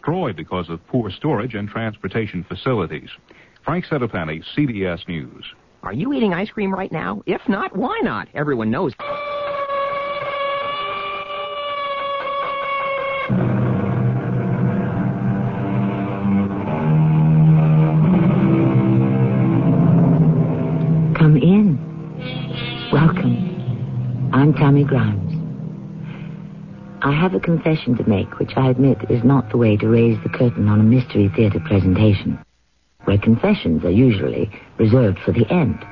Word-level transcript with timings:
destroyed 0.00 0.34
because 0.34 0.70
of 0.70 0.86
poor 0.86 1.10
storage 1.10 1.54
and 1.54 1.68
transportation 1.68 2.42
facilities. 2.48 3.10
Frank 3.64 3.84
Sedapani, 3.84 4.42
CBS 4.56 5.06
News. 5.06 5.44
Are 5.82 5.92
you 5.92 6.14
eating 6.14 6.32
ice 6.32 6.48
cream 6.48 6.72
right 6.72 6.90
now? 6.90 7.22
If 7.26 7.42
not, 7.48 7.76
why 7.76 8.00
not? 8.02 8.28
Everyone 8.34 8.70
knows. 8.70 8.94
Come 21.18 21.36
in. 21.36 21.78
Welcome. 22.90 24.30
I'm 24.32 24.54
Tammy 24.54 24.84
Grimes. 24.84 25.29
I 27.02 27.12
have 27.12 27.34
a 27.34 27.40
confession 27.40 27.96
to 27.96 28.04
make, 28.04 28.38
which 28.38 28.52
I 28.56 28.68
admit 28.68 29.10
is 29.10 29.24
not 29.24 29.48
the 29.48 29.56
way 29.56 29.74
to 29.78 29.88
raise 29.88 30.22
the 30.22 30.28
curtain 30.28 30.68
on 30.68 30.80
a 30.80 30.82
mystery 30.82 31.30
theater 31.34 31.58
presentation, 31.58 32.38
where 33.04 33.16
confessions 33.16 33.84
are 33.84 33.90
usually 33.90 34.50
reserved 34.76 35.18
for 35.24 35.32
the 35.32 35.50
end. 35.50 35.82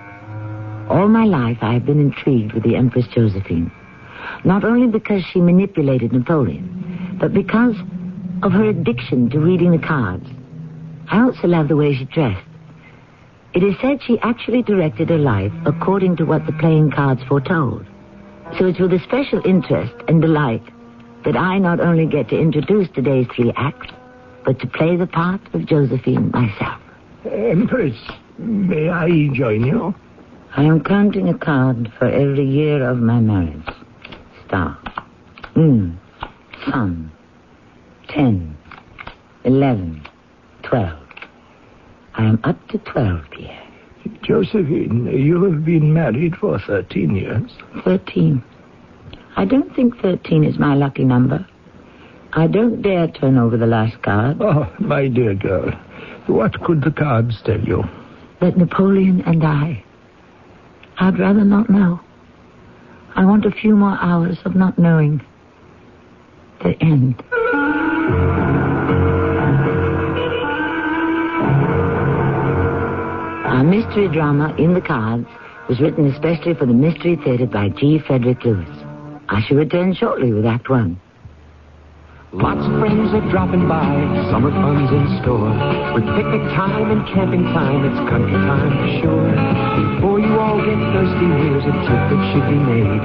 All 0.91 1.09
my 1.09 1.25
life, 1.25 1.57
I 1.63 1.73
have 1.73 1.87
been 1.87 1.99
intrigued 1.99 2.52
with 2.52 2.63
the 2.63 2.77
Empress 2.77 3.07
Josephine, 3.07 3.73
not 4.45 4.65
only 4.65 4.87
because 4.87 5.25
she 5.25 5.41
manipulated 5.41 6.13
Napoleon, 6.13 7.16
but 7.19 7.33
because 7.33 7.77
of 8.43 8.52
her 8.52 8.65
addiction 8.65 9.30
to 9.30 9.41
reading 9.41 9.71
the 9.71 9.87
cards. 9.87 10.29
I 11.11 11.23
also 11.23 11.49
love 11.49 11.69
the 11.69 11.77
way 11.77 11.95
she 11.95 12.05
dressed. 12.05 12.47
It 13.55 13.63
is 13.63 13.75
said 13.80 14.02
she 14.02 14.19
actually 14.21 14.63
directed 14.63 15.09
her 15.09 15.19
life 15.19 15.52
according 15.65 16.16
to 16.16 16.25
what 16.25 16.45
the 16.45 16.52
playing 16.52 16.91
cards 16.91 17.23
foretold. 17.27 17.87
So 18.59 18.66
it's 18.66 18.79
with 18.79 18.93
a 18.93 19.01
special 19.01 19.41
interest 19.47 19.95
and 20.07 20.21
delight 20.21 20.63
that 21.25 21.37
I 21.37 21.59
not 21.59 21.81
only 21.81 22.07
get 22.07 22.29
to 22.29 22.39
introduce 22.39 22.89
today's 22.95 23.27
three 23.35 23.53
acts, 23.57 23.89
but 24.45 24.59
to 24.61 24.67
play 24.67 24.97
the 24.97 25.07
part 25.07 25.41
of 25.55 25.67
Josephine 25.67 26.31
myself. 26.31 26.81
Uh, 27.25 27.31
Empress, 27.31 27.97
may 28.38 28.88
I 28.88 29.29
join 29.35 29.65
you? 29.65 29.95
I 30.57 30.65
am 30.65 30.83
counting 30.83 31.29
a 31.29 31.37
card 31.37 31.93
for 31.99 32.07
every 32.07 32.47
year 32.47 32.88
of 32.88 32.99
my 32.99 33.21
marriage. 33.21 33.69
Star. 34.47 34.79
Moon. 35.55 36.01
Sun. 36.65 37.13
Ten. 38.09 38.57
Eleven. 39.45 40.07
Twelve. 40.63 40.99
I 42.15 42.25
am 42.25 42.41
up 42.45 42.69
to 42.69 42.79
twelve, 42.79 43.25
Pierre. 43.30 43.65
Josephine, 44.23 45.07
you 45.07 45.43
have 45.45 45.65
been 45.65 45.93
married 45.93 46.37
for 46.37 46.59
13 46.59 47.15
years. 47.15 47.51
Thirteen. 47.85 48.43
I 49.39 49.45
don't 49.45 49.73
think 49.77 49.97
thirteen 50.03 50.43
is 50.43 50.59
my 50.59 50.75
lucky 50.75 51.05
number. 51.05 51.47
I 52.33 52.49
don't 52.49 52.83
dare 52.83 53.07
turn 53.07 53.39
over 53.39 53.57
the 53.57 53.67
last 53.69 54.03
card. 54.03 54.39
Oh, 54.41 54.67
my 54.81 55.07
dear 55.07 55.35
girl, 55.35 55.71
what 56.27 56.61
could 56.65 56.83
the 56.83 56.91
cards 56.91 57.41
tell 57.45 57.61
you? 57.61 57.85
That 58.41 58.57
Napoleon 58.57 59.23
and 59.27 59.45
I. 59.45 59.85
I'd 60.99 61.21
rather 61.21 61.45
not 61.45 61.71
know. 61.71 62.01
I 63.15 63.25
want 63.25 63.47
a 63.47 63.53
few 63.53 63.77
more 63.77 63.97
hours 64.00 64.39
of 64.44 64.56
not 64.56 64.77
knowing. 64.77 65.21
The 66.65 66.75
end. 66.83 67.22
Our 73.47 73.62
mystery 73.62 74.09
drama, 74.09 74.53
In 74.59 74.75
the 74.75 74.81
Cards, 74.81 75.28
was 75.69 75.78
written 75.78 76.06
especially 76.06 76.55
for 76.55 76.66
the 76.66 76.72
Mystery 76.72 77.15
Theater 77.15 77.47
by 77.47 77.69
G. 77.69 78.00
Frederick 78.05 78.44
Lewis. 78.44 78.69
I 79.28 79.43
shall 79.43 79.59
return 79.59 79.94
shortly 79.94 80.32
with 80.32 80.47
Act 80.47 80.71
One. 80.71 81.00
Lots 82.32 82.60
of 82.60 82.81
friends 82.81 83.12
are 83.12 83.25
dropping 83.31 83.69
by, 83.69 83.84
summer 84.31 84.50
fun's 84.50 84.88
in 84.93 85.20
store. 85.20 85.48
With 85.93 86.04
picnic 86.16 86.44
time 86.53 86.91
and 86.93 87.04
camping 87.12 87.44
time, 87.56 87.84
it's 87.84 87.97
country 88.09 88.32
time 88.32 88.72
for 88.72 88.88
sure. 89.00 89.28
Before 89.97 90.20
you 90.20 90.32
all 90.37 90.60
get 90.60 90.76
thirsty, 90.93 91.28
here's 91.44 91.65
a 91.65 91.72
tip 91.88 92.03
that 92.08 92.20
should 92.32 92.48
be 92.48 92.56
made. 92.56 93.00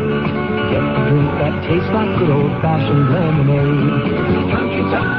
Get 0.71 0.83
a 0.83 0.91
drink 1.07 1.27
that 1.39 1.55
tastes 1.67 1.91
like 1.91 2.19
good 2.19 2.31
old-fashioned 2.31 3.03
lemonade. 3.15 4.11
Country 4.51 4.83
time, 4.91 5.11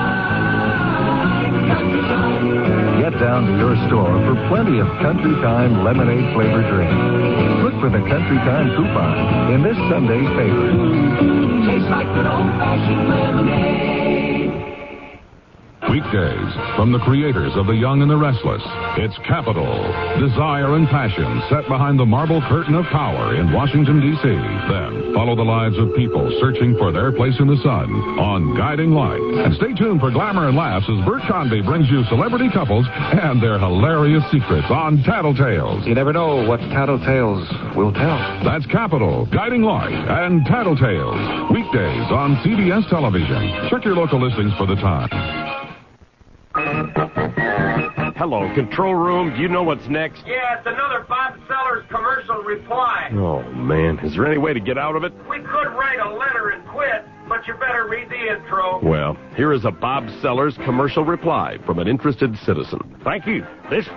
country 1.68 2.00
time. 2.00 2.83
Down 3.20 3.46
to 3.46 3.52
your 3.56 3.76
store 3.86 4.10
for 4.26 4.34
plenty 4.48 4.80
of 4.80 4.88
Country 4.98 5.30
Time 5.40 5.84
lemonade 5.84 6.34
flavored 6.34 6.66
drinks. 6.66 7.62
Look 7.62 7.78
for 7.80 7.88
the 7.88 8.02
Country 8.10 8.36
Time 8.38 8.74
coupon 8.74 9.52
in 9.54 9.62
this 9.62 9.76
Sunday's 9.88 10.28
paper. 10.34 10.74
Tastes 11.64 11.88
like 11.90 12.08
good 12.12 12.26
old-fashioned 12.26 13.08
lemonade. 13.08 14.33
Weekdays 15.90 16.52
from 16.76 16.92
the 16.92 16.98
creators 17.04 17.52
of 17.56 17.66
The 17.66 17.76
Young 17.76 18.00
and 18.00 18.10
the 18.10 18.16
Restless. 18.16 18.62
It's 18.96 19.16
Capital, 19.28 19.68
Desire 20.18 20.76
and 20.76 20.88
Passion 20.88 21.42
set 21.50 21.68
behind 21.68 22.00
the 22.00 22.06
marble 22.08 22.40
curtain 22.48 22.74
of 22.74 22.84
power 22.86 23.36
in 23.36 23.52
Washington, 23.52 24.00
D.C. 24.00 24.24
Then 24.24 25.12
follow 25.12 25.36
the 25.36 25.44
lives 25.44 25.76
of 25.78 25.94
people 25.94 26.24
searching 26.40 26.76
for 26.78 26.90
their 26.90 27.12
place 27.12 27.36
in 27.38 27.46
the 27.46 27.60
sun 27.60 27.92
on 28.16 28.56
Guiding 28.56 28.92
Light. 28.92 29.20
And 29.20 29.54
stay 29.56 29.74
tuned 29.74 30.00
for 30.00 30.10
glamour 30.10 30.48
and 30.48 30.56
laughs 30.56 30.88
as 30.88 31.04
Bert 31.04 31.22
Convy 31.28 31.60
brings 31.60 31.88
you 31.90 32.02
celebrity 32.08 32.48
couples 32.48 32.86
and 32.90 33.42
their 33.42 33.58
hilarious 33.58 34.24
secrets 34.32 34.66
on 34.70 35.04
Tattletales. 35.04 35.86
You 35.86 35.94
never 35.94 36.12
know 36.12 36.48
what 36.48 36.60
Tattletales 36.72 37.76
will 37.76 37.92
tell. 37.92 38.18
That's 38.42 38.66
Capital, 38.66 39.26
Guiding 39.26 39.62
Light, 39.62 39.92
and 39.92 40.46
Tattletales. 40.46 41.52
Weekdays 41.52 42.08
on 42.10 42.40
CBS 42.40 42.88
Television. 42.88 43.68
Check 43.70 43.84
your 43.84 43.94
local 43.94 44.18
listings 44.18 44.52
for 44.56 44.66
the 44.66 44.76
time. 44.76 45.63
Hello, 48.16 48.48
control 48.54 48.94
room. 48.94 49.34
Do 49.34 49.42
you 49.42 49.48
know 49.48 49.64
what's 49.64 49.88
next? 49.88 50.22
Yeah, 50.24 50.58
it's 50.58 50.66
another 50.66 51.04
Bob 51.08 51.34
Sellers 51.48 51.84
commercial 51.90 52.36
reply. 52.42 53.10
Oh, 53.12 53.42
man. 53.52 53.98
Is 54.00 54.14
there 54.14 54.24
any 54.24 54.38
way 54.38 54.52
to 54.52 54.60
get 54.60 54.78
out 54.78 54.94
of 54.94 55.02
it? 55.02 55.12
We 55.28 55.38
could 55.38 55.68
write 55.74 55.98
a 55.98 56.14
letter 56.14 56.50
and 56.50 56.64
quit, 56.68 57.04
but 57.28 57.44
you 57.48 57.54
better 57.54 57.88
read 57.88 58.08
the 58.08 58.36
intro. 58.36 58.78
Well, 58.84 59.16
here 59.36 59.52
is 59.52 59.64
a 59.64 59.72
Bob 59.72 60.08
Sellers 60.22 60.56
commercial 60.64 61.04
reply 61.04 61.58
from 61.66 61.80
an 61.80 61.88
interested 61.88 62.38
citizen. 62.38 62.78
Thank 63.02 63.26
you. 63.26 63.44
This 63.68 63.88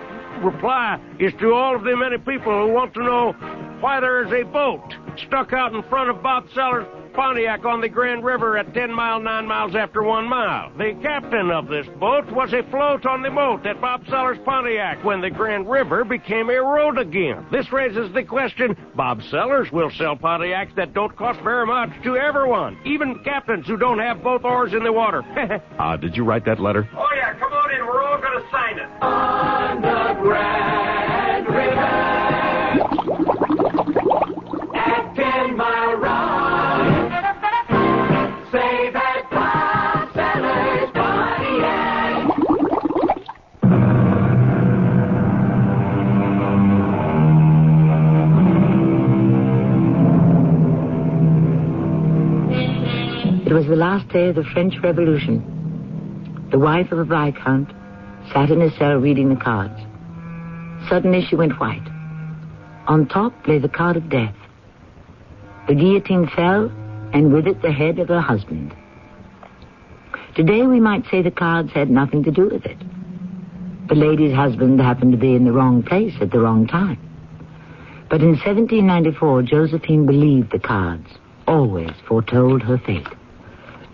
reply 0.41 0.99
is 1.19 1.33
to 1.39 1.53
all 1.53 1.75
of 1.75 1.83
the 1.83 1.95
many 1.95 2.17
people 2.17 2.65
who 2.65 2.73
want 2.73 2.95
to 2.95 3.03
know 3.03 3.33
why 3.81 3.99
there 3.99 4.25
is 4.25 4.33
a 4.33 4.43
boat 4.49 4.95
stuck 5.27 5.53
out 5.53 5.75
in 5.75 5.83
front 5.83 6.09
of 6.09 6.23
Bob 6.23 6.47
Sellers' 6.55 6.87
Pontiac 7.17 7.65
on 7.65 7.81
the 7.81 7.89
Grand 7.89 8.23
River 8.23 8.59
at 8.59 8.75
10 8.75 8.93
mile, 8.93 9.19
9 9.19 9.47
miles 9.47 9.73
after 9.75 10.03
1 10.03 10.29
mile. 10.29 10.71
The 10.77 10.95
captain 11.01 11.49
of 11.49 11.67
this 11.67 11.87
boat 11.99 12.31
was 12.31 12.53
afloat 12.53 13.07
on 13.07 13.23
the 13.23 13.31
boat 13.31 13.65
at 13.65 13.81
Bob 13.81 14.05
Sellers' 14.07 14.37
Pontiac 14.45 15.03
when 15.03 15.19
the 15.19 15.31
Grand 15.31 15.67
River 15.67 16.03
became 16.05 16.51
a 16.51 16.61
road 16.61 16.99
again. 16.99 17.47
This 17.51 17.71
raises 17.73 18.13
the 18.13 18.23
question, 18.23 18.77
Bob 18.95 19.23
Sellers 19.31 19.71
will 19.71 19.89
sell 19.97 20.15
Pontiacs 20.15 20.75
that 20.75 20.93
don't 20.93 21.15
cost 21.17 21.39
very 21.41 21.65
much 21.65 21.89
to 22.03 22.17
everyone, 22.17 22.77
even 22.85 23.23
captains 23.23 23.65
who 23.65 23.77
don't 23.77 23.97
have 23.97 24.21
both 24.21 24.43
oars 24.43 24.73
in 24.73 24.83
the 24.83 24.93
water. 24.93 25.23
Ah, 25.79 25.95
did 25.95 26.15
you 26.15 26.23
write 26.23 26.45
that 26.45 26.59
letter? 26.59 26.87
Oh, 26.95 27.07
yeah, 27.15 27.33
come 27.39 27.53
on 27.53 27.71
in. 27.71 27.85
We're 27.85 28.03
all 28.03 28.19
going 28.19 28.43
to 28.43 28.49
sign 28.51 28.77
it. 28.77 28.87
On 29.01 29.81
the 29.81 30.21
Grand 30.21 31.47
River, 31.47 32.17
at 34.75 35.15
10 35.15 35.55
Mile 35.57 35.97
was 53.57 53.65
the 53.65 53.75
last 53.75 54.07
day 54.09 54.29
of 54.29 54.35
the 54.35 54.43
French 54.43 54.75
Revolution. 54.83 56.47
The 56.51 56.59
wife 56.59 56.91
of 56.91 56.99
a 56.99 57.03
viscount 57.03 57.71
sat 58.31 58.51
in 58.51 58.61
a 58.61 58.69
cell 58.77 58.97
reading 58.97 59.29
the 59.29 59.43
cards. 59.43 59.81
Suddenly 60.87 61.25
she 61.27 61.35
went 61.35 61.59
white. 61.59 61.87
On 62.85 63.07
top 63.07 63.33
lay 63.47 63.57
the 63.57 63.67
card 63.67 63.97
of 63.97 64.11
death. 64.11 64.35
The 65.67 65.73
guillotine 65.73 66.29
fell, 66.35 66.65
and 67.13 67.33
with 67.33 67.47
it 67.47 67.63
the 67.63 67.71
head 67.71 67.97
of 67.97 68.09
her 68.09 68.21
husband. 68.21 68.75
Today 70.35 70.67
we 70.67 70.79
might 70.79 71.07
say 71.09 71.23
the 71.23 71.31
cards 71.31 71.71
had 71.71 71.89
nothing 71.89 72.23
to 72.25 72.31
do 72.31 72.49
with 72.49 72.63
it. 72.63 72.77
The 73.89 73.95
lady's 73.95 74.35
husband 74.35 74.79
happened 74.79 75.13
to 75.13 75.17
be 75.17 75.33
in 75.33 75.45
the 75.45 75.51
wrong 75.51 75.81
place 75.81 76.13
at 76.21 76.29
the 76.29 76.39
wrong 76.39 76.67
time. 76.67 76.99
But 78.07 78.21
in 78.21 78.33
1794, 78.33 79.41
Josephine 79.41 80.05
believed 80.05 80.51
the 80.51 80.59
cards 80.59 81.07
always 81.47 81.89
foretold 82.07 82.61
her 82.61 82.77
fate. 82.77 83.07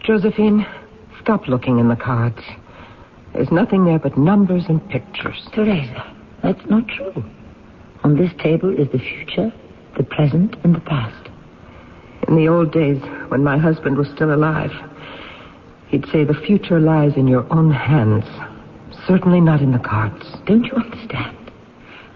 Josephine, 0.03 0.65
stop 1.21 1.47
looking 1.47 1.79
in 1.79 1.87
the 1.87 1.95
cards. 1.95 2.41
There's 3.33 3.51
nothing 3.51 3.85
there 3.85 3.99
but 3.99 4.17
numbers 4.17 4.65
and 4.67 4.87
pictures. 4.89 5.47
Teresa, 5.53 6.15
that's 6.43 6.65
not 6.69 6.87
true. 6.87 7.23
On 8.03 8.17
this 8.17 8.31
table 8.41 8.69
is 8.77 8.87
the 8.91 8.99
future, 8.99 9.51
the 9.97 10.03
present, 10.03 10.55
and 10.63 10.75
the 10.75 10.81
past. 10.81 11.29
In 12.27 12.35
the 12.35 12.49
old 12.49 12.71
days, 12.71 13.01
when 13.29 13.43
my 13.43 13.57
husband 13.57 13.97
was 13.97 14.09
still 14.09 14.33
alive, 14.33 14.71
He'd 15.93 16.07
say 16.11 16.23
the 16.23 16.33
future 16.33 16.79
lies 16.79 17.11
in 17.17 17.27
your 17.27 17.45
own 17.53 17.69
hands. 17.69 18.25
Certainly 19.07 19.41
not 19.41 19.61
in 19.61 19.73
the 19.73 19.77
cards. 19.77 20.25
Don't 20.47 20.65
you 20.65 20.73
understand? 20.73 21.37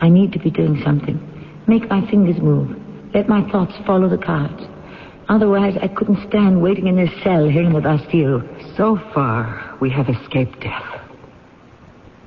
I 0.01 0.09
need 0.09 0.31
to 0.33 0.39
be 0.39 0.49
doing 0.49 0.81
something. 0.83 1.21
Make 1.67 1.87
my 1.87 2.01
fingers 2.09 2.41
move. 2.41 2.75
Let 3.13 3.29
my 3.29 3.47
thoughts 3.51 3.73
follow 3.85 4.09
the 4.09 4.17
cards. 4.17 4.63
Otherwise, 5.29 5.77
I 5.81 5.89
couldn't 5.89 6.27
stand 6.29 6.61
waiting 6.61 6.87
in 6.87 6.95
this 6.95 7.11
cell 7.23 7.47
here 7.47 7.63
in 7.63 7.73
the 7.73 7.81
Bastille. 7.81 8.41
So 8.77 8.97
far, 9.13 9.77
we 9.81 9.89
have 9.89 10.07
escaped 10.07 10.59
death. 10.61 11.01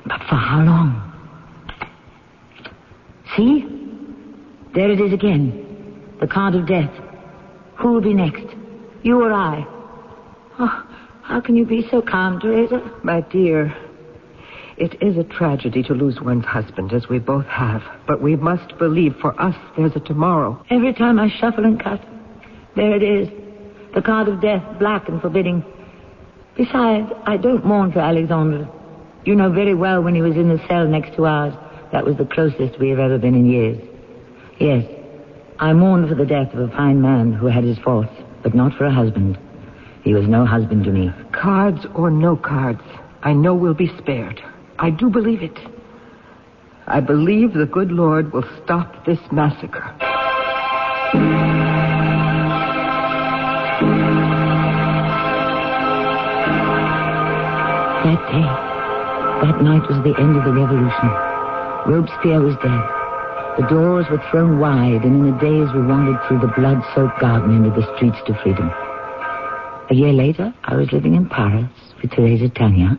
But 0.05 0.21
for 0.29 0.37
how 0.37 0.63
long? 0.63 1.07
See? 3.37 3.65
There 4.75 4.91
it 4.91 5.01
is 5.01 5.13
again. 5.13 6.17
The 6.21 6.27
card 6.27 6.55
of 6.55 6.67
death. 6.67 6.93
Who 7.77 7.93
will 7.93 8.03
be 8.03 8.13
next? 8.13 8.45
You 9.03 9.23
or 9.23 9.33
I? 9.33 9.65
Oh, 10.59 10.87
how 11.23 11.41
can 11.41 11.57
you 11.57 11.65
be 11.65 11.87
so 11.91 12.03
calm, 12.03 12.39
Teresa? 12.39 12.83
My 13.03 13.23
dear, 13.23 13.75
it 14.77 15.03
is 15.03 15.17
a 15.17 15.25
tragedy 15.25 15.83
to 15.85 15.95
lose 15.95 16.21
one's 16.21 16.45
husband, 16.45 16.93
as 16.93 17.09
we 17.09 17.19
both 17.19 17.47
have. 17.47 17.83
But 18.07 18.21
we 18.21 18.37
must 18.37 18.77
believe 18.79 19.15
for 19.21 19.41
us 19.41 19.55
there's 19.77 19.97
a 19.97 20.01
tomorrow. 20.01 20.63
Every 20.69 20.93
time 20.93 21.19
I 21.19 21.31
shuffle 21.41 21.65
and 21.65 21.83
cut, 21.83 22.01
there 22.77 22.95
it 22.95 23.03
is. 23.03 23.29
The 23.95 24.03
card 24.03 24.29
of 24.29 24.41
death, 24.41 24.63
black 24.79 25.09
and 25.09 25.21
forbidding. 25.21 25.65
Besides, 26.57 27.11
I 27.27 27.37
don't 27.37 27.65
mourn 27.65 27.93
for 27.93 28.01
Alexandre. 28.01 28.69
You 29.25 29.35
know 29.35 29.51
very 29.51 29.75
well 29.75 30.03
when 30.03 30.15
he 30.15 30.23
was 30.23 30.37
in 30.37 30.49
the 30.49 30.63
cell 30.69 30.87
next 30.87 31.15
to 31.17 31.27
ours. 31.27 31.55
That 31.93 32.05
was 32.05 32.17
the 32.17 32.25
closest 32.25 32.79
we 32.79 32.89
have 32.91 32.99
ever 32.99 33.19
been 33.19 33.35
in 33.35 33.47
years. 33.47 33.79
Yes, 34.59 34.85
I 35.59 35.73
mourn 35.73 36.09
for 36.09 36.15
the 36.15 36.25
death 36.27 36.55
of 36.55 36.61
a 36.61 36.77
fine 36.77 37.03
man 37.03 37.33
who 37.33 37.47
had 37.47 37.65
his 37.65 37.79
faults, 37.79 38.13
but 38.43 38.55
not 38.55 38.75
for 38.75 38.85
a 38.85 38.93
husband. 38.93 39.39
He 40.03 40.15
was 40.15 40.27
no 40.29 40.47
husband 40.47 40.85
to 40.85 40.91
me. 40.91 41.13
Cards 41.33 41.85
or 41.95 42.11
no 42.11 42.37
cards, 42.37 42.83
I 43.23 43.33
know 43.33 43.55
we'll 43.55 43.75
be 43.75 43.95
spared. 43.99 44.41
I 44.79 44.91
do 44.91 45.11
believe 45.11 45.43
it. 45.43 45.59
I 46.87 47.01
believe 47.01 47.53
the 47.53 47.67
good 47.67 47.93
Lord 47.93 48.33
will 48.33 48.45
stop 48.65 49.05
this 49.05 49.21
massacre. 49.31 49.95
That 58.11 58.27
day, 58.27 58.43
that 59.47 59.63
night 59.63 59.87
was 59.89 60.03
the 60.03 60.19
end 60.19 60.37
of 60.37 60.43
the 60.43 60.51
revolution. 60.51 61.09
Robespierre 61.87 62.43
was 62.43 62.57
dead. 62.57 62.83
The 63.55 63.69
doors 63.71 64.05
were 64.11 64.21
thrown 64.33 64.59
wide, 64.59 65.05
and 65.05 65.25
in 65.25 65.33
a 65.33 65.39
daze 65.39 65.73
we 65.73 65.81
wandered 65.81 66.19
through 66.27 66.41
the 66.41 66.53
blood-soaked 66.59 67.21
garden 67.21 67.55
into 67.55 67.71
the 67.71 67.87
streets 67.95 68.19
to 68.27 68.35
freedom. 68.43 68.69
A 69.91 69.95
year 69.95 70.13
later, 70.13 70.53
I 70.65 70.75
was 70.75 70.91
living 70.91 71.15
in 71.15 71.29
Paris 71.29 71.71
with 72.03 72.11
Teresa 72.11 72.49
Tallien, 72.49 72.99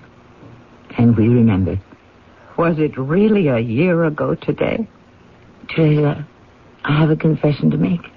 and 0.98 1.18
we 1.18 1.28
remembered. 1.28 1.82
Was 2.56 2.80
it 2.80 2.98
really 2.98 3.50
a 3.50 3.60
year 3.60 4.06
ago 4.06 4.36
today? 4.36 4.88
Teresa, 5.76 6.26
I 6.86 6.98
have 6.98 7.10
a 7.10 7.18
confession 7.18 7.70
to 7.72 7.78
make. 7.78 8.08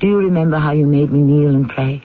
Do 0.00 0.06
you 0.06 0.16
remember 0.16 0.58
how 0.58 0.72
you 0.72 0.86
made 0.86 1.12
me 1.12 1.20
kneel 1.20 1.54
and 1.54 1.68
pray? 1.68 2.02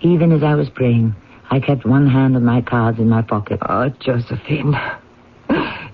Even 0.00 0.30
as 0.30 0.44
I 0.44 0.54
was 0.54 0.68
praying, 0.70 1.16
I 1.54 1.60
kept 1.60 1.86
one 1.86 2.08
hand 2.08 2.34
of 2.36 2.42
my 2.42 2.62
cards 2.62 2.98
in 2.98 3.08
my 3.08 3.22
pocket. 3.22 3.60
Oh, 3.68 3.88
Josephine. 4.00 4.74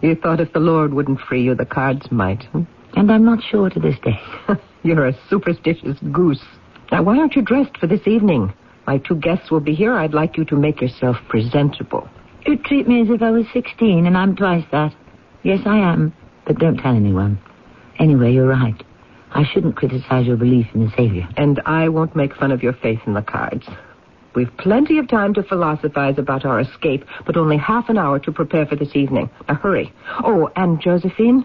You 0.00 0.14
thought 0.14 0.40
if 0.40 0.54
the 0.54 0.58
Lord 0.58 0.94
wouldn't 0.94 1.20
free 1.20 1.42
you, 1.42 1.54
the 1.54 1.66
cards 1.66 2.10
might. 2.10 2.44
Hmm? 2.44 2.62
And 2.94 3.12
I'm 3.12 3.26
not 3.26 3.42
sure 3.42 3.68
to 3.68 3.78
this 3.78 3.96
day. 4.02 4.18
You're 4.82 5.08
a 5.08 5.18
superstitious 5.28 5.98
goose. 6.10 6.42
Now, 6.90 7.02
why 7.02 7.18
aren't 7.18 7.36
you 7.36 7.42
dressed 7.42 7.76
for 7.76 7.86
this 7.86 8.06
evening? 8.06 8.54
My 8.86 8.96
two 8.96 9.16
guests 9.16 9.50
will 9.50 9.60
be 9.60 9.74
here. 9.74 9.92
I'd 9.92 10.14
like 10.14 10.38
you 10.38 10.46
to 10.46 10.56
make 10.56 10.80
yourself 10.80 11.18
presentable. 11.28 12.08
You 12.46 12.56
treat 12.56 12.88
me 12.88 13.02
as 13.02 13.10
if 13.10 13.20
I 13.20 13.30
was 13.30 13.44
16, 13.52 14.06
and 14.06 14.16
I'm 14.16 14.34
twice 14.34 14.64
that. 14.72 14.94
Yes, 15.42 15.60
I 15.66 15.76
am. 15.76 16.14
But 16.46 16.58
don't 16.58 16.78
tell 16.78 16.96
anyone. 16.96 17.38
Anyway, 17.98 18.32
you're 18.32 18.48
right. 18.48 18.82
I 19.32 19.44
shouldn't 19.44 19.76
criticize 19.76 20.26
your 20.26 20.38
belief 20.38 20.68
in 20.72 20.86
the 20.86 20.92
Savior. 20.96 21.28
And 21.36 21.60
I 21.66 21.90
won't 21.90 22.16
make 22.16 22.34
fun 22.34 22.50
of 22.50 22.62
your 22.62 22.72
faith 22.72 23.00
in 23.06 23.12
the 23.12 23.20
cards. 23.20 23.66
We've 24.34 24.56
plenty 24.58 24.98
of 24.98 25.08
time 25.08 25.34
to 25.34 25.42
philosophize 25.42 26.18
about 26.18 26.44
our 26.44 26.60
escape, 26.60 27.04
but 27.26 27.36
only 27.36 27.56
half 27.56 27.88
an 27.88 27.98
hour 27.98 28.18
to 28.20 28.32
prepare 28.32 28.66
for 28.66 28.76
this 28.76 28.94
evening. 28.94 29.28
Now, 29.48 29.54
hurry. 29.56 29.92
Oh, 30.22 30.50
and 30.54 30.80
Josephine, 30.80 31.44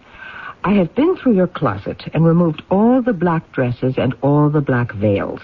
I 0.63 0.73
have 0.73 0.93
been 0.95 1.15
through 1.17 1.35
your 1.35 1.47
closet 1.47 2.03
and 2.13 2.25
removed 2.25 2.61
all 2.69 3.01
the 3.01 3.13
black 3.13 3.51
dresses 3.51 3.95
and 3.97 4.13
all 4.21 4.49
the 4.49 4.61
black 4.61 4.93
veils. 4.93 5.41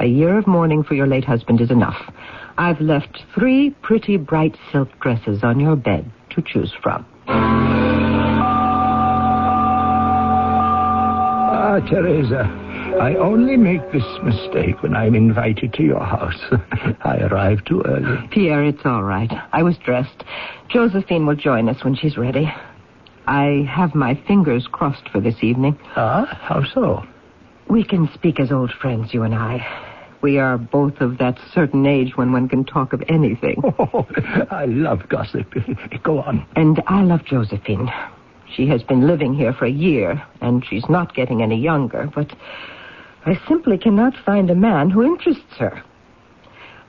A 0.00 0.06
year 0.06 0.36
of 0.36 0.46
mourning 0.46 0.82
for 0.82 0.94
your 0.94 1.06
late 1.06 1.24
husband 1.24 1.60
is 1.60 1.70
enough. 1.70 2.10
I've 2.58 2.80
left 2.80 3.22
three 3.34 3.70
pretty 3.82 4.16
bright 4.16 4.56
silk 4.72 4.88
dresses 5.00 5.44
on 5.44 5.60
your 5.60 5.76
bed 5.76 6.10
to 6.30 6.42
choose 6.42 6.72
from. 6.82 7.06
Ah, 11.66 11.80
Teresa. 11.88 12.63
I 13.00 13.16
only 13.16 13.56
make 13.56 13.92
this 13.92 14.04
mistake 14.22 14.82
when 14.82 14.94
I'm 14.94 15.14
invited 15.14 15.72
to 15.74 15.82
your 15.82 16.04
house. 16.04 16.40
I 17.04 17.18
arrive 17.18 17.64
too 17.64 17.82
early. 17.82 18.28
Pierre, 18.28 18.64
it's 18.64 18.84
all 18.84 19.02
right. 19.02 19.30
I 19.52 19.62
was 19.62 19.76
dressed. 19.78 20.24
Josephine 20.68 21.26
will 21.26 21.36
join 21.36 21.68
us 21.68 21.82
when 21.82 21.94
she's 21.94 22.16
ready. 22.16 22.52
I 23.26 23.66
have 23.70 23.94
my 23.94 24.14
fingers 24.26 24.66
crossed 24.70 25.08
for 25.08 25.20
this 25.20 25.42
evening. 25.42 25.78
Ah, 25.96 26.26
how 26.42 26.62
so? 26.64 27.04
We 27.68 27.84
can 27.84 28.10
speak 28.12 28.38
as 28.38 28.52
old 28.52 28.70
friends, 28.72 29.14
you 29.14 29.22
and 29.22 29.34
I. 29.34 29.66
We 30.20 30.38
are 30.38 30.56
both 30.56 31.00
of 31.00 31.18
that 31.18 31.38
certain 31.52 31.86
age 31.86 32.16
when 32.16 32.32
one 32.32 32.48
can 32.48 32.64
talk 32.64 32.92
of 32.92 33.02
anything. 33.08 33.62
Oh, 33.78 34.06
I 34.50 34.64
love 34.66 35.08
gossip. 35.08 35.52
Go 36.02 36.20
on. 36.20 36.46
And 36.56 36.82
I 36.86 37.02
love 37.02 37.24
Josephine. 37.24 37.90
She 38.54 38.66
has 38.68 38.82
been 38.82 39.06
living 39.06 39.34
here 39.34 39.52
for 39.52 39.64
a 39.64 39.70
year, 39.70 40.22
and 40.40 40.64
she's 40.64 40.88
not 40.88 41.14
getting 41.14 41.42
any 41.42 41.56
younger, 41.56 42.10
but 42.14 42.32
I 43.26 43.40
simply 43.48 43.78
cannot 43.78 44.14
find 44.24 44.50
a 44.50 44.54
man 44.54 44.90
who 44.90 45.02
interests 45.02 45.56
her. 45.58 45.82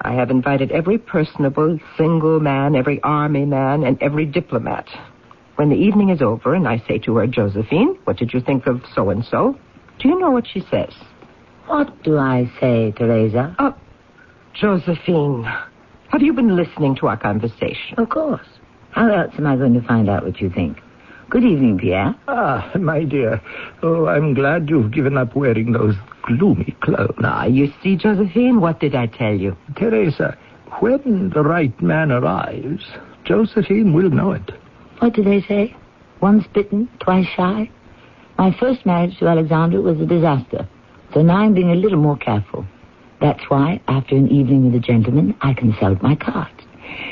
I 0.01 0.13
have 0.13 0.29
invited 0.29 0.71
every 0.71 0.97
personable 0.97 1.79
single 1.97 2.39
man, 2.39 2.75
every 2.75 3.01
army 3.01 3.45
man, 3.45 3.83
and 3.83 4.01
every 4.01 4.25
diplomat. 4.25 4.87
When 5.55 5.69
the 5.69 5.77
evening 5.77 6.09
is 6.09 6.21
over 6.21 6.53
and 6.53 6.67
I 6.67 6.83
say 6.87 6.99
to 6.99 7.15
her, 7.15 7.27
Josephine, 7.27 7.97
what 8.03 8.17
did 8.17 8.33
you 8.33 8.41
think 8.41 8.67
of 8.67 8.81
so 8.93 9.09
and 9.09 9.23
so? 9.23 9.57
Do 9.99 10.09
you 10.09 10.19
know 10.19 10.31
what 10.31 10.45
she 10.45 10.59
says? 10.69 10.93
What 11.67 12.03
do 12.03 12.17
I 12.17 12.51
say, 12.59 12.91
Teresa? 12.91 13.55
Oh, 13.57 13.73
Josephine, 14.53 15.43
have 16.09 16.21
you 16.21 16.33
been 16.33 16.55
listening 16.55 16.95
to 16.97 17.07
our 17.07 17.17
conversation? 17.17 17.97
Of 17.97 18.09
course. 18.09 18.45
How 18.91 19.11
else 19.11 19.33
am 19.37 19.47
I 19.47 19.55
going 19.55 19.73
to 19.73 19.87
find 19.87 20.09
out 20.09 20.23
what 20.23 20.39
you 20.39 20.49
think? 20.49 20.77
Good 21.29 21.43
evening, 21.43 21.79
Pierre. 21.79 22.15
Ah, 22.27 22.71
my 22.79 23.03
dear. 23.03 23.41
Oh, 23.81 24.05
I'm 24.07 24.33
glad 24.33 24.69
you've 24.69 24.91
given 24.91 25.17
up 25.17 25.35
wearing 25.35 25.71
those 25.71 25.95
gloomy 26.21 26.75
clothes. 26.81 27.15
Ah, 27.23 27.45
you 27.45 27.73
see, 27.81 27.95
Josephine, 27.95 28.61
what 28.61 28.79
did 28.79 28.95
I 28.95 29.07
tell 29.07 29.33
you? 29.33 29.57
Teresa, 29.75 30.37
when 30.79 31.31
the 31.33 31.41
right 31.41 31.79
man 31.81 32.11
arrives, 32.11 32.83
Josephine 33.23 33.93
will 33.93 34.11
know 34.11 34.31
it. 34.31 34.51
What 34.99 35.13
do 35.13 35.23
they 35.23 35.41
say? 35.41 35.75
Once 36.21 36.45
bitten, 36.53 36.87
twice 36.99 37.27
shy? 37.35 37.69
My 38.37 38.55
first 38.59 38.85
marriage 38.85 39.17
to 39.19 39.27
Alexander 39.27 39.81
was 39.81 39.99
a 39.99 40.05
disaster, 40.05 40.67
so 41.13 41.21
now 41.21 41.37
I'm 41.37 41.53
being 41.53 41.71
a 41.71 41.75
little 41.75 41.99
more 41.99 42.17
careful. 42.17 42.65
That's 43.19 43.43
why, 43.49 43.81
after 43.87 44.15
an 44.15 44.27
evening 44.27 44.65
with 44.65 44.75
a 44.75 44.85
gentleman, 44.85 45.35
I 45.41 45.53
consult 45.53 46.01
my 46.01 46.15
cards. 46.15 46.64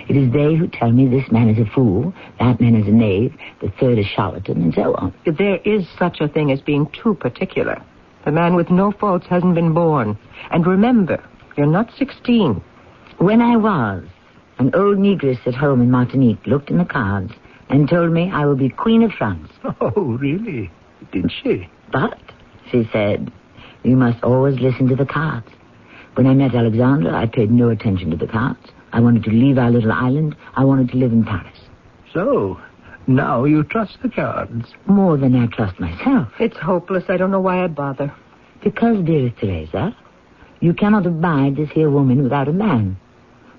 It 0.08 0.16
is 0.16 0.32
they 0.32 0.56
who 0.56 0.68
tell 0.68 0.92
me 0.92 1.08
this 1.08 1.32
man 1.32 1.50
is 1.50 1.58
a 1.58 1.70
fool, 1.70 2.13
that 2.40 2.60
man 2.60 2.75
is 2.75 2.88
a 2.88 2.92
knave, 2.92 3.34
the 3.62 3.72
third 3.80 4.00
a 4.00 4.04
charlatan, 4.04 4.62
and 4.62 4.74
so 4.74 4.96
on. 4.96 5.13
There 5.25 5.58
is 5.58 5.88
such 5.98 6.22
a 6.22 6.28
thing 6.28 6.52
as 6.52 6.62
being 6.62 6.88
too 7.02 7.16
particular. 7.16 7.82
The 8.25 8.32
man 8.32 8.56
with 8.56 8.70
no 8.70 8.92
faults 8.92 9.25
hasn't 9.30 9.56
been 9.56 9.74
born. 9.74 10.18
And 10.52 10.66
remember, 10.66 11.24
you're 11.58 11.68
not 11.68 11.90
16. 11.98 12.63
When 13.18 13.42
I 13.42 13.58
was, 13.58 14.06
an 14.60 14.72
old 14.74 14.98
negress 14.98 15.46
at 15.46 15.56
home 15.56 15.82
in 15.82 15.92
Martinique 15.92 16.46
looked 16.46 16.70
in 16.70 16.78
the 16.78 16.86
cards 16.86 17.34
and 17.70 17.90
told 17.90 18.12
me 18.12 18.32
I 18.32 18.46
would 18.46 18.60
be 18.60 18.70
Queen 18.70 19.04
of 19.04 19.12
France. 19.12 19.50
Oh, 19.82 20.18
really? 20.20 20.72
Did 21.12 21.32
she? 21.44 21.70
But, 21.92 22.20
she 22.72 22.88
said, 22.92 23.32
you 23.84 23.96
must 23.98 24.24
always 24.24 24.60
listen 24.60 24.88
to 24.88 24.96
the 24.96 25.06
cards. 25.06 25.48
When 26.16 26.28
I 26.28 26.34
met 26.34 26.56
Alexandre, 26.56 27.13
I 27.13 27.25
paid 27.25 27.52
no 27.52 27.70
attention 27.70 28.12
to 28.12 28.18
the 28.18 28.28
cards. 28.28 28.60
I 28.94 29.00
wanted 29.00 29.24
to 29.24 29.32
leave 29.32 29.58
our 29.58 29.72
little 29.72 29.92
island. 29.92 30.36
I 30.56 30.64
wanted 30.64 30.90
to 30.90 30.98
live 30.98 31.12
in 31.12 31.24
Paris. 31.24 31.58
So, 32.14 32.62
now 33.08 33.44
you 33.44 33.64
trust 33.64 33.98
the 34.04 34.10
cards. 34.10 34.68
More 34.86 35.18
than 35.18 35.36
I 35.36 35.48
trust 35.48 35.80
myself. 35.80 36.30
It's 36.40 36.58
hopeless. 36.58 37.06
I 37.10 37.18
don't 37.18 37.32
know 37.32 37.42
why 37.42 37.64
I 37.64 37.68
bother. 37.68 38.14
Because, 38.64 39.04
dearest 39.04 39.38
Teresa, 39.38 39.96
you 40.62 40.74
cannot 40.74 41.06
abide 41.08 41.56
this 41.56 41.72
here 41.72 41.90
woman 41.90 42.22
without 42.24 42.48
a 42.48 42.54
man. 42.54 42.98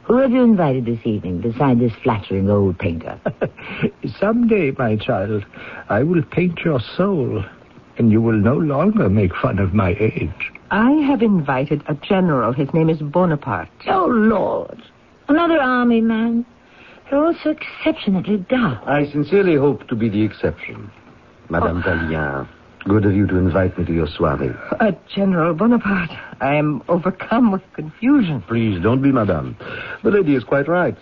Who 0.04 0.18
have 0.18 0.30
you 0.30 0.42
invited 0.42 0.84
this 0.84 1.04
evening 1.04 1.40
beside 1.40 1.80
this 1.80 1.92
flattering 2.02 2.48
old 2.48 2.78
painter? 2.78 3.18
Some 4.20 4.46
day, 4.46 4.70
my 4.78 4.96
child, 4.96 5.44
I 5.88 6.02
will 6.04 6.22
paint 6.22 6.60
your 6.60 6.78
soul, 6.96 7.44
and 7.98 8.12
you 8.12 8.22
will 8.22 8.38
no 8.38 8.54
longer 8.54 9.08
make 9.08 9.34
fun 9.34 9.58
of 9.58 9.74
my 9.74 9.96
age. 9.98 10.52
I 10.70 10.92
have 11.08 11.22
invited 11.22 11.82
a 11.88 11.94
general. 11.94 12.52
His 12.52 12.72
name 12.72 12.88
is 12.88 13.00
Bonaparte. 13.00 13.68
Oh, 13.88 14.06
Lord. 14.06 14.82
Another 15.28 15.58
army 15.60 16.00
man. 16.00 16.44
They're 17.10 17.22
all 17.24 17.34
so 17.42 17.50
exceptionally 17.50 18.38
dull. 18.48 18.78
I 18.86 19.06
sincerely 19.10 19.56
hope 19.56 19.86
to 19.88 19.94
be 19.94 20.08
the 20.08 20.22
exception. 20.22 20.90
Madame 21.50 21.78
Oh. 21.84 21.88
Tallien, 21.88 22.48
good 22.86 23.04
of 23.04 23.14
you 23.14 23.26
to 23.26 23.36
invite 23.36 23.78
me 23.78 23.84
to 23.84 23.92
your 23.92 24.06
soiree. 24.06 24.50
Uh, 24.80 24.92
General 25.14 25.54
Bonaparte, 25.54 26.10
I 26.40 26.54
am 26.54 26.82
overcome 26.88 27.52
with 27.52 27.62
confusion. 27.74 28.42
Please 28.48 28.82
don't 28.82 29.02
be, 29.02 29.12
madame. 29.12 29.56
The 30.02 30.10
lady 30.10 30.34
is 30.34 30.44
quite 30.44 30.68
right. 30.68 30.96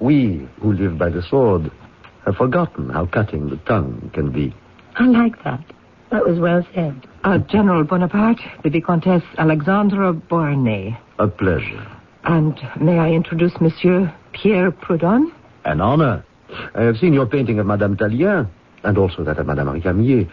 We 0.00 0.48
who 0.60 0.72
live 0.72 0.98
by 0.98 1.08
the 1.10 1.22
sword 1.22 1.70
have 2.24 2.36
forgotten 2.36 2.90
how 2.90 3.06
cutting 3.06 3.48
the 3.48 3.56
tongue 3.58 4.10
can 4.12 4.30
be. 4.32 4.52
I 4.96 5.06
like 5.06 5.42
that. 5.44 5.64
That 6.10 6.26
was 6.26 6.38
well 6.40 6.66
said. 6.74 7.06
Uh, 7.22 7.38
General 7.38 7.84
Bonaparte, 7.84 8.40
the 8.64 8.70
Vicomtesse 8.70 9.22
Alexandra 9.38 10.12
Beauharnais. 10.12 10.96
A 11.18 11.28
pleasure. 11.28 11.86
And 12.24 12.58
may 12.80 12.98
I 12.98 13.10
introduce 13.10 13.52
Monsieur 13.60 14.12
Pierre 14.32 14.70
Prud'hon? 14.70 15.32
An 15.64 15.80
honor. 15.80 16.24
I 16.74 16.82
have 16.82 16.96
seen 16.96 17.12
your 17.12 17.26
painting 17.26 17.58
of 17.58 17.66
Madame 17.66 17.96
Tallien 17.96 18.48
and 18.84 18.98
also 18.98 19.24
that 19.24 19.38
of 19.38 19.46
Madame 19.46 19.68
Récamier. 19.68 20.28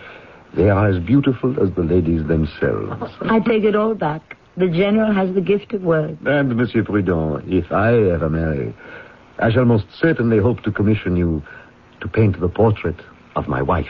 They 0.55 0.69
are 0.69 0.87
as 0.87 0.99
beautiful 1.03 1.59
as 1.61 1.73
the 1.75 1.83
ladies 1.83 2.25
themselves. 2.27 3.11
I 3.21 3.39
take 3.39 3.63
it 3.63 3.75
all 3.75 3.93
back. 3.93 4.37
The 4.57 4.67
general 4.69 5.13
has 5.13 5.33
the 5.35 5.41
gift 5.41 5.73
of 5.73 5.81
words. 5.83 6.17
And, 6.25 6.55
Monsieur 6.55 6.83
Prud'hon, 6.83 7.43
if 7.51 7.71
I 7.71 7.93
ever 8.11 8.29
marry, 8.29 8.73
I 9.39 9.51
shall 9.51 9.65
most 9.65 9.85
certainly 9.99 10.37
hope 10.37 10.61
to 10.63 10.71
commission 10.71 11.17
you 11.17 11.43
to 11.99 12.07
paint 12.07 12.39
the 12.39 12.47
portrait 12.47 12.95
of 13.35 13.49
my 13.49 13.61
wife. 13.61 13.89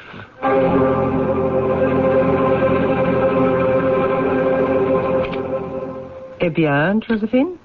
Eh 6.42 6.50
bien, 6.50 7.02
Josephine? 7.02 7.58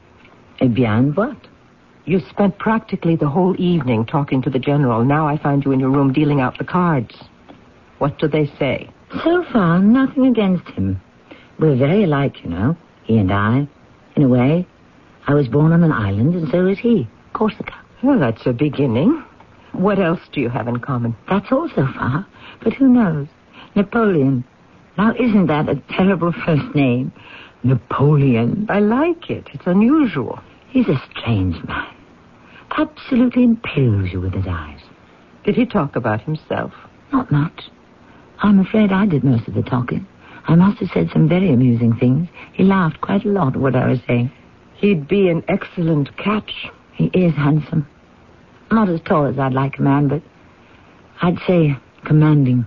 Eh 0.60 0.68
bien, 0.68 1.14
what? 1.14 1.36
You 2.04 2.20
spent 2.28 2.58
practically 2.58 3.16
the 3.16 3.28
whole 3.28 3.54
evening 3.58 4.04
talking 4.04 4.42
to 4.42 4.50
the 4.50 4.58
general. 4.58 5.04
Now 5.04 5.26
I 5.26 5.38
find 5.38 5.64
you 5.64 5.72
in 5.72 5.80
your 5.80 5.90
room 5.90 6.12
dealing 6.12 6.40
out 6.40 6.58
the 6.58 6.64
cards. 6.64 7.14
What 7.98 8.18
do 8.18 8.28
they 8.28 8.46
say? 8.58 8.90
So 9.24 9.44
far, 9.52 9.78
nothing 9.78 10.26
against 10.26 10.68
him. 10.68 11.00
We're 11.58 11.76
very 11.76 12.04
alike, 12.04 12.42
you 12.42 12.50
know. 12.50 12.76
He 13.04 13.18
and 13.18 13.32
I. 13.32 13.66
In 14.16 14.22
a 14.22 14.28
way. 14.28 14.66
I 15.26 15.34
was 15.34 15.48
born 15.48 15.72
on 15.72 15.82
an 15.82 15.92
island, 15.92 16.34
and 16.34 16.48
so 16.50 16.66
is 16.66 16.78
he. 16.78 17.08
Corsica. 17.32 17.74
Well, 18.02 18.18
that's 18.18 18.46
a 18.46 18.52
beginning. 18.52 19.22
What 19.72 19.98
else 19.98 20.20
do 20.32 20.40
you 20.40 20.48
have 20.48 20.68
in 20.68 20.80
common? 20.80 21.16
That's 21.28 21.52
all 21.52 21.68
so 21.68 21.86
far. 21.86 22.26
But 22.62 22.74
who 22.74 22.88
knows? 22.88 23.28
Napoleon. 23.76 24.44
Now, 24.98 25.14
isn't 25.14 25.46
that 25.46 25.68
a 25.68 25.76
terrible 25.90 26.32
first 26.32 26.74
name? 26.74 27.12
Napoleon. 27.62 28.66
I 28.68 28.80
like 28.80 29.30
it. 29.30 29.48
It's 29.52 29.66
unusual. 29.66 30.40
He's 30.70 30.88
a 30.88 31.02
strange 31.10 31.56
man. 31.64 31.94
Absolutely 32.76 33.42
impales 33.42 34.12
you 34.12 34.20
with 34.20 34.32
his 34.32 34.46
eyes. 34.48 34.80
Did 35.44 35.56
he 35.56 35.66
talk 35.66 35.96
about 35.96 36.20
himself? 36.22 36.72
Not 37.12 37.30
much. 37.32 37.64
I'm 38.38 38.60
afraid 38.60 38.92
I 38.92 39.06
did 39.06 39.24
most 39.24 39.48
of 39.48 39.54
the 39.54 39.62
talking. 39.62 40.06
I 40.46 40.54
must 40.54 40.78
have 40.78 40.90
said 40.94 41.10
some 41.12 41.28
very 41.28 41.52
amusing 41.52 41.96
things. 41.96 42.28
He 42.52 42.62
laughed 42.62 43.00
quite 43.00 43.24
a 43.24 43.28
lot 43.28 43.54
at 43.54 43.60
what 43.60 43.74
I 43.74 43.88
was 43.88 43.98
saying. 44.06 44.30
He'd 44.76 45.08
be 45.08 45.28
an 45.28 45.42
excellent 45.48 46.16
catch. 46.16 46.52
He 46.94 47.06
is 47.06 47.34
handsome. 47.34 47.86
Not 48.70 48.88
as 48.88 49.00
tall 49.00 49.26
as 49.26 49.38
I'd 49.38 49.52
like 49.52 49.78
a 49.78 49.82
man, 49.82 50.08
but 50.08 50.22
I'd 51.20 51.38
say 51.46 51.76
commanding. 52.04 52.64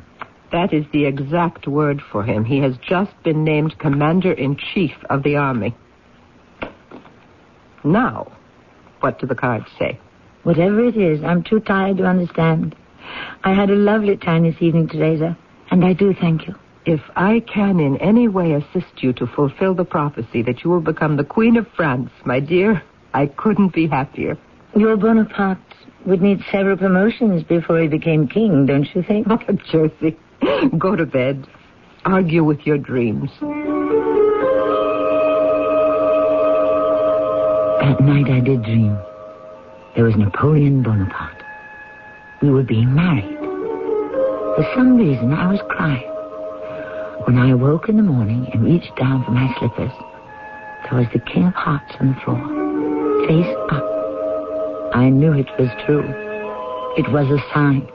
That 0.51 0.73
is 0.73 0.85
the 0.91 1.05
exact 1.05 1.67
word 1.67 2.01
for 2.11 2.23
him. 2.23 2.45
He 2.45 2.59
has 2.59 2.75
just 2.87 3.11
been 3.23 3.43
named 3.43 3.79
Commander 3.79 4.33
in 4.33 4.57
Chief 4.57 4.91
of 5.09 5.23
the 5.23 5.37
Army. 5.37 5.75
Now, 7.83 8.31
what 9.01 9.19
do 9.19 9.27
the 9.27 9.35
cards 9.35 9.65
say? 9.77 9.99
Whatever 10.43 10.83
it 10.85 10.97
is, 10.97 11.23
I'm 11.23 11.43
too 11.43 11.59
tired 11.59 11.97
to 11.97 12.05
understand. 12.05 12.75
I 13.43 13.53
had 13.53 13.69
a 13.69 13.75
lovely 13.75 14.17
time 14.17 14.43
this 14.43 14.61
evening, 14.61 14.87
Teresa, 14.87 15.37
and 15.71 15.83
I 15.85 15.93
do 15.93 16.13
thank 16.13 16.47
you. 16.47 16.55
If 16.85 17.01
I 17.15 17.41
can 17.41 17.79
in 17.79 17.97
any 17.97 18.27
way 18.27 18.53
assist 18.53 19.01
you 19.03 19.13
to 19.13 19.27
fulfill 19.27 19.73
the 19.73 19.85
prophecy 19.85 20.41
that 20.43 20.63
you 20.63 20.69
will 20.69 20.81
become 20.81 21.15
the 21.15 21.23
Queen 21.23 21.55
of 21.55 21.67
France, 21.75 22.09
my 22.25 22.39
dear, 22.39 22.81
I 23.13 23.27
couldn't 23.27 23.73
be 23.73 23.87
happier. 23.87 24.37
Your 24.75 24.97
Bonaparte 24.97 25.59
would 26.05 26.21
need 26.21 26.43
several 26.51 26.75
promotions 26.75 27.43
before 27.43 27.79
he 27.79 27.87
became 27.87 28.27
king, 28.27 28.65
don't 28.65 28.87
you 28.93 29.03
think? 29.03 29.27
Oh, 29.31 29.39
Josie, 29.71 30.17
go 30.77 30.95
to 30.95 31.05
bed. 31.05 31.47
Argue 32.05 32.43
with 32.43 32.65
your 32.65 32.77
dreams. 32.77 33.29
That 37.83 37.99
night 37.99 38.31
I 38.31 38.39
did 38.39 38.63
dream. 38.63 38.97
There 39.93 40.05
was 40.05 40.15
Napoleon 40.15 40.83
Bonaparte. 40.83 41.43
We 42.41 42.49
were 42.49 42.63
being 42.63 42.95
married. 42.95 43.37
For 44.55 44.65
some 44.73 44.95
reason, 44.95 45.33
I 45.33 45.51
was 45.51 45.59
crying. 45.67 46.07
When 47.27 47.37
I 47.37 47.49
awoke 47.51 47.89
in 47.89 47.97
the 47.97 48.03
morning 48.03 48.47
and 48.53 48.63
reached 48.63 48.95
down 48.95 49.25
for 49.25 49.31
my 49.31 49.53
slippers, 49.59 49.91
there 50.87 50.97
was 50.97 51.07
the 51.11 51.19
King 51.19 51.47
of 51.47 51.53
Hearts 51.55 51.93
on 51.99 52.15
the 52.15 52.21
floor, 52.23 52.39
face 53.27 53.53
up. 53.69 53.83
I 54.95 55.09
knew 55.09 55.33
it 55.33 55.49
was 55.59 55.67
true. 55.85 56.07
It 56.95 57.11
was 57.11 57.27
a 57.27 57.53
sign. 57.53 57.85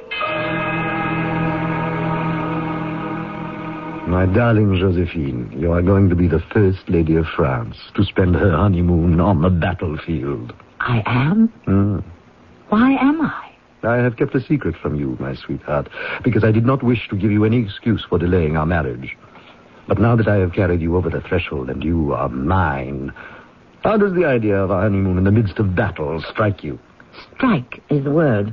My 4.19 4.27
darling 4.27 4.77
Josephine, 4.77 5.49
you 5.57 5.71
are 5.71 5.81
going 5.81 6.09
to 6.09 6.17
be 6.17 6.27
the 6.27 6.43
first 6.53 6.89
lady 6.89 7.15
of 7.15 7.25
France 7.37 7.77
to 7.95 8.03
spend 8.03 8.35
her 8.35 8.51
honeymoon 8.51 9.21
on 9.21 9.43
the 9.43 9.49
battlefield. 9.49 10.53
I 10.81 11.05
am? 11.07 11.47
Hmm. 11.67 12.01
Why 12.69 12.95
am 12.95 13.21
I? 13.21 13.53
I 13.85 13.99
have 13.99 14.17
kept 14.17 14.35
a 14.35 14.41
secret 14.41 14.75
from 14.83 14.97
you, 14.97 15.17
my 15.21 15.37
sweetheart, 15.37 15.89
because 16.25 16.43
I 16.43 16.51
did 16.51 16.67
not 16.67 16.83
wish 16.83 17.09
to 17.11 17.17
give 17.17 17.31
you 17.31 17.45
any 17.45 17.63
excuse 17.63 18.05
for 18.09 18.19
delaying 18.19 18.57
our 18.57 18.67
marriage. 18.67 19.17
But 19.87 20.01
now 20.01 20.17
that 20.17 20.27
I 20.27 20.39
have 20.39 20.53
carried 20.53 20.81
you 20.81 20.97
over 20.97 21.11
the 21.11 21.21
threshold 21.21 21.71
and 21.71 21.85
you 21.85 22.13
are 22.13 22.29
mine, 22.29 23.13
how 23.85 23.99
does 23.99 24.15
the 24.15 24.25
idea 24.25 24.57
of 24.57 24.73
a 24.73 24.81
honeymoon 24.81 25.19
in 25.19 25.23
the 25.23 25.31
midst 25.31 25.61
of 25.61 25.77
battle 25.77 26.21
strike 26.29 26.65
you? 26.65 26.81
Strike 27.37 27.85
is 27.89 28.03
the 28.03 28.11
word. 28.11 28.53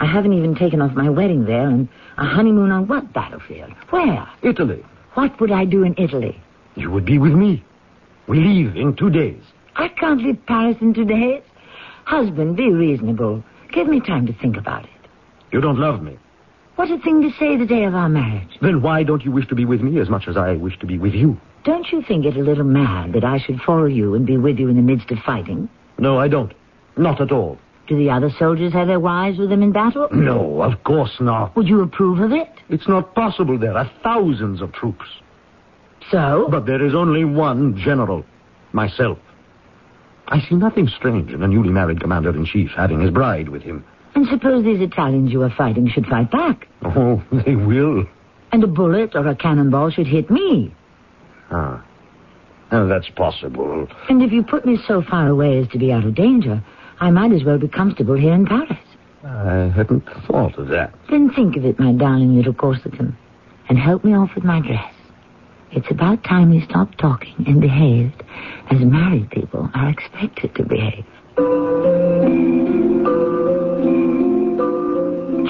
I 0.00 0.06
haven't 0.06 0.32
even 0.32 0.56
taken 0.56 0.82
off 0.82 0.96
my 0.96 1.08
wedding 1.08 1.46
veil, 1.46 1.68
and 1.68 1.88
a 2.18 2.24
honeymoon 2.24 2.72
on 2.72 2.88
what 2.88 3.12
battlefield? 3.12 3.72
Where? 3.90 4.28
Italy. 4.42 4.82
What 5.16 5.40
would 5.40 5.50
I 5.50 5.64
do 5.64 5.82
in 5.82 5.94
Italy? 5.96 6.38
You 6.74 6.90
would 6.90 7.06
be 7.06 7.16
with 7.16 7.32
me. 7.32 7.64
We 8.28 8.38
leave 8.38 8.76
in 8.76 8.94
two 8.94 9.08
days. 9.08 9.42
I 9.74 9.88
can't 9.88 10.22
leave 10.22 10.44
Paris 10.44 10.76
in 10.82 10.92
two 10.92 11.06
days. 11.06 11.42
Husband, 12.04 12.54
be 12.54 12.70
reasonable. 12.70 13.42
Give 13.72 13.88
me 13.88 14.00
time 14.00 14.26
to 14.26 14.34
think 14.34 14.58
about 14.58 14.84
it. 14.84 14.90
You 15.52 15.62
don't 15.62 15.78
love 15.78 16.02
me. 16.02 16.18
What 16.74 16.90
a 16.90 16.98
thing 16.98 17.22
to 17.22 17.30
say 17.38 17.56
the 17.56 17.64
day 17.64 17.84
of 17.84 17.94
our 17.94 18.10
marriage. 18.10 18.58
Then 18.60 18.82
why 18.82 19.04
don't 19.04 19.24
you 19.24 19.32
wish 19.32 19.48
to 19.48 19.54
be 19.54 19.64
with 19.64 19.80
me 19.80 19.98
as 20.00 20.10
much 20.10 20.28
as 20.28 20.36
I 20.36 20.56
wish 20.56 20.78
to 20.80 20.86
be 20.86 20.98
with 20.98 21.14
you? 21.14 21.40
Don't 21.64 21.90
you 21.90 22.02
think 22.02 22.26
it 22.26 22.36
a 22.36 22.40
little 22.40 22.64
mad 22.64 23.14
that 23.14 23.24
I 23.24 23.38
should 23.38 23.62
follow 23.62 23.86
you 23.86 24.14
and 24.14 24.26
be 24.26 24.36
with 24.36 24.58
you 24.58 24.68
in 24.68 24.76
the 24.76 24.82
midst 24.82 25.10
of 25.10 25.18
fighting? 25.20 25.70
No, 25.98 26.18
I 26.18 26.28
don't. 26.28 26.52
Not 26.98 27.22
at 27.22 27.32
all. 27.32 27.58
Do 27.88 27.96
the 27.96 28.10
other 28.10 28.30
soldiers 28.38 28.72
have 28.72 28.88
their 28.88 28.98
wives 29.00 29.38
with 29.38 29.48
them 29.50 29.62
in 29.62 29.70
battle? 29.72 30.08
No, 30.12 30.60
of 30.62 30.82
course 30.84 31.16
not. 31.20 31.54
Would 31.56 31.68
you 31.68 31.82
approve 31.82 32.18
of 32.20 32.32
it? 32.32 32.48
It's 32.68 32.88
not 32.88 33.14
possible. 33.14 33.58
There 33.58 33.76
are 33.76 33.88
thousands 34.02 34.60
of 34.60 34.72
troops. 34.72 35.04
So? 36.10 36.48
But 36.50 36.66
there 36.66 36.84
is 36.84 36.94
only 36.94 37.24
one 37.24 37.76
general. 37.78 38.24
Myself. 38.72 39.18
I 40.28 40.40
see 40.40 40.56
nothing 40.56 40.88
strange 40.88 41.30
in 41.32 41.42
a 41.42 41.48
newly 41.48 41.70
married 41.70 42.00
commander-in-chief 42.00 42.70
having 42.76 43.00
his 43.00 43.10
bride 43.10 43.48
with 43.48 43.62
him. 43.62 43.84
And 44.16 44.26
suppose 44.26 44.64
these 44.64 44.80
Italians 44.80 45.30
you 45.30 45.42
are 45.42 45.50
fighting 45.56 45.88
should 45.88 46.06
fight 46.06 46.30
back, 46.30 46.66
Oh, 46.82 47.22
they 47.44 47.54
will. 47.54 48.04
and 48.50 48.64
a 48.64 48.66
bullet 48.66 49.14
or 49.14 49.26
a 49.28 49.36
cannonball 49.36 49.90
should 49.90 50.06
hit 50.08 50.28
me. 50.30 50.74
Ah. 51.52 51.84
Oh, 52.72 52.88
that's 52.88 53.08
possible. 53.10 53.86
And 54.08 54.22
if 54.22 54.32
you 54.32 54.42
put 54.42 54.66
me 54.66 54.76
so 54.88 55.00
far 55.02 55.28
away 55.28 55.58
as 55.58 55.68
to 55.68 55.78
be 55.78 55.92
out 55.92 56.04
of 56.04 56.16
danger, 56.16 56.64
I 57.00 57.10
might 57.10 57.32
as 57.32 57.44
well 57.44 57.58
be 57.58 57.68
comfortable 57.68 58.14
here 58.14 58.32
in 58.32 58.46
Paris. 58.46 58.78
I 59.24 59.72
hadn't 59.74 60.04
thought 60.26 60.58
of 60.58 60.68
that. 60.68 60.94
Then 61.10 61.30
think 61.30 61.56
of 61.56 61.64
it, 61.64 61.78
my 61.78 61.92
darling 61.92 62.36
little 62.36 62.54
Corsican, 62.54 63.16
and 63.68 63.78
help 63.78 64.04
me 64.04 64.14
off 64.14 64.34
with 64.34 64.44
my 64.44 64.60
dress. 64.60 64.92
It's 65.72 65.90
about 65.90 66.24
time 66.24 66.50
we 66.50 66.64
stopped 66.64 66.98
talking 66.98 67.34
and 67.46 67.60
behaved 67.60 68.22
as 68.70 68.80
married 68.80 69.30
people 69.30 69.68
are 69.74 69.90
expected 69.90 70.54
to 70.54 70.62
behave. 70.62 71.04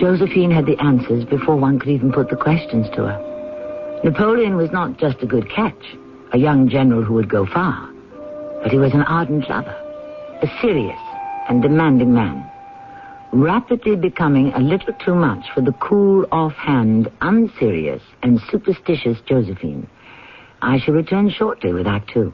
Josephine 0.01 0.51
had 0.51 0.67
the 0.67 0.77
answers 0.83 1.25
before 1.25 1.57
one 1.57 1.79
could 1.79 1.91
even 1.91 2.13
put 2.13 2.29
the 2.29 2.37
questions 2.37 2.87
to 2.91 3.07
her. 3.07 4.01
Napoleon 4.05 4.57
was 4.57 4.71
not 4.73 4.99
just 4.99 5.23
a 5.23 5.27
good 5.27 5.49
catch, 5.49 5.97
a 6.33 6.39
young 6.39 6.69
general 6.69 7.03
who 7.03 7.15
would 7.15 7.29
go 7.29 7.47
far, 7.47 7.89
but 8.63 8.73
he 8.73 8.79
was 8.79 8.93
an 8.95 9.03
ardent 9.03 9.49
lover, 9.49 9.77
a 10.43 10.49
serious 10.61 10.99
and 11.49 11.63
demanding 11.63 12.13
man, 12.13 12.51
rapidly 13.33 13.97
becoming 13.97 14.53
a 14.53 14.59
little 14.59 14.95
too 15.05 15.15
much 15.15 15.45
for 15.55 15.61
the 15.61 15.73
cool, 15.73 16.27
offhand, 16.33 17.11
unserious, 17.21 18.03
and 18.23 18.41
superstitious 18.51 19.19
Josephine. 19.27 19.89
I 20.63 20.79
shall 20.79 20.95
return 20.95 21.31
shortly 21.31 21.73
with 21.73 21.87
Act 21.87 22.11
Two. 22.13 22.33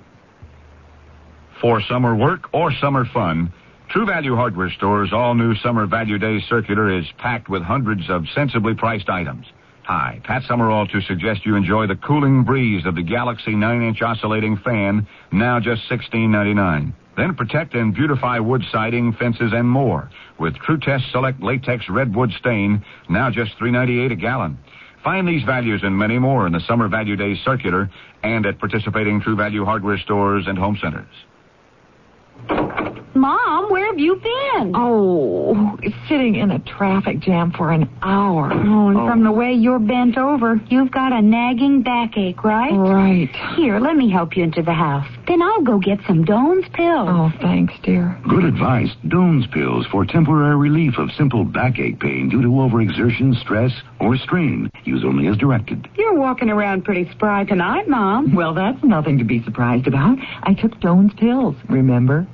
For 1.60 1.80
summer 1.82 2.16
work 2.16 2.52
or 2.52 2.72
summer 2.80 3.04
fun, 3.12 3.52
True 3.90 4.06
Value 4.06 4.34
Hardware 4.34 4.70
Store's 4.70 5.12
all 5.12 5.34
new 5.34 5.54
Summer 5.56 5.86
Value 5.86 6.18
Day 6.18 6.40
circular 6.48 6.98
is 6.98 7.04
packed 7.18 7.48
with 7.48 7.62
hundreds 7.62 8.08
of 8.08 8.24
sensibly 8.34 8.74
priced 8.74 9.10
items. 9.10 9.46
Hi, 9.84 10.20
Pat 10.24 10.42
Summerall 10.48 10.86
to 10.86 11.00
suggest 11.02 11.44
you 11.44 11.56
enjoy 11.56 11.86
the 11.86 11.96
cooling 11.96 12.44
breeze 12.44 12.86
of 12.86 12.94
the 12.94 13.02
Galaxy 13.02 13.50
9-inch 13.52 14.00
oscillating 14.00 14.56
fan, 14.58 15.06
now 15.30 15.60
just 15.60 15.82
$16.99. 15.90 16.94
Then 17.16 17.34
protect 17.34 17.74
and 17.74 17.94
beautify 17.94 18.38
wood 18.38 18.62
siding, 18.70 19.12
fences, 19.12 19.52
and 19.52 19.68
more 19.68 20.10
with 20.38 20.54
Tru-Test 20.56 21.04
Select 21.12 21.42
Latex 21.42 21.88
Redwood 21.88 22.30
Stain, 22.38 22.84
now 23.08 23.30
just 23.30 23.58
$3.98 23.58 24.12
a 24.12 24.16
gallon. 24.16 24.58
Find 25.04 25.26
these 25.26 25.44
values 25.44 25.80
and 25.82 25.96
many 25.96 26.18
more 26.18 26.46
in 26.46 26.52
the 26.52 26.60
Summer 26.60 26.88
Value 26.88 27.16
Day 27.16 27.34
circular 27.44 27.90
and 28.22 28.46
at 28.46 28.58
participating 28.58 29.20
True 29.20 29.36
Value 29.36 29.64
hardware 29.64 29.98
stores 29.98 30.44
and 30.46 30.56
home 30.56 30.78
centers. 30.80 31.06
Mom, 33.14 33.70
where 33.70 33.86
have 33.86 33.98
you 33.98 34.16
been? 34.16 34.72
Oh, 34.74 35.78
sitting 36.08 36.36
in 36.36 36.50
a 36.50 36.58
traffic 36.60 37.20
jam 37.20 37.52
for 37.52 37.70
an 37.70 37.88
hour. 38.02 38.50
Oh, 38.52 38.88
and 38.88 38.96
from 38.96 39.20
oh. 39.20 39.24
the 39.24 39.32
way 39.32 39.52
you're 39.52 39.78
bent 39.78 40.16
over, 40.16 40.60
you've 40.68 40.90
got 40.90 41.12
a 41.12 41.20
nagging 41.20 41.82
backache, 41.82 42.42
right? 42.42 42.72
Right. 42.72 43.28
Here, 43.56 43.78
let 43.78 43.96
me 43.96 44.10
help 44.10 44.36
you 44.36 44.44
into 44.44 44.62
the 44.62 44.72
house. 44.72 45.06
Then 45.26 45.42
I'll 45.42 45.62
go 45.62 45.78
get 45.78 45.98
some 46.06 46.24
Doan's 46.24 46.66
pills. 46.72 47.08
Oh, 47.10 47.32
thanks, 47.40 47.74
dear. 47.82 48.18
Good 48.28 48.44
advice. 48.44 48.90
Doan's 49.08 49.46
pills 49.48 49.86
for 49.90 50.04
temporary 50.04 50.56
relief 50.56 50.98
of 50.98 51.10
simple 51.12 51.44
backache 51.44 52.00
pain 52.00 52.28
due 52.28 52.42
to 52.42 52.48
overexertion, 52.48 53.38
stress, 53.40 53.72
or 54.00 54.16
strain. 54.16 54.70
Use 54.84 55.04
only 55.04 55.28
as 55.28 55.36
directed. 55.36 55.88
You're 55.96 56.18
walking 56.18 56.50
around 56.50 56.84
pretty 56.84 57.10
spry 57.10 57.44
tonight, 57.44 57.88
Mom. 57.88 58.34
Well, 58.34 58.54
that's 58.54 58.82
nothing 58.82 59.18
to 59.18 59.24
be 59.24 59.42
surprised 59.44 59.86
about. 59.86 60.18
I 60.42 60.54
took 60.54 60.80
Doan's 60.80 61.12
pills, 61.14 61.56
remember? 61.68 62.26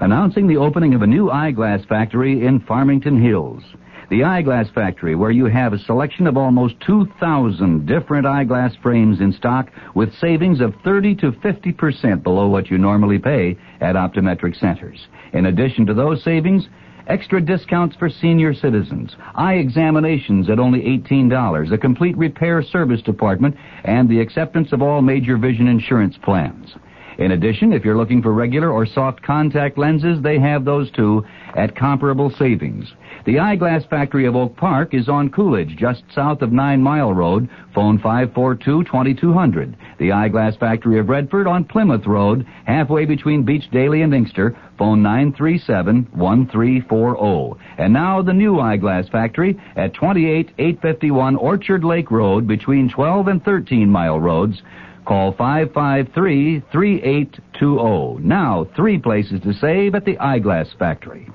Announcing 0.00 0.46
the 0.46 0.56
opening 0.56 0.94
of 0.94 1.02
a 1.02 1.06
new 1.06 1.30
eyeglass 1.30 1.84
factory 1.84 2.46
in 2.46 2.60
Farmington 2.60 3.22
Hills. 3.22 3.62
The 4.10 4.24
Eyeglass 4.24 4.68
Factory, 4.74 5.14
where 5.14 5.30
you 5.30 5.46
have 5.46 5.72
a 5.72 5.78
selection 5.78 6.26
of 6.26 6.36
almost 6.36 6.74
2,000 6.80 7.86
different 7.86 8.26
eyeglass 8.26 8.74
frames 8.82 9.20
in 9.20 9.32
stock 9.32 9.70
with 9.94 10.14
savings 10.16 10.60
of 10.60 10.74
30 10.84 11.14
to 11.16 11.32
50% 11.32 12.22
below 12.22 12.46
what 12.48 12.70
you 12.70 12.76
normally 12.76 13.18
pay 13.18 13.56
at 13.80 13.94
optometric 13.94 14.58
centers. 14.60 15.06
In 15.32 15.46
addition 15.46 15.86
to 15.86 15.94
those 15.94 16.22
savings, 16.22 16.68
extra 17.06 17.40
discounts 17.40 17.96
for 17.96 18.10
senior 18.10 18.52
citizens, 18.52 19.16
eye 19.34 19.54
examinations 19.54 20.50
at 20.50 20.58
only 20.58 20.80
$18, 20.80 21.72
a 21.72 21.78
complete 21.78 22.16
repair 22.18 22.62
service 22.62 23.00
department, 23.00 23.56
and 23.84 24.10
the 24.10 24.20
acceptance 24.20 24.72
of 24.72 24.82
all 24.82 25.00
major 25.00 25.38
vision 25.38 25.68
insurance 25.68 26.18
plans. 26.22 26.74
In 27.22 27.30
addition, 27.30 27.72
if 27.72 27.84
you're 27.84 27.96
looking 27.96 28.20
for 28.20 28.32
regular 28.32 28.72
or 28.72 28.84
soft 28.84 29.22
contact 29.22 29.78
lenses, 29.78 30.20
they 30.22 30.40
have 30.40 30.64
those 30.64 30.90
too 30.90 31.24
at 31.54 31.76
comparable 31.76 32.30
savings. 32.30 32.92
The 33.26 33.38
Eyeglass 33.38 33.84
Factory 33.84 34.26
of 34.26 34.34
Oak 34.34 34.56
Park 34.56 34.92
is 34.92 35.08
on 35.08 35.30
Coolidge, 35.30 35.76
just 35.76 36.02
south 36.12 36.42
of 36.42 36.50
Nine 36.50 36.82
Mile 36.82 37.14
Road. 37.14 37.48
Phone 37.76 38.00
542-2200. 38.00 39.76
The 40.00 40.10
Eyeglass 40.10 40.56
Factory 40.56 40.98
of 40.98 41.08
Redford 41.08 41.46
on 41.46 41.62
Plymouth 41.62 42.08
Road, 42.08 42.44
halfway 42.64 43.04
between 43.04 43.44
Beech 43.44 43.70
Daly 43.70 44.02
and 44.02 44.12
Inkster. 44.12 44.56
Phone 44.76 45.00
937-1340. 45.04 47.56
And 47.78 47.92
now 47.92 48.20
the 48.20 48.32
new 48.32 48.58
Eyeglass 48.58 49.08
Factory 49.10 49.56
at 49.76 49.94
28851 49.94 51.36
Orchard 51.36 51.84
Lake 51.84 52.10
Road 52.10 52.48
between 52.48 52.90
12 52.90 53.28
and 53.28 53.44
13 53.44 53.88
Mile 53.88 54.18
Roads. 54.18 54.60
Call 55.04 55.32
553-3820. 55.34 58.20
Now, 58.20 58.68
three 58.76 58.98
places 58.98 59.40
to 59.42 59.52
save 59.52 59.94
at 59.94 60.04
the 60.04 60.18
Eyeglass 60.18 60.68
Factory. 60.78 61.28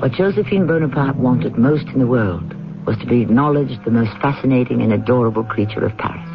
What 0.00 0.12
Josephine 0.12 0.66
Bonaparte 0.66 1.16
wanted 1.16 1.58
most 1.58 1.86
in 1.88 1.98
the 1.98 2.06
world 2.06 2.54
was 2.86 2.96
to 2.98 3.06
be 3.06 3.20
acknowledged 3.20 3.84
the 3.84 3.90
most 3.90 4.12
fascinating 4.22 4.82
and 4.82 4.92
adorable 4.92 5.44
creature 5.44 5.84
of 5.84 5.96
Paris. 5.98 6.26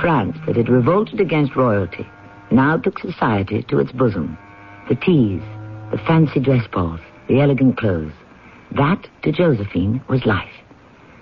France, 0.00 0.36
that 0.46 0.56
had 0.56 0.68
revolted 0.68 1.20
against 1.20 1.54
royalty, 1.54 2.06
now 2.50 2.76
took 2.76 2.98
society 2.98 3.62
to 3.68 3.78
its 3.78 3.92
bosom. 3.92 4.38
The 4.88 4.94
teas, 4.94 5.42
the 5.90 5.98
fancy 5.98 6.40
dress 6.40 6.66
balls, 6.72 7.00
the 7.28 7.40
elegant 7.40 7.78
clothes. 7.78 8.12
That, 8.72 9.06
to 9.22 9.32
Josephine, 9.32 10.02
was 10.08 10.26
life. 10.26 10.50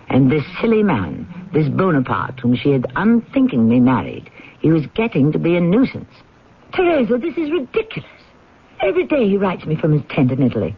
And 0.09 0.31
this 0.31 0.44
silly 0.61 0.83
man, 0.83 1.27
this 1.53 1.68
Bonaparte, 1.68 2.40
whom 2.40 2.57
she 2.57 2.70
had 2.70 2.87
unthinkingly 2.96 3.81
married, 3.81 4.31
he 4.61 4.70
was 4.70 4.87
getting 4.94 5.33
to 5.33 5.38
be 5.38 5.57
a 5.57 5.61
nuisance. 5.61 6.11
Teresa, 6.72 7.18
this 7.18 7.37
is 7.37 7.50
ridiculous. 7.50 8.11
Every 8.81 9.07
day 9.07 9.29
he 9.29 9.37
writes 9.37 9.64
me 9.64 9.77
from 9.77 9.92
his 9.92 10.03
tent 10.09 10.33
in 10.33 10.42
Italy. 10.42 10.77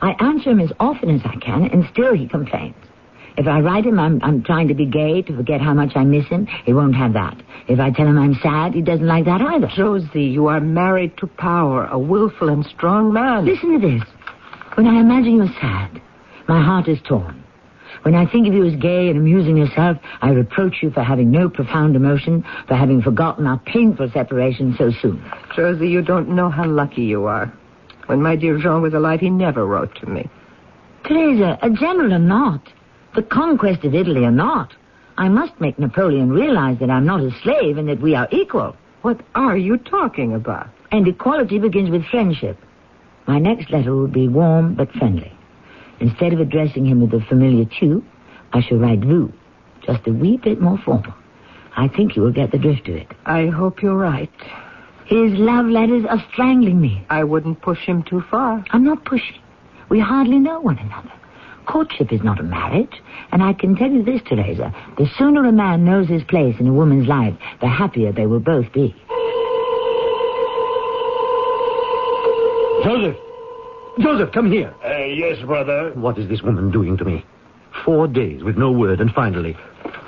I 0.00 0.12
answer 0.20 0.50
him 0.50 0.60
as 0.60 0.72
often 0.80 1.10
as 1.10 1.22
I 1.24 1.36
can, 1.36 1.64
and 1.64 1.88
still 1.92 2.14
he 2.14 2.28
complains. 2.28 2.74
If 3.36 3.48
I 3.48 3.60
write 3.60 3.84
him 3.84 3.98
I'm, 3.98 4.22
I'm 4.22 4.44
trying 4.44 4.68
to 4.68 4.74
be 4.74 4.86
gay, 4.86 5.22
to 5.22 5.36
forget 5.36 5.60
how 5.60 5.74
much 5.74 5.92
I 5.96 6.04
miss 6.04 6.26
him, 6.26 6.46
he 6.64 6.72
won't 6.72 6.94
have 6.94 7.14
that. 7.14 7.36
If 7.68 7.80
I 7.80 7.90
tell 7.90 8.06
him 8.06 8.18
I'm 8.18 8.34
sad, 8.42 8.74
he 8.74 8.82
doesn't 8.82 9.06
like 9.06 9.24
that 9.24 9.40
either. 9.40 9.68
Josie, 9.74 10.22
you 10.22 10.46
are 10.46 10.60
married 10.60 11.16
to 11.18 11.26
power, 11.26 11.86
a 11.86 11.98
willful 11.98 12.48
and 12.48 12.64
strong 12.66 13.12
man. 13.12 13.44
Listen 13.44 13.80
to 13.80 13.86
this. 13.88 14.02
When 14.74 14.86
I 14.86 15.00
imagine 15.00 15.36
you're 15.36 15.60
sad, 15.60 16.00
my 16.48 16.62
heart 16.62 16.88
is 16.88 16.98
torn. 17.08 17.44
When 18.02 18.14
I 18.14 18.30
think 18.30 18.46
of 18.46 18.54
you 18.54 18.66
as 18.66 18.76
gay 18.76 19.08
and 19.08 19.18
amusing 19.18 19.56
yourself, 19.56 19.96
I 20.20 20.30
reproach 20.30 20.82
you 20.82 20.90
for 20.90 21.02
having 21.02 21.30
no 21.30 21.48
profound 21.48 21.96
emotion, 21.96 22.44
for 22.68 22.74
having 22.74 23.00
forgotten 23.00 23.46
our 23.46 23.58
painful 23.60 24.10
separation 24.12 24.74
so 24.76 24.90
soon. 25.00 25.24
Josie, 25.56 25.88
you 25.88 26.02
don't 26.02 26.28
know 26.28 26.50
how 26.50 26.66
lucky 26.66 27.02
you 27.02 27.24
are. 27.24 27.52
When 28.06 28.20
my 28.20 28.36
dear 28.36 28.58
Jean 28.58 28.82
was 28.82 28.92
alive, 28.92 29.20
he 29.20 29.30
never 29.30 29.64
wrote 29.64 29.94
to 30.00 30.06
me. 30.06 30.28
Teresa, 31.04 31.58
a 31.62 31.70
general 31.70 32.12
or 32.12 32.18
not, 32.18 32.60
the 33.14 33.22
conquest 33.22 33.84
of 33.84 33.94
Italy 33.94 34.24
or 34.24 34.30
not, 34.30 34.74
I 35.16 35.28
must 35.28 35.60
make 35.60 35.78
Napoleon 35.78 36.30
realize 36.30 36.78
that 36.80 36.90
I'm 36.90 37.06
not 37.06 37.20
a 37.20 37.30
slave 37.42 37.78
and 37.78 37.88
that 37.88 38.00
we 38.00 38.14
are 38.14 38.28
equal. 38.32 38.76
What 39.02 39.20
are 39.34 39.56
you 39.56 39.76
talking 39.76 40.34
about? 40.34 40.68
And 40.90 41.06
equality 41.06 41.58
begins 41.58 41.90
with 41.90 42.04
friendship. 42.06 42.58
My 43.26 43.38
next 43.38 43.70
letter 43.70 43.94
will 43.94 44.08
be 44.08 44.28
warm 44.28 44.74
but 44.74 44.90
friendly. 44.92 45.32
Instead 46.00 46.32
of 46.32 46.40
addressing 46.40 46.86
him 46.86 47.00
with 47.00 47.12
the 47.12 47.24
familiar 47.28 47.64
tu, 47.78 48.04
I 48.52 48.60
shall 48.60 48.78
write 48.78 49.00
vous, 49.00 49.32
just 49.86 50.06
a 50.06 50.12
wee 50.12 50.36
bit 50.36 50.60
more 50.60 50.78
formal. 50.84 51.14
I 51.76 51.88
think 51.88 52.16
you 52.16 52.22
will 52.22 52.32
get 52.32 52.50
the 52.50 52.58
drift 52.58 52.88
of 52.88 52.96
it. 52.96 53.08
I 53.26 53.46
hope 53.46 53.82
you're 53.82 53.96
right. 53.96 54.30
His 55.06 55.32
love 55.34 55.66
letters 55.66 56.04
are 56.08 56.24
strangling 56.32 56.80
me. 56.80 57.04
I 57.10 57.24
wouldn't 57.24 57.60
push 57.62 57.80
him 57.80 58.02
too 58.02 58.22
far. 58.30 58.64
I'm 58.70 58.84
not 58.84 59.04
pushing. 59.04 59.40
We 59.88 60.00
hardly 60.00 60.38
know 60.38 60.60
one 60.60 60.78
another. 60.78 61.12
Courtship 61.66 62.12
is 62.12 62.22
not 62.22 62.40
a 62.40 62.42
marriage, 62.42 63.02
and 63.32 63.42
I 63.42 63.52
can 63.52 63.74
tell 63.74 63.90
you 63.90 64.02
this, 64.02 64.20
Teresa. 64.22 64.74
The 64.98 65.08
sooner 65.16 65.46
a 65.46 65.52
man 65.52 65.84
knows 65.84 66.08
his 66.08 66.22
place 66.24 66.56
in 66.60 66.66
a 66.66 66.72
woman's 66.72 67.08
life, 67.08 67.34
the 67.60 67.68
happier 67.68 68.12
they 68.12 68.26
will 68.26 68.40
both 68.40 68.70
be. 68.72 68.94
Joseph! 72.84 73.16
Joseph, 73.98 74.32
come 74.32 74.50
here. 74.50 74.74
Uh, 74.84 75.04
yes, 75.04 75.40
brother. 75.42 75.92
What 75.94 76.18
is 76.18 76.28
this 76.28 76.42
woman 76.42 76.70
doing 76.70 76.96
to 76.98 77.04
me? 77.04 77.24
Four 77.84 78.08
days 78.08 78.42
with 78.42 78.56
no 78.56 78.70
word, 78.70 79.00
and 79.00 79.10
finally, 79.12 79.56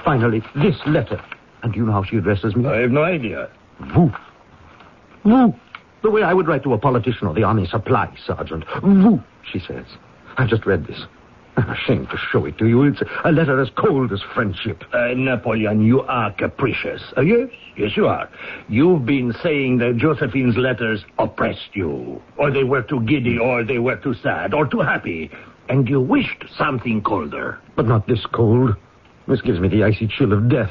finally, 0.05 0.43
this 0.57 0.77
letter. 0.87 1.23
And 1.63 1.73
do 1.73 1.79
you 1.79 1.87
know 1.87 1.93
how 1.93 2.03
she 2.03 2.17
addresses 2.17 2.55
me? 2.55 2.67
I 2.67 2.81
have 2.81 2.91
no 2.91 3.03
idea. 3.03 3.49
Vous. 3.95 4.13
Vous. 5.25 5.55
The 6.03 6.11
way 6.11 6.23
I 6.23 6.35
would 6.35 6.47
write 6.47 6.63
to 6.65 6.75
a 6.75 6.79
politician 6.79 7.27
or 7.27 7.35
the 7.35 7.45
army 7.45 7.67
supply 7.67 8.15
sergeant. 8.27 8.65
Vous, 8.83 9.23
she 9.51 9.59
says. 9.59 9.87
I've 10.37 10.49
just 10.49 10.67
read 10.67 10.87
this. 10.87 11.07
I'm 11.57 11.71
ashamed 11.71 12.11
to 12.11 12.17
show 12.31 12.45
it 12.45 12.59
to 12.59 12.67
you. 12.67 12.83
It's 12.85 13.01
a 13.25 13.33
letter 13.33 13.61
as 13.61 13.71
cold 13.77 14.13
as 14.13 14.21
friendship. 14.35 14.85
Uh, 14.93 15.09
Napoleon, 15.17 15.85
you 15.85 16.03
are 16.03 16.33
capricious. 16.33 17.03
Uh, 17.17 17.23
yes, 17.23 17.49
yes, 17.77 17.97
you 17.97 18.07
are. 18.07 18.29
You've 18.69 19.07
been 19.07 19.33
saying 19.43 19.79
that 19.79 19.97
Josephine's 19.97 20.57
letters 20.57 21.05
oppressed 21.19 21.71
you, 21.75 22.21
or 22.37 22.51
they 22.51 22.65
were 22.65 22.83
too 22.83 23.01
giddy, 23.03 23.39
or 23.39 23.65
they 23.65 23.79
were 23.79 23.97
too 23.97 24.15
sad, 24.15 24.55
or 24.55 24.67
too 24.67 24.81
happy, 24.81 25.31
and 25.69 25.89
you 25.89 26.01
wished 26.01 26.45
something 26.57 27.03
colder. 27.03 27.59
But 27.75 27.87
not 27.87 28.07
this 28.07 28.25
cold. 28.33 28.77
This 29.27 29.41
gives 29.41 29.59
me 29.59 29.69
the 29.69 29.83
icy 29.83 30.07
chill 30.07 30.33
of 30.33 30.49
death. 30.49 30.71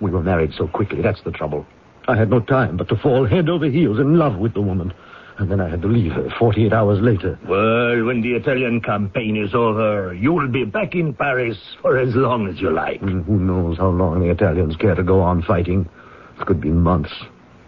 We 0.00 0.10
were 0.10 0.22
married 0.22 0.52
so 0.56 0.66
quickly, 0.66 1.02
that's 1.02 1.22
the 1.22 1.30
trouble. 1.30 1.66
I 2.08 2.16
had 2.16 2.28
no 2.30 2.40
time 2.40 2.76
but 2.76 2.88
to 2.88 2.96
fall 2.96 3.26
head 3.26 3.48
over 3.48 3.66
heels 3.66 3.98
in 3.98 4.18
love 4.18 4.36
with 4.36 4.54
the 4.54 4.60
woman. 4.60 4.92
And 5.38 5.50
then 5.50 5.60
I 5.60 5.68
had 5.68 5.82
to 5.82 5.88
leave 5.88 6.12
her 6.12 6.28
48 6.38 6.72
hours 6.72 7.00
later. 7.00 7.38
Well, 7.48 8.04
when 8.04 8.20
the 8.22 8.34
Italian 8.34 8.80
campaign 8.80 9.36
is 9.36 9.52
over, 9.52 10.14
you 10.14 10.32
will 10.32 10.48
be 10.48 10.64
back 10.64 10.94
in 10.94 11.12
Paris 11.12 11.58
for 11.82 11.98
as 11.98 12.14
long 12.14 12.46
as 12.48 12.60
you 12.60 12.70
like. 12.70 13.00
Mm, 13.00 13.24
who 13.24 13.38
knows 13.38 13.78
how 13.78 13.88
long 13.88 14.20
the 14.20 14.30
Italians 14.30 14.76
care 14.76 14.94
to 14.94 15.02
go 15.02 15.20
on 15.20 15.42
fighting? 15.42 15.88
It 16.40 16.46
could 16.46 16.60
be 16.60 16.70
months. 16.70 17.12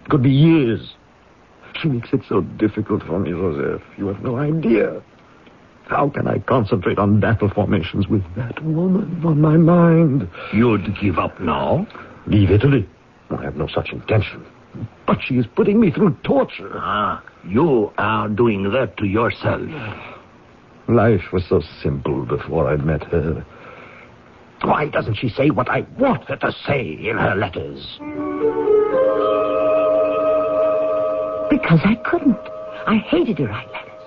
It 0.04 0.10
could 0.10 0.22
be 0.22 0.30
years. 0.30 0.94
She 1.82 1.88
makes 1.88 2.12
it 2.12 2.20
so 2.28 2.40
difficult 2.40 3.02
for 3.02 3.18
me, 3.18 3.30
Joseph. 3.32 3.82
You 3.98 4.06
have 4.08 4.22
no 4.22 4.36
idea. 4.36 5.02
How 5.88 6.08
can 6.08 6.26
I 6.26 6.38
concentrate 6.38 6.98
on 6.98 7.20
battle 7.20 7.48
formations 7.48 8.08
with 8.08 8.22
that 8.36 8.62
woman 8.64 9.22
on 9.24 9.40
my 9.40 9.56
mind? 9.56 10.28
You'd 10.52 10.98
give 11.00 11.18
up 11.18 11.40
now? 11.40 11.86
Leave 12.26 12.50
Italy? 12.50 12.88
I 13.30 13.42
have 13.42 13.56
no 13.56 13.66
such 13.66 13.90
intention. 13.90 14.44
But 15.06 15.18
she 15.24 15.36
is 15.36 15.46
putting 15.54 15.80
me 15.80 15.90
through 15.90 16.16
torture. 16.24 16.72
Ah, 16.74 17.22
you 17.46 17.92
are 17.98 18.28
doing 18.28 18.70
that 18.72 18.96
to 18.98 19.06
yourself. 19.06 19.62
Life 20.88 21.32
was 21.32 21.44
so 21.48 21.62
simple 21.82 22.24
before 22.24 22.68
I 22.68 22.76
met 22.76 23.04
her. 23.04 23.44
Why 24.62 24.88
doesn't 24.88 25.14
she 25.14 25.28
say 25.28 25.50
what 25.50 25.68
I 25.68 25.86
want 25.98 26.24
her 26.24 26.36
to 26.36 26.52
say 26.66 26.96
in 27.00 27.16
her 27.16 27.34
letters? 27.34 27.98
Because 31.50 31.80
I 31.84 31.94
couldn't. 32.04 32.38
I 32.86 32.96
hated 33.08 33.36
to 33.38 33.46
write 33.46 33.66
letters. 33.70 34.02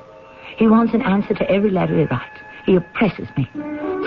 He 0.58 0.68
wants 0.68 0.94
an 0.94 1.02
answer 1.02 1.34
to 1.36 1.50
every 1.50 1.70
letter 1.70 1.98
he 1.98 2.06
writes. 2.06 2.40
He 2.66 2.76
oppresses 2.76 3.28
me. 3.38 3.48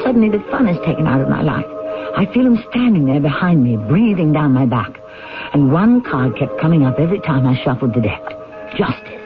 Suddenly 0.05 0.31
the 0.31 0.45
fun 0.51 0.69
is 0.69 0.79
taken 0.85 1.07
out 1.07 1.21
of 1.21 1.29
my 1.29 1.43
life. 1.43 1.67
I 2.17 2.27
feel 2.33 2.47
him 2.47 2.63
standing 2.71 3.07
there 3.07 3.21
behind 3.21 3.63
me, 3.65 3.77
breathing 3.77 4.33
down 4.33 4.53
my 4.53 4.67
back. 4.67 5.02
And 5.53 5.73
one 5.73 6.03
card 6.03 6.37
kept 6.39 6.59
coming 6.61 6.85
up 6.85 6.99
every 6.99 7.21
time 7.21 7.47
I 7.47 7.63
shuffled 7.63 7.95
the 7.95 8.01
deck. 8.01 8.23
Justice. 8.77 9.21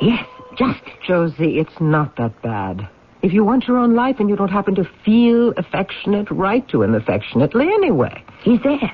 Yes, 0.00 0.24
justice. 0.56 0.92
Josie, 1.06 1.58
it's 1.58 1.80
not 1.80 2.16
that 2.16 2.40
bad. 2.42 2.88
If 3.22 3.32
you 3.32 3.44
want 3.44 3.66
your 3.66 3.76
own 3.76 3.94
life 3.94 4.16
and 4.18 4.30
you 4.30 4.36
don't 4.36 4.48
happen 4.50 4.74
to 4.76 4.88
feel 5.04 5.52
affectionate, 5.56 6.30
write 6.30 6.68
to 6.70 6.82
him 6.82 6.94
affectionately 6.94 7.66
anyway. 7.66 8.22
He's 8.42 8.60
there. 8.62 8.92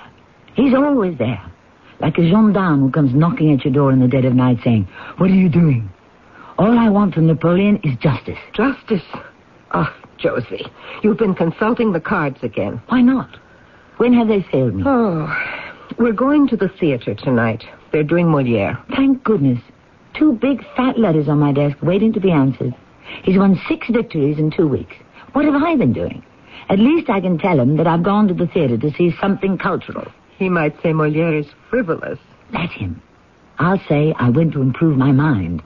He's 0.54 0.74
always 0.74 1.16
there. 1.18 1.42
Like 2.00 2.18
a 2.18 2.28
gendarme 2.28 2.80
who 2.80 2.90
comes 2.90 3.14
knocking 3.14 3.52
at 3.52 3.64
your 3.64 3.72
door 3.72 3.92
in 3.92 4.00
the 4.00 4.08
dead 4.08 4.24
of 4.24 4.34
night 4.34 4.58
saying, 4.64 4.88
What 5.18 5.30
are 5.30 5.34
you 5.34 5.48
doing? 5.48 5.90
All 6.58 6.78
I 6.78 6.88
want 6.88 7.14
from 7.14 7.26
Napoleon 7.26 7.80
is 7.84 7.96
justice. 7.98 8.38
Justice? 8.54 9.02
Oh, 9.72 9.94
Josie, 10.18 10.66
you've 11.02 11.18
been 11.18 11.34
consulting 11.34 11.92
the 11.92 12.00
cards 12.00 12.38
again. 12.42 12.80
Why 12.88 13.02
not? 13.02 13.36
When 13.98 14.12
have 14.14 14.28
they 14.28 14.44
failed 14.50 14.74
me? 14.74 14.82
Oh, 14.86 15.26
we're 15.98 16.12
going 16.12 16.48
to 16.48 16.56
the 16.56 16.68
theater 16.68 17.14
tonight. 17.14 17.64
They're 17.92 18.02
doing 18.02 18.28
Moliere. 18.28 18.78
Thank 18.94 19.22
goodness. 19.24 19.60
Two 20.14 20.32
big 20.34 20.64
fat 20.76 20.98
letters 20.98 21.28
on 21.28 21.38
my 21.38 21.52
desk 21.52 21.76
waiting 21.82 22.12
to 22.14 22.20
be 22.20 22.30
answered. 22.30 22.74
He's 23.22 23.38
won 23.38 23.60
six 23.68 23.88
victories 23.88 24.38
in 24.38 24.50
two 24.50 24.66
weeks. 24.66 24.96
What 25.32 25.44
have 25.44 25.54
I 25.54 25.76
been 25.76 25.92
doing? 25.92 26.24
At 26.68 26.78
least 26.78 27.10
I 27.10 27.20
can 27.20 27.38
tell 27.38 27.60
him 27.60 27.76
that 27.76 27.86
I've 27.86 28.02
gone 28.02 28.26
to 28.28 28.34
the 28.34 28.46
theater 28.46 28.76
to 28.78 28.92
see 28.92 29.14
something 29.20 29.58
cultural. 29.58 30.10
He 30.38 30.48
might 30.48 30.80
say 30.82 30.92
Moliere 30.92 31.38
is 31.38 31.46
frivolous. 31.70 32.18
Let 32.52 32.70
him. 32.70 33.02
I'll 33.58 33.80
say 33.88 34.14
I 34.18 34.30
went 34.30 34.52
to 34.52 34.62
improve 34.62 34.98
my 34.98 35.12
mind. 35.12 35.62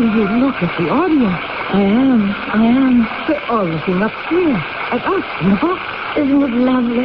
Will 0.00 0.16
you 0.16 0.24
look 0.40 0.56
at 0.64 0.72
the 0.80 0.88
audience? 0.88 1.44
I 1.76 1.84
am. 1.84 2.32
I 2.56 2.64
am. 2.72 3.04
They're 3.28 3.44
all 3.52 3.68
looking 3.68 4.00
up 4.00 4.16
here 4.32 4.56
at 4.56 5.04
us 5.04 5.28
in 5.44 5.52
the 5.52 5.60
box. 5.60 5.76
Isn't 6.16 6.40
it 6.40 6.56
lovely? 6.56 7.04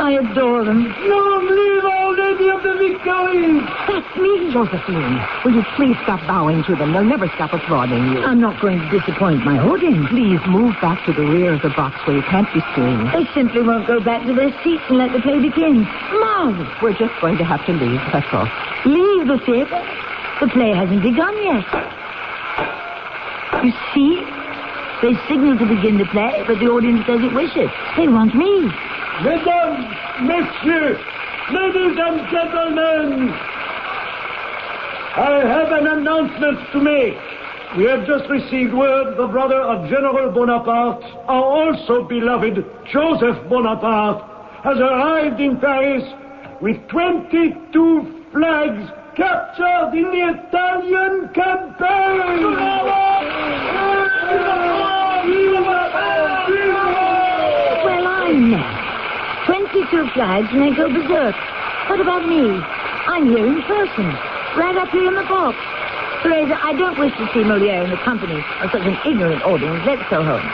I 0.00 0.16
adore 0.16 0.64
them. 0.64 0.88
Long 0.88 1.44
live 1.52 1.84
Our 1.84 2.16
Lady 2.16 2.48
of 2.48 2.64
the 2.64 2.80
Victory! 2.80 3.60
That's 3.84 4.08
me, 4.16 4.48
Josephine. 4.56 5.20
Will 5.44 5.52
you 5.52 5.64
please 5.76 6.00
stop 6.08 6.24
bowing 6.24 6.64
to 6.64 6.72
them? 6.80 6.96
They'll 6.96 7.04
never 7.04 7.28
stop 7.36 7.52
applauding 7.52 8.08
you. 8.08 8.24
I'm 8.24 8.40
not 8.40 8.58
going 8.58 8.80
to 8.80 8.88
disappoint 8.88 9.44
my 9.44 9.60
audience. 9.60 10.08
Please 10.08 10.40
move 10.48 10.72
back 10.80 11.04
to 11.04 11.12
the 11.12 11.28
rear 11.28 11.52
of 11.52 11.60
the 11.60 11.76
box 11.76 12.00
where 12.08 12.16
you 12.16 12.24
can't 12.24 12.48
be 12.56 12.64
seen. 12.72 13.04
They 13.12 13.28
simply 13.36 13.60
won't 13.60 13.86
go 13.86 14.00
back 14.00 14.24
to 14.24 14.32
their 14.32 14.48
seats 14.64 14.88
and 14.88 14.96
let 14.96 15.12
the 15.12 15.20
play 15.20 15.44
begin. 15.44 15.84
Marvelous. 15.84 16.72
We're 16.80 16.96
just 16.96 17.12
going 17.20 17.36
to 17.36 17.44
have 17.44 17.60
to 17.68 17.76
leave, 17.76 18.00
that's 18.16 18.32
all. 18.32 18.48
Leave 18.88 19.28
the 19.28 19.36
theater? 19.44 19.76
The 20.40 20.48
play 20.48 20.72
hasn't 20.72 21.02
begun 21.04 21.36
yet. 21.44 21.68
You 23.62 23.72
see? 23.94 24.24
They 25.02 25.12
signal 25.28 25.56
to 25.58 25.66
begin 25.66 25.98
the 25.98 26.06
play, 26.12 26.44
but 26.46 26.58
the 26.58 26.66
audience 26.66 27.06
doesn't 27.06 27.34
wish 27.34 27.56
it. 27.56 27.70
They 27.96 28.08
want 28.08 28.34
me. 28.34 28.68
Mesdames, 29.24 29.84
Messieurs, 30.24 31.00
ladies 31.52 31.96
and 31.96 32.28
gentlemen, 32.28 33.32
I 35.16 35.40
have 35.44 35.72
an 35.72 35.86
announcement 35.86 36.58
to 36.72 36.80
make. 36.80 37.16
We 37.76 37.84
have 37.84 38.06
just 38.06 38.28
received 38.28 38.74
word 38.74 39.16
the 39.16 39.26
brother 39.28 39.60
of 39.60 39.88
General 39.88 40.32
Bonaparte, 40.32 41.04
our 41.28 41.44
also 41.44 42.08
beloved 42.08 42.64
Joseph 42.92 43.36
Bonaparte, 43.48 44.24
has 44.64 44.78
arrived 44.78 45.40
in 45.40 45.58
Paris 45.60 46.04
with 46.60 46.76
22 46.88 48.24
flags 48.32 48.90
captured 49.16 49.92
in 49.94 50.04
the 50.10 50.22
Italian 50.34 51.28
campaign. 51.34 52.42
Well, 57.84 58.06
I'm 58.06 58.50
next. 58.50 58.80
22 59.46 60.10
flags 60.14 60.48
and 60.52 60.62
they 60.62 60.76
go 60.76 60.88
berserk. 60.88 61.34
What 61.88 62.00
about 62.00 62.26
me? 62.28 62.60
I'm 63.06 63.26
here 63.26 63.46
in 63.46 63.62
person, 63.62 64.06
right 64.56 64.76
up 64.76 64.88
here 64.90 65.08
in 65.08 65.14
the 65.14 65.22
box. 65.22 65.56
Teresa, 66.22 66.58
I 66.62 66.74
don't 66.76 66.98
wish 66.98 67.12
to 67.16 67.26
see 67.32 67.42
Moliere 67.42 67.82
in 67.84 67.90
the 67.90 67.96
company 68.04 68.44
of 68.60 68.70
such 68.70 68.82
an 68.82 68.96
ignorant 69.06 69.42
audience. 69.42 69.82
Let's 69.86 70.08
go 70.10 70.22
home. 70.22 70.44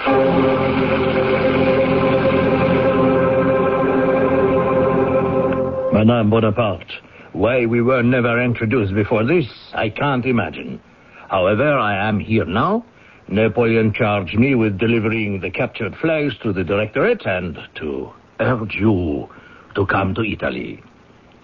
Madame 5.92 6.30
Bonaparte, 6.30 6.92
why 7.36 7.66
we 7.66 7.82
were 7.82 8.02
never 8.02 8.42
introduced 8.42 8.94
before 8.94 9.24
this, 9.24 9.46
I 9.74 9.90
can't 9.90 10.24
imagine. 10.24 10.80
However, 11.28 11.78
I 11.78 12.08
am 12.08 12.18
here 12.18 12.46
now. 12.46 12.84
Napoleon 13.28 13.92
charged 13.92 14.38
me 14.38 14.54
with 14.54 14.78
delivering 14.78 15.40
the 15.40 15.50
captured 15.50 15.94
flags 16.00 16.34
to 16.42 16.52
the 16.52 16.64
Directorate 16.64 17.26
and 17.26 17.58
to 17.76 18.10
urge 18.40 18.76
you 18.76 19.28
to 19.74 19.86
come 19.86 20.14
to 20.14 20.22
Italy. 20.22 20.82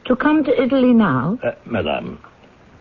To 0.06 0.16
come 0.16 0.44
to 0.44 0.62
Italy 0.62 0.94
now? 0.94 1.38
Uh, 1.44 1.52
Madame, 1.66 2.18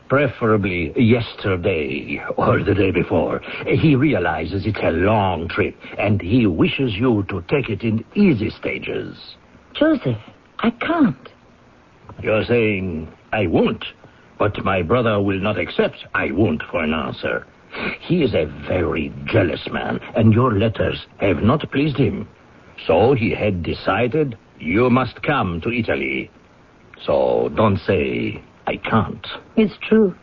preferably 0.07 0.93
yesterday 0.95 2.21
or 2.37 2.63
the 2.63 2.73
day 2.73 2.91
before. 2.91 3.41
He 3.65 3.95
realizes 3.95 4.65
it's 4.65 4.79
a 4.81 4.91
long 4.91 5.47
trip, 5.47 5.75
and 5.97 6.21
he 6.21 6.47
wishes 6.47 6.93
you 6.95 7.25
to 7.29 7.41
take 7.49 7.69
it 7.69 7.81
in 7.81 8.05
easy 8.15 8.49
stages. 8.49 9.35
Joseph, 9.73 10.17
I 10.59 10.69
can't. 10.71 11.29
You're 12.21 12.45
saying, 12.45 13.11
I 13.31 13.47
won't, 13.47 13.83
but 14.37 14.63
my 14.63 14.81
brother 14.81 15.21
will 15.21 15.39
not 15.39 15.57
accept 15.57 16.05
I 16.13 16.31
won't 16.31 16.61
for 16.69 16.83
an 16.83 16.93
answer. 16.93 17.47
He 18.01 18.23
is 18.23 18.33
a 18.33 18.45
very 18.67 19.13
jealous 19.25 19.67
man, 19.71 19.99
and 20.15 20.33
your 20.33 20.53
letters 20.53 21.05
have 21.19 21.41
not 21.41 21.71
pleased 21.71 21.97
him. 21.97 22.27
So 22.85 23.13
he 23.13 23.31
had 23.31 23.63
decided 23.63 24.37
you 24.59 24.89
must 24.89 25.21
come 25.23 25.61
to 25.61 25.71
Italy. 25.71 26.29
So 27.05 27.49
don't 27.55 27.77
say, 27.77 28.43
I 28.67 28.77
can't. 28.77 29.25
It's 29.55 29.73
true. 29.87 30.15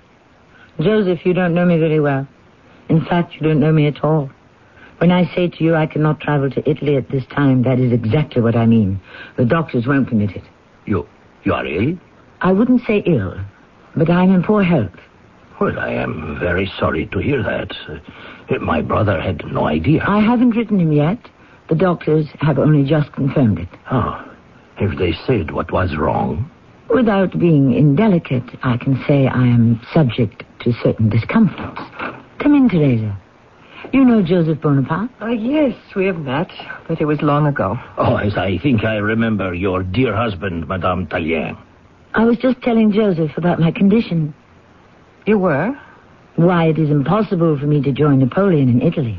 Joseph, 0.80 1.24
you 1.24 1.32
don't 1.32 1.54
know 1.54 1.64
me 1.64 1.78
very 1.78 2.00
well. 2.00 2.28
In 2.88 3.04
fact, 3.04 3.34
you 3.34 3.40
don't 3.40 3.60
know 3.60 3.72
me 3.72 3.86
at 3.86 4.04
all. 4.04 4.30
When 4.98 5.10
I 5.10 5.24
say 5.34 5.48
to 5.48 5.64
you 5.64 5.74
I 5.74 5.86
cannot 5.86 6.20
travel 6.20 6.50
to 6.50 6.70
Italy 6.70 6.96
at 6.96 7.08
this 7.08 7.24
time, 7.26 7.62
that 7.62 7.78
is 7.78 7.92
exactly 7.92 8.42
what 8.42 8.56
I 8.56 8.66
mean. 8.66 9.00
The 9.36 9.44
doctors 9.44 9.86
won't 9.86 10.08
permit 10.08 10.30
it. 10.30 10.44
You, 11.48 11.54
are 11.54 11.64
ill? 11.66 11.96
I 12.42 12.52
wouldn't 12.52 12.82
say 12.86 12.98
ill, 13.06 13.34
but 13.96 14.10
I'm 14.10 14.34
in 14.34 14.42
poor 14.42 14.62
health. 14.62 14.92
Well, 15.58 15.78
I 15.78 15.92
am 15.92 16.36
very 16.38 16.70
sorry 16.78 17.06
to 17.06 17.20
hear 17.20 17.42
that. 17.42 17.72
Uh, 17.88 18.58
my 18.58 18.82
brother 18.82 19.18
had 19.18 19.42
no 19.46 19.64
idea. 19.64 20.04
I 20.06 20.20
haven't 20.20 20.50
written 20.50 20.78
him 20.78 20.92
yet. 20.92 21.16
The 21.70 21.74
doctors 21.74 22.26
have 22.40 22.58
only 22.58 22.84
just 22.86 23.12
confirmed 23.12 23.60
it. 23.60 23.68
Oh, 23.90 24.22
have 24.76 24.98
they 24.98 25.14
said 25.26 25.52
what 25.52 25.72
was 25.72 25.96
wrong? 25.96 26.50
Without 26.90 27.38
being 27.38 27.72
indelicate, 27.72 28.44
I 28.62 28.76
can 28.76 29.02
say 29.08 29.26
I 29.26 29.46
am 29.46 29.80
subject 29.94 30.44
to 30.60 30.72
certain 30.82 31.08
discomforts. 31.08 31.80
Come 32.40 32.56
in, 32.56 32.68
Teresa. 32.68 33.16
You 33.92 34.04
know 34.04 34.22
Joseph 34.22 34.60
Bonaparte? 34.60 35.10
Uh, 35.20 35.28
yes, 35.28 35.74
we 35.96 36.06
have 36.06 36.18
met, 36.18 36.50
but 36.86 37.00
it 37.00 37.06
was 37.06 37.22
long 37.22 37.46
ago. 37.46 37.76
Oh, 37.96 38.16
as 38.16 38.36
I 38.36 38.58
think 38.58 38.84
I 38.84 38.96
remember 38.96 39.54
your 39.54 39.82
dear 39.82 40.14
husband, 40.14 40.68
Madame 40.68 41.06
Tallien. 41.06 41.56
I 42.14 42.24
was 42.24 42.36
just 42.38 42.60
telling 42.62 42.92
Joseph 42.92 43.30
about 43.36 43.60
my 43.60 43.70
condition. 43.70 44.34
You 45.26 45.38
were? 45.38 45.78
Why, 46.36 46.66
it 46.68 46.78
is 46.78 46.90
impossible 46.90 47.58
for 47.58 47.66
me 47.66 47.82
to 47.82 47.92
join 47.92 48.18
Napoleon 48.18 48.68
in 48.68 48.82
Italy. 48.82 49.18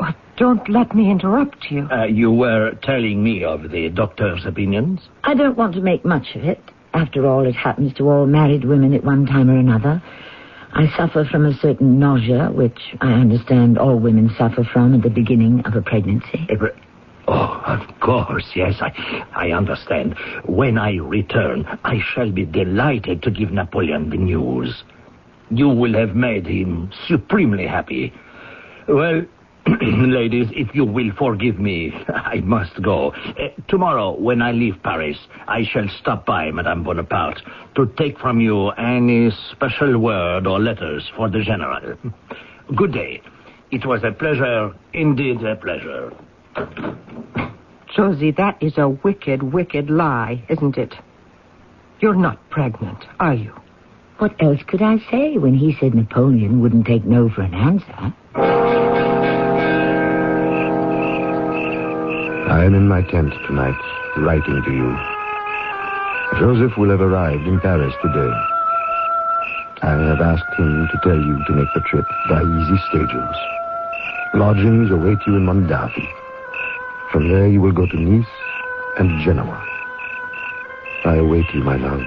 Oh, 0.00 0.12
don't 0.36 0.68
let 0.68 0.94
me 0.94 1.10
interrupt 1.10 1.70
you. 1.70 1.88
Uh, 1.90 2.04
you 2.04 2.30
were 2.30 2.72
telling 2.82 3.22
me 3.22 3.42
of 3.44 3.70
the 3.70 3.88
doctor's 3.88 4.44
opinions? 4.44 5.00
I 5.24 5.34
don't 5.34 5.56
want 5.56 5.74
to 5.74 5.80
make 5.80 6.04
much 6.04 6.34
of 6.34 6.44
it. 6.44 6.60
After 6.92 7.26
all, 7.26 7.46
it 7.46 7.54
happens 7.56 7.92
to 7.94 8.08
all 8.08 8.26
married 8.26 8.64
women 8.64 8.94
at 8.94 9.02
one 9.02 9.26
time 9.26 9.50
or 9.50 9.58
another. 9.58 10.02
I 10.76 10.88
suffer 10.96 11.24
from 11.24 11.46
a 11.46 11.54
certain 11.54 12.00
nausea, 12.00 12.50
which 12.52 12.78
I 13.00 13.12
understand 13.12 13.78
all 13.78 13.96
women 13.98 14.34
suffer 14.36 14.64
from 14.64 14.94
at 14.94 15.02
the 15.02 15.10
beginning 15.10 15.60
of 15.64 15.76
a 15.76 15.82
pregnancy. 15.82 16.46
Eh, 16.50 16.56
oh, 17.28 17.62
of 17.64 18.00
course, 18.00 18.44
yes, 18.56 18.74
I, 18.80 19.24
I 19.34 19.52
understand. 19.52 20.16
When 20.46 20.76
I 20.76 20.96
return, 20.96 21.64
I 21.84 22.00
shall 22.12 22.32
be 22.32 22.44
delighted 22.44 23.22
to 23.22 23.30
give 23.30 23.52
Napoleon 23.52 24.10
the 24.10 24.16
news. 24.16 24.82
You 25.50 25.68
will 25.68 25.94
have 25.94 26.16
made 26.16 26.46
him 26.46 26.90
supremely 27.06 27.66
happy. 27.68 28.12
Well, 28.88 29.22
ladies, 29.82 30.48
if 30.50 30.74
you 30.74 30.84
will 30.84 31.10
forgive 31.18 31.58
me, 31.58 31.92
I 32.08 32.40
must 32.40 32.82
go. 32.82 33.12
Uh, 33.12 33.48
tomorrow, 33.68 34.12
when 34.18 34.42
I 34.42 34.52
leave 34.52 34.74
Paris, 34.82 35.16
I 35.48 35.62
shall 35.64 35.88
stop 36.00 36.26
by 36.26 36.50
Madame 36.50 36.84
Bonaparte 36.84 37.40
to 37.76 37.86
take 37.96 38.18
from 38.18 38.40
you 38.40 38.70
any 38.70 39.30
special 39.52 39.98
word 39.98 40.46
or 40.46 40.60
letters 40.60 41.10
for 41.16 41.30
the 41.30 41.42
General. 41.42 41.96
Good 42.76 42.92
day. 42.92 43.22
It 43.70 43.86
was 43.86 44.02
a 44.04 44.12
pleasure, 44.12 44.72
indeed 44.92 45.42
a 45.42 45.56
pleasure. 45.56 46.12
Josie, 47.94 48.32
that 48.32 48.62
is 48.62 48.76
a 48.76 48.88
wicked, 48.88 49.42
wicked 49.42 49.88
lie, 49.88 50.44
isn't 50.48 50.76
it? 50.76 50.94
You're 52.00 52.14
not 52.14 52.50
pregnant, 52.50 53.04
are 53.18 53.34
you? 53.34 53.52
What 54.18 54.34
else 54.40 54.60
could 54.66 54.82
I 54.82 54.98
say 55.10 55.38
when 55.38 55.54
he 55.54 55.76
said 55.80 55.94
Napoleon 55.94 56.60
wouldn't 56.60 56.86
take 56.86 57.04
no 57.04 57.28
for 57.28 57.42
an 57.42 57.54
answer? 57.54 58.14
I 62.46 62.62
am 62.64 62.74
in 62.74 62.86
my 62.86 63.00
tent 63.00 63.32
tonight, 63.46 63.80
writing 64.18 64.62
to 64.62 64.70
you. 64.70 64.98
Joseph 66.38 66.76
will 66.76 66.90
have 66.90 67.00
arrived 67.00 67.46
in 67.46 67.58
Paris 67.60 67.94
today. 68.02 68.32
I 69.80 69.96
have 69.96 70.20
asked 70.20 70.52
him 70.58 70.88
to 70.92 70.98
tell 71.02 71.16
you 71.16 71.44
to 71.46 71.52
make 71.52 71.68
the 71.74 71.80
trip 71.80 72.04
by 72.28 72.42
easy 72.42 72.78
stages. 72.88 73.36
Lodgings 74.34 74.90
await 74.90 75.18
you 75.26 75.36
in 75.36 75.46
Mondovi. 75.46 76.06
From 77.10 77.28
there 77.28 77.48
you 77.48 77.62
will 77.62 77.72
go 77.72 77.86
to 77.86 77.96
Nice 77.96 78.28
and 78.98 79.20
Genoa. 79.22 79.64
I 81.06 81.16
await 81.16 81.46
you, 81.54 81.64
my 81.64 81.76
love. 81.76 82.02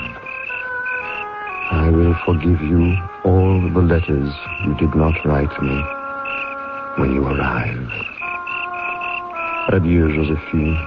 I 1.71 1.89
will 1.89 2.15
forgive 2.25 2.61
you 2.61 2.95
all 3.23 3.59
the 3.73 3.81
letters 3.81 4.33
you 4.65 4.75
did 4.75 4.93
not 4.93 5.15
write 5.25 5.61
me 5.63 5.83
when 6.97 7.13
you 7.15 7.25
arrive. 7.25 8.16
Adieu, 9.69 10.07
Josephine. 10.07 10.77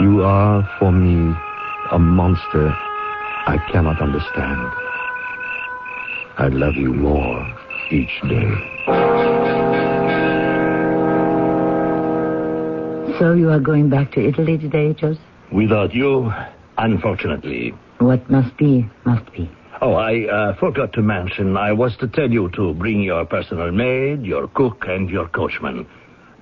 You 0.00 0.22
are, 0.22 0.66
for 0.78 0.90
me, 0.90 1.34
a 1.92 1.98
monster 1.98 2.68
I 3.46 3.58
cannot 3.70 4.00
understand. 4.00 4.72
I 6.38 6.48
love 6.48 6.76
you 6.76 6.94
more 6.94 7.46
each 7.90 8.20
day. 8.22 8.50
So 13.18 13.34
you 13.34 13.50
are 13.50 13.60
going 13.60 13.90
back 13.90 14.12
to 14.12 14.26
Italy 14.26 14.56
today, 14.56 14.94
Joseph? 14.94 15.22
Without 15.52 15.94
you, 15.94 16.32
unfortunately. 16.78 17.74
What 17.98 18.30
must 18.30 18.56
be, 18.56 18.88
must 19.04 19.30
be. 19.32 19.50
Oh, 19.82 19.92
I 19.94 20.26
uh, 20.26 20.56
forgot 20.56 20.94
to 20.94 21.02
mention 21.02 21.56
I 21.56 21.72
was 21.72 21.96
to 21.98 22.08
tell 22.08 22.30
you 22.30 22.50
to 22.50 22.72
bring 22.74 23.02
your 23.02 23.26
personal 23.26 23.72
maid, 23.72 24.22
your 24.22 24.48
cook, 24.48 24.84
and 24.86 25.10
your 25.10 25.28
coachman. 25.28 25.86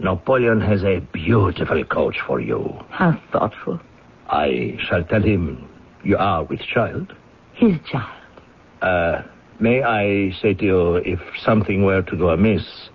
Napoleon 0.00 0.60
has 0.60 0.84
a 0.84 1.00
beautiful 1.12 1.84
coach 1.84 2.16
for 2.26 2.40
you. 2.40 2.78
How 2.90 3.20
thoughtful. 3.32 3.80
I 4.28 4.78
shall 4.88 5.04
tell 5.04 5.22
him 5.22 5.68
you 6.04 6.16
are 6.16 6.44
with 6.44 6.60
child. 6.60 7.14
His 7.54 7.76
child. 7.90 8.22
Uh, 8.80 9.22
may 9.58 9.82
I 9.82 10.30
say 10.40 10.54
to 10.54 10.64
you, 10.64 10.94
if 10.96 11.20
something 11.44 11.84
were 11.84 12.02
to 12.02 12.16
go 12.16 12.30
amiss, 12.30 12.90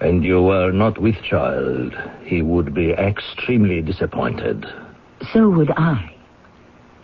and 0.00 0.24
you 0.24 0.40
were 0.40 0.72
not 0.72 0.98
with 0.98 1.16
child, 1.22 1.94
he 2.24 2.40
would 2.40 2.74
be 2.74 2.92
extremely 2.92 3.82
disappointed. 3.82 4.64
So 5.34 5.50
would 5.50 5.70
I. 5.72 6.14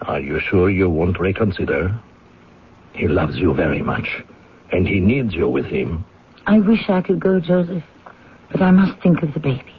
Are 0.03 0.21
you 0.21 0.41
sure 0.41 0.71
you 0.71 0.89
won't 0.89 1.21
reconsider? 1.21 1.95
He 2.95 3.09
loves 3.09 3.37
you 3.37 3.53
very 3.53 3.83
much, 3.83 4.23
and 4.73 4.89
he 4.89 5.01
needs 5.01 5.35
you 5.35 5.49
with 5.49 5.67
him. 5.67 6.07
I 6.47 6.61
wish 6.61 6.89
I 6.89 7.03
could 7.03 7.21
go, 7.21 7.39
Joseph, 7.41 7.85
but 8.53 8.63
I 8.63 8.71
must 8.71 9.01
think 9.03 9.23
of 9.23 9.33
the 9.35 9.41
baby. 9.41 9.73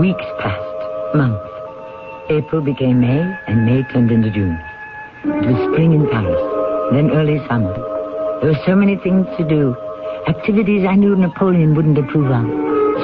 Weeks 0.00 0.26
passed, 0.40 1.14
months. 1.14 1.50
April 2.30 2.62
became 2.62 3.00
May, 3.00 3.22
and 3.46 3.66
May 3.66 3.82
turned 3.92 4.10
into 4.10 4.30
June. 4.30 4.58
It 5.24 5.52
was 5.52 5.72
spring 5.72 5.92
in 5.92 6.08
Paris, 6.10 6.40
then 6.92 7.10
early 7.10 7.38
summer. 7.48 7.72
There 8.40 8.50
were 8.52 8.62
so 8.66 8.74
many 8.74 8.96
things 8.96 9.26
to 9.38 9.48
do, 9.48 9.76
activities 10.26 10.86
I 10.88 10.96
knew 10.96 11.14
Napoleon 11.16 11.74
wouldn't 11.74 11.98
approve 11.98 12.30
of. 12.30 12.44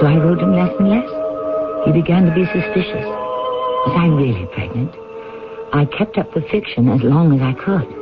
So 0.00 0.06
I 0.06 0.16
wrote 0.16 0.40
him 0.40 0.54
less 0.54 0.72
and 0.78 0.88
less. 0.88 1.08
He 1.86 1.92
began 1.92 2.26
to 2.26 2.34
be 2.34 2.44
suspicious. 2.46 3.04
Was 3.06 3.96
I 3.96 4.06
really 4.08 4.46
pregnant? 4.52 4.94
I 5.72 5.86
kept 5.96 6.18
up 6.18 6.32
the 6.34 6.42
fiction 6.50 6.88
as 6.88 7.02
long 7.02 7.34
as 7.34 7.42
I 7.42 7.52
could. 7.52 7.99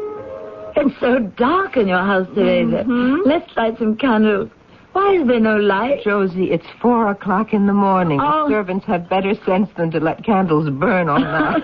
It's 0.81 1.01
so 1.01 1.19
dark 1.37 1.77
in 1.77 1.89
your 1.89 1.99
house, 2.05 2.27
today, 2.35 2.63
Mm-hmm. 2.63 3.29
Let's 3.29 3.51
light 3.57 3.79
some 3.79 3.97
candles. 3.97 4.49
Why 4.93 5.17
is 5.21 5.27
there 5.29 5.39
no 5.41 5.57
light? 5.57 6.03
Josie, 6.05 6.51
it's 6.51 6.65
four 6.81 7.11
o'clock 7.11 7.53
in 7.53 7.67
the 7.67 7.73
morning. 7.73 8.21
Oh. 8.23 8.49
The 8.49 8.55
servants 8.55 8.87
have 8.87 9.09
better 9.09 9.35
sense 9.47 9.69
than 9.77 9.91
to 9.93 10.01
let 10.01 10.25
candles 10.25 10.71
burn 10.71 11.09
all 11.09 11.19
night. 11.21 11.63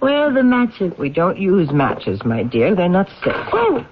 Where 0.00 0.26
are 0.28 0.32
the 0.32 0.42
matches? 0.42 0.92
we 0.98 1.08
don't 1.10 1.38
use 1.38 1.70
matches, 1.72 2.20
my 2.24 2.42
dear. 2.42 2.74
They're 2.74 2.88
not 2.88 3.08
safe. 3.22 3.34
Oh, 3.52 3.86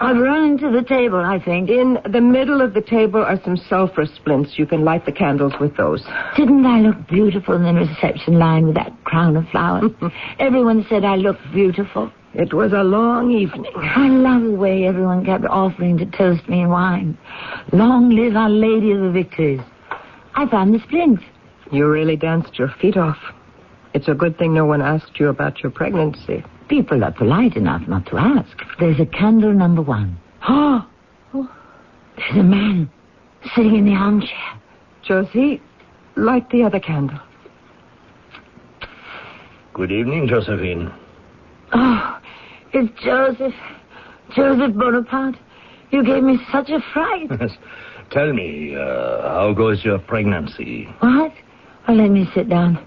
I've 0.00 0.16
run 0.16 0.44
into 0.52 0.70
the 0.70 0.82
table, 0.86 1.20
I 1.20 1.38
think. 1.42 1.70
In 1.70 1.98
the 2.10 2.20
middle 2.20 2.60
of 2.60 2.74
the 2.74 2.82
table 2.82 3.20
are 3.22 3.40
some 3.44 3.56
sulfur 3.56 4.04
splints. 4.04 4.54
You 4.58 4.66
can 4.66 4.84
light 4.84 5.06
the 5.06 5.12
candles 5.12 5.52
with 5.60 5.76
those. 5.76 6.02
Didn't 6.36 6.66
I 6.66 6.80
look 6.80 7.06
beautiful 7.08 7.54
in 7.54 7.62
the 7.62 7.72
reception 7.86 8.38
line 8.38 8.66
with 8.66 8.74
that 8.74 8.92
crown 9.04 9.36
of 9.36 9.44
flowers? 9.50 9.92
Everyone 10.40 10.84
said 10.90 11.04
I 11.04 11.14
looked 11.16 11.42
beautiful. 11.52 12.10
It 12.34 12.54
was 12.54 12.72
a 12.72 12.82
long 12.82 13.30
evening. 13.30 13.70
I 13.76 14.08
love 14.08 14.42
the 14.42 14.50
way 14.52 14.86
everyone 14.86 15.24
kept 15.24 15.44
offering 15.44 15.98
to 15.98 16.06
toast 16.06 16.48
me 16.48 16.62
in 16.62 16.70
wine. 16.70 17.18
Long 17.72 18.08
live 18.08 18.36
Our 18.36 18.48
Lady 18.48 18.92
of 18.92 19.00
the 19.00 19.10
Victories. 19.10 19.60
I 20.34 20.48
found 20.48 20.74
the 20.74 20.80
splints. 20.80 21.22
You 21.70 21.86
really 21.88 22.16
danced 22.16 22.58
your 22.58 22.68
feet 22.80 22.96
off. 22.96 23.18
It's 23.92 24.08
a 24.08 24.14
good 24.14 24.38
thing 24.38 24.54
no 24.54 24.64
one 24.64 24.80
asked 24.80 25.20
you 25.20 25.28
about 25.28 25.62
your 25.62 25.70
pregnancy. 25.70 26.42
People 26.68 27.04
are 27.04 27.12
polite 27.12 27.54
enough 27.56 27.86
not 27.86 28.06
to 28.06 28.16
ask. 28.16 28.56
There's 28.80 28.98
a 28.98 29.06
candle 29.06 29.52
number 29.52 29.82
one. 29.82 30.18
Oh, 31.34 31.48
There's 32.18 32.40
a 32.40 32.42
man 32.42 32.90
sitting 33.54 33.76
in 33.76 33.84
the 33.86 33.94
armchair. 33.94 34.60
Josie, 35.02 35.62
light 36.16 36.48
the 36.50 36.62
other 36.62 36.78
candle. 36.80 37.18
Good 39.72 39.90
evening, 39.90 40.28
Josephine. 40.28 40.92
Oh, 41.72 42.18
it's 42.72 42.92
Joseph. 43.02 43.54
Joseph 44.34 44.74
Bonaparte. 44.74 45.36
You 45.90 46.04
gave 46.04 46.22
me 46.22 46.38
such 46.50 46.70
a 46.70 46.80
fright. 46.92 47.28
Yes. 47.40 47.50
Tell 48.10 48.32
me, 48.32 48.76
uh, 48.76 49.22
how 49.22 49.54
goes 49.56 49.82
your 49.84 49.98
pregnancy? 49.98 50.84
What? 51.00 51.32
Well, 51.88 51.96
let 51.96 52.10
me 52.10 52.28
sit 52.34 52.48
down. 52.50 52.78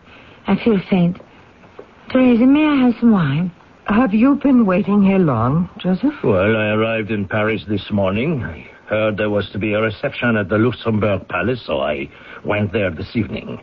I 0.46 0.56
feel 0.64 0.80
faint. 0.88 1.18
Teresa, 2.12 2.46
may 2.46 2.64
I 2.68 2.76
have 2.86 2.94
some 3.00 3.12
wine? 3.12 3.52
Have 3.88 4.14
you 4.14 4.36
been 4.36 4.68
waiting 4.68 5.02
here 5.04 5.18
long, 5.18 5.68
Joseph? 5.80 6.14
Well, 6.24 6.56
I 6.56 6.68
arrived 6.70 7.10
in 7.10 7.28
Paris 7.28 7.64
this 7.68 7.90
morning. 7.92 8.44
I 8.44 8.68
heard 8.88 9.18
there 9.18 9.32
was 9.32 9.50
to 9.52 9.58
be 9.58 9.74
a 9.74 9.82
reception 9.82 10.38
at 10.38 10.50
the 10.50 10.60
Luxembourg 10.60 11.28
Palace, 11.28 11.64
so 11.66 11.80
I 11.80 12.08
went 12.44 12.72
there 12.72 12.92
this 12.92 13.16
evening. 13.16 13.60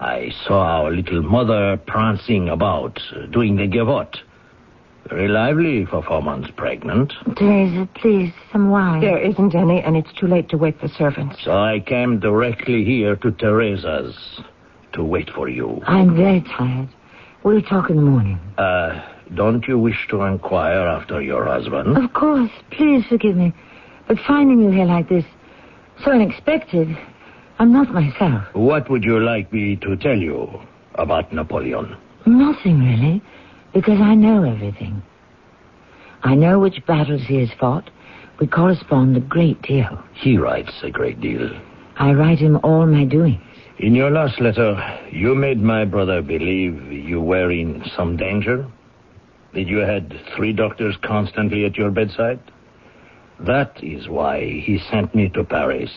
I 0.00 0.30
saw 0.46 0.84
our 0.84 0.90
little 0.90 1.22
mother 1.22 1.76
prancing 1.86 2.48
about, 2.48 2.98
uh, 3.14 3.26
doing 3.26 3.56
the 3.56 3.68
gavotte. 3.68 4.16
Very 5.08 5.28
lively 5.28 5.86
for 5.86 6.02
four 6.02 6.22
months 6.22 6.50
pregnant. 6.56 7.12
Teresa, 7.36 7.88
please, 7.94 8.32
some 8.52 8.70
wine. 8.70 9.00
There 9.00 9.18
isn't 9.18 9.54
any, 9.54 9.80
and 9.80 9.96
it's 9.96 10.12
too 10.18 10.26
late 10.26 10.48
to 10.50 10.58
wake 10.58 10.80
the 10.80 10.88
servants. 10.88 11.36
So 11.42 11.52
I 11.52 11.80
came 11.80 12.20
directly 12.20 12.84
here 12.84 13.16
to 13.16 13.30
Teresa's 13.32 14.40
to 14.92 15.02
wait 15.04 15.30
for 15.30 15.48
you. 15.48 15.80
I'm 15.86 16.14
very 16.14 16.42
tired. 16.42 16.88
We'll 17.42 17.62
talk 17.62 17.88
in 17.88 17.96
the 17.96 18.02
morning. 18.02 18.38
Uh, 18.58 19.00
don't 19.34 19.66
you 19.66 19.78
wish 19.78 20.06
to 20.10 20.22
inquire 20.22 20.86
after 20.86 21.22
your 21.22 21.44
husband? 21.44 21.96
Of 21.96 22.12
course. 22.12 22.50
Please 22.70 23.04
forgive 23.08 23.36
me. 23.36 23.54
But 24.08 24.18
finding 24.26 24.60
you 24.60 24.70
here 24.70 24.86
like 24.86 25.08
this, 25.08 25.24
so 26.04 26.12
unexpected, 26.12 26.88
I'm 27.58 27.72
not 27.72 27.92
myself. 27.92 28.44
What 28.54 28.90
would 28.90 29.04
you 29.04 29.20
like 29.20 29.52
me 29.52 29.76
to 29.76 29.96
tell 29.96 30.16
you 30.16 30.60
about 30.94 31.32
Napoleon? 31.32 31.96
Nothing, 32.26 32.80
really, 32.80 33.22
because 33.72 34.00
I 34.00 34.14
know 34.14 34.44
everything. 34.44 35.02
I 36.22 36.34
know 36.34 36.58
which 36.58 36.84
battles 36.86 37.22
he 37.26 37.36
has 37.36 37.50
fought. 37.58 37.90
We 38.40 38.46
correspond 38.46 39.16
a 39.16 39.20
great 39.20 39.62
deal. 39.62 40.02
He 40.14 40.36
writes 40.38 40.72
a 40.82 40.90
great 40.90 41.20
deal. 41.20 41.50
I 41.96 42.12
write 42.12 42.38
him 42.38 42.58
all 42.62 42.86
my 42.86 43.04
doings. 43.04 43.42
In 43.78 43.94
your 43.94 44.10
last 44.10 44.40
letter, 44.40 44.76
you 45.10 45.34
made 45.34 45.60
my 45.60 45.84
brother 45.84 46.22
believe 46.22 46.92
you 46.92 47.20
were 47.20 47.50
in 47.50 47.84
some 47.96 48.16
danger. 48.16 48.66
Did 49.54 49.68
you 49.68 49.78
had 49.78 50.20
three 50.36 50.52
doctors 50.52 50.96
constantly 51.02 51.64
at 51.64 51.76
your 51.76 51.90
bedside? 51.90 52.40
That 53.40 53.82
is 53.82 54.08
why 54.08 54.40
he 54.40 54.80
sent 54.90 55.14
me 55.14 55.28
to 55.30 55.44
Paris. 55.44 55.92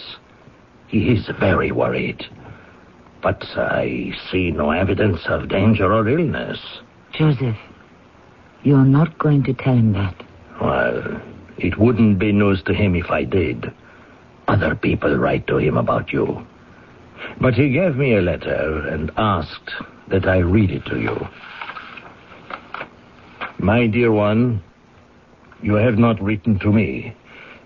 He 0.88 1.12
is 1.12 1.30
very 1.40 1.72
worried. 1.72 2.24
But 3.22 3.44
I 3.56 4.12
see 4.32 4.52
no 4.52 4.72
evidence 4.72 5.22
of 5.28 5.50
danger 5.50 5.92
or 5.92 6.08
illness. 6.08 6.60
Joseph, 7.14 7.58
you're 8.64 8.86
not 8.86 9.18
going 9.18 9.44
to 9.44 9.54
tell 9.54 9.76
him 9.76 9.94
that. 9.94 10.16
Well, 10.62 11.22
it 11.58 11.78
wouldn't 11.78 12.20
be 12.20 12.32
news 12.32 12.62
to 12.64 12.74
him 12.74 12.96
if 12.96 13.10
I 13.10 13.24
did. 13.24 13.72
Other 14.48 14.76
people 14.76 15.16
write 15.18 15.48
to 15.48 15.58
him 15.58 15.78
about 15.78 16.12
you. 16.12 16.46
But 17.40 17.54
he 17.54 17.72
gave 17.72 17.96
me 17.96 18.16
a 18.16 18.22
letter 18.22 18.88
and 18.88 19.12
asked 19.18 19.72
that 20.10 20.28
I 20.28 20.38
read 20.38 20.72
it 20.72 20.86
to 20.86 21.00
you. 21.00 21.28
My 23.60 23.88
dear 23.88 24.12
one, 24.12 24.64
you 25.62 25.76
have 25.76 25.98
not 25.98 26.22
written 26.22 26.58
to 26.60 26.72
me. 26.72 27.16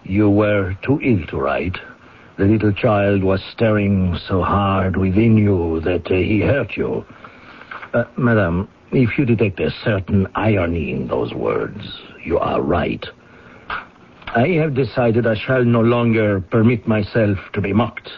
You 0.04 0.30
were 0.30 0.76
too 0.84 1.00
ill 1.02 1.26
to 1.28 1.38
write. 1.38 1.78
The 2.38 2.46
little 2.46 2.74
child 2.74 3.24
was 3.24 3.42
staring 3.54 4.18
so 4.28 4.44
hard 4.44 4.98
within 4.98 5.38
you 5.38 5.80
that 5.82 6.06
uh, 6.08 6.16
he 6.16 6.42
hurt 6.42 6.76
you. 6.76 7.06
Uh, 7.94 8.04
madam, 8.18 8.68
if 8.96 9.18
you 9.18 9.26
detect 9.26 9.60
a 9.60 9.72
certain 9.84 10.28
irony 10.36 10.92
in 10.92 11.08
those 11.08 11.34
words, 11.34 11.82
you 12.24 12.40
are 12.40 12.62
right. 12.62 13.06
I 14.28 14.48
have 14.60 14.74
decided 14.74 15.28
I 15.28 15.36
shall 15.36 15.64
no 15.64 15.82
longer 15.82 16.42
permit 16.42 16.88
myself 16.88 17.38
to 17.54 17.62
be 17.62 17.74
mocked. 17.74 18.10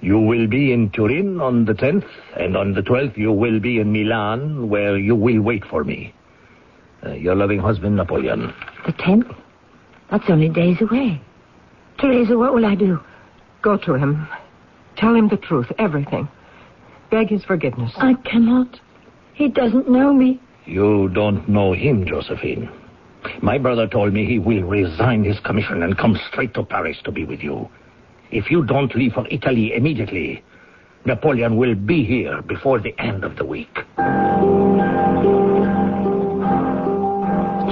You 0.00 0.20
will 0.20 0.46
be 0.46 0.72
in 0.72 0.90
Turin 0.90 1.40
on 1.40 1.64
the 1.64 1.74
10th, 1.74 2.06
and 2.36 2.56
on 2.56 2.74
the 2.74 2.82
12th 2.82 3.16
you 3.16 3.32
will 3.32 3.58
be 3.58 3.80
in 3.80 3.92
Milan, 3.92 4.68
where 4.68 4.96
you 4.96 5.16
will 5.16 5.40
wait 5.42 5.64
for 5.64 5.82
me. 5.82 6.14
Uh, 7.04 7.12
your 7.12 7.34
loving 7.34 7.58
husband, 7.58 7.96
Napoleon. 7.96 8.54
The 8.86 8.92
10th? 8.92 9.34
That's 10.10 10.24
only 10.28 10.48
days 10.48 10.80
away. 10.80 11.20
Teresa, 11.98 12.38
what 12.38 12.54
will 12.54 12.64
I 12.64 12.76
do? 12.76 13.00
Go 13.62 13.76
to 13.78 13.94
him. 13.94 14.28
Tell 14.96 15.14
him 15.14 15.28
the 15.28 15.36
truth, 15.36 15.66
everything. 15.78 16.28
Beg 17.10 17.28
his 17.28 17.44
forgiveness. 17.44 17.92
I 17.96 18.14
cannot. 18.14 18.78
He 19.38 19.46
doesn't 19.46 19.88
know 19.88 20.12
me. 20.12 20.40
You 20.66 21.10
don't 21.10 21.48
know 21.48 21.72
him, 21.72 22.04
Josephine. 22.04 22.68
My 23.40 23.56
brother 23.56 23.86
told 23.86 24.12
me 24.12 24.26
he 24.26 24.40
will 24.40 24.64
resign 24.64 25.22
his 25.22 25.38
commission 25.38 25.84
and 25.84 25.96
come 25.96 26.18
straight 26.28 26.54
to 26.54 26.64
Paris 26.64 26.96
to 27.04 27.12
be 27.12 27.24
with 27.24 27.40
you. 27.40 27.68
If 28.32 28.50
you 28.50 28.64
don't 28.64 28.92
leave 28.96 29.12
for 29.12 29.28
Italy 29.30 29.74
immediately, 29.74 30.42
Napoleon 31.04 31.56
will 31.56 31.76
be 31.76 32.04
here 32.04 32.42
before 32.42 32.80
the 32.80 32.92
end 32.98 33.22
of 33.22 33.36
the 33.36 33.44
week. 33.44 33.72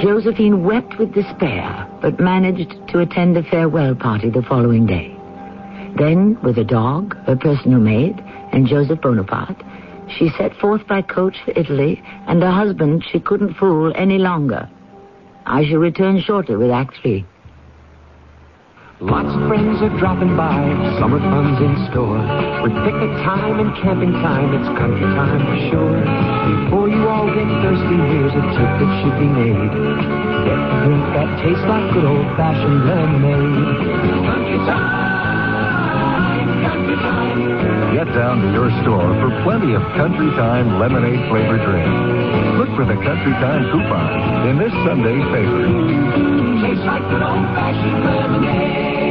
Josephine 0.01 0.63
wept 0.63 0.97
with 0.97 1.13
despair, 1.13 1.85
but 2.01 2.17
managed 2.17 2.75
to 2.87 2.99
attend 2.99 3.35
a 3.35 3.43
farewell 3.43 3.93
party 3.93 4.29
the 4.29 4.43
following 4.43 4.85
day. 4.85 5.13
Then, 5.97 6.39
with 6.41 6.57
a 6.59 6.63
dog, 6.63 7.17
her 7.25 7.35
personal 7.35 7.81
maid, 7.81 8.17
and 8.53 8.67
Joseph 8.67 9.01
Bonaparte, 9.01 9.61
she 10.17 10.29
set 10.37 10.55
forth 10.57 10.85
by 10.87 11.01
coach 11.01 11.35
for 11.43 11.51
Italy, 11.51 12.01
and 12.27 12.41
her 12.41 12.51
husband 12.51 13.03
she 13.11 13.19
couldn't 13.19 13.55
fool 13.55 13.91
any 13.95 14.17
longer. 14.17 14.69
I 15.45 15.65
shall 15.65 15.79
return 15.79 16.21
shortly 16.21 16.55
with 16.55 16.71
Act 16.71 16.95
Three. 17.01 17.25
Lots 18.99 19.29
of 19.29 19.47
friends 19.47 19.77
are 19.85 19.93
dropping 20.01 20.35
by, 20.35 20.57
summer 20.97 21.21
fun's 21.21 21.61
in 21.61 21.73
store. 21.93 22.17
With 22.65 22.73
picnic 22.81 23.13
time 23.21 23.61
and 23.61 23.69
camping 23.77 24.11
time, 24.25 24.57
it's 24.57 24.65
country 24.73 25.05
time 25.13 25.37
for 25.45 25.57
sure. 25.69 26.01
Before 26.65 26.89
you 26.89 27.05
all 27.05 27.29
get 27.29 27.45
thirsty, 27.61 27.97
here's 28.09 28.33
a 28.33 28.43
tip 28.57 28.71
that 28.81 28.91
should 29.05 29.17
be 29.21 29.29
made. 29.29 29.69
Get 30.49 30.57
a 30.57 30.67
drink 30.81 31.05
that 31.13 31.29
tastes 31.45 31.67
like 31.69 31.93
good 31.93 32.09
old-fashioned 32.09 32.89
lemonade. 32.89 34.25
Country 34.25 34.57
time. 34.65 35.26
Get 37.97 38.13
down 38.13 38.43
to 38.43 38.51
your 38.53 38.69
store 38.83 39.09
for 39.17 39.41
plenty 39.41 39.73
of 39.73 39.81
Country 39.97 40.29
Time 40.37 40.77
lemonade 40.77 41.17
flavored 41.31 41.65
drinks. 41.65 41.89
Look 42.59 42.69
for 42.77 42.85
the 42.85 42.93
Country 42.93 43.33
Time 43.41 43.63
coupon 43.71 44.47
in 44.49 44.59
this 44.59 44.71
Sunday's 44.85 45.25
paper. 45.33 45.65
Tastes 46.61 46.85
like 46.85 47.01
good 47.09 47.23
old-fashioned 47.23 48.05
lemonade. 48.05 49.06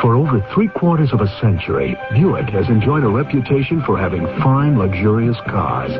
For 0.00 0.16
over 0.16 0.44
three 0.52 0.68
quarters 0.68 1.12
of 1.12 1.20
a 1.20 1.40
century, 1.40 1.96
Buick 2.12 2.50
has 2.50 2.68
enjoyed 2.68 3.04
a 3.04 3.08
reputation 3.08 3.82
for 3.82 3.96
having 3.96 4.26
fine, 4.42 4.76
luxurious 4.76 5.36
cars. 5.46 5.92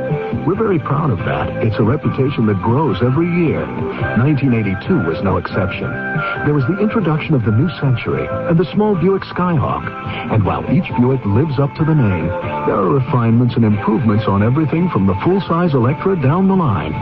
We're 0.46 0.56
very 0.56 0.78
proud 0.78 1.10
of 1.10 1.18
that. 1.20 1.48
It's 1.64 1.78
a 1.78 1.84
reputation 1.84 2.46
that 2.46 2.60
grows 2.60 3.00
every 3.02 3.28
year. 3.46 3.66
1982 4.18 5.08
was 5.08 5.22
no 5.22 5.36
exception. 5.36 5.88
There 6.44 6.54
was 6.54 6.64
the 6.66 6.80
introduction 6.80 7.34
of 7.34 7.44
the 7.44 7.52
new 7.52 7.68
century 7.80 8.26
and 8.30 8.58
the 8.58 8.70
small 8.72 8.94
Buick 8.94 9.22
Skyhawk. 9.22 9.86
And 10.32 10.44
while 10.44 10.64
each 10.70 10.90
Buick 10.98 11.24
lives 11.24 11.58
up 11.58 11.74
to 11.76 11.84
the 11.84 11.94
name, 11.94 12.26
there 12.66 12.76
are 12.76 12.88
refinements 12.88 13.54
and 13.54 13.64
improvements 13.64 14.24
on 14.26 14.42
everything 14.42 14.90
from 14.90 15.06
the 15.06 15.18
full-size 15.24 15.74
Electra 15.74 16.20
down 16.20 16.48
the 16.48 16.56
line. 16.56 16.92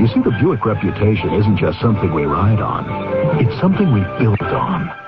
You 0.00 0.08
see, 0.08 0.20
the 0.20 0.36
Buick 0.40 0.66
reputation 0.66 1.32
isn't 1.32 1.56
just 1.56 1.80
something 1.80 2.12
we 2.12 2.24
ride 2.24 2.60
on. 2.60 2.84
It's 3.40 3.58
something 3.60 3.92
we 3.92 4.02
build 4.18 4.40
on. 4.42 5.01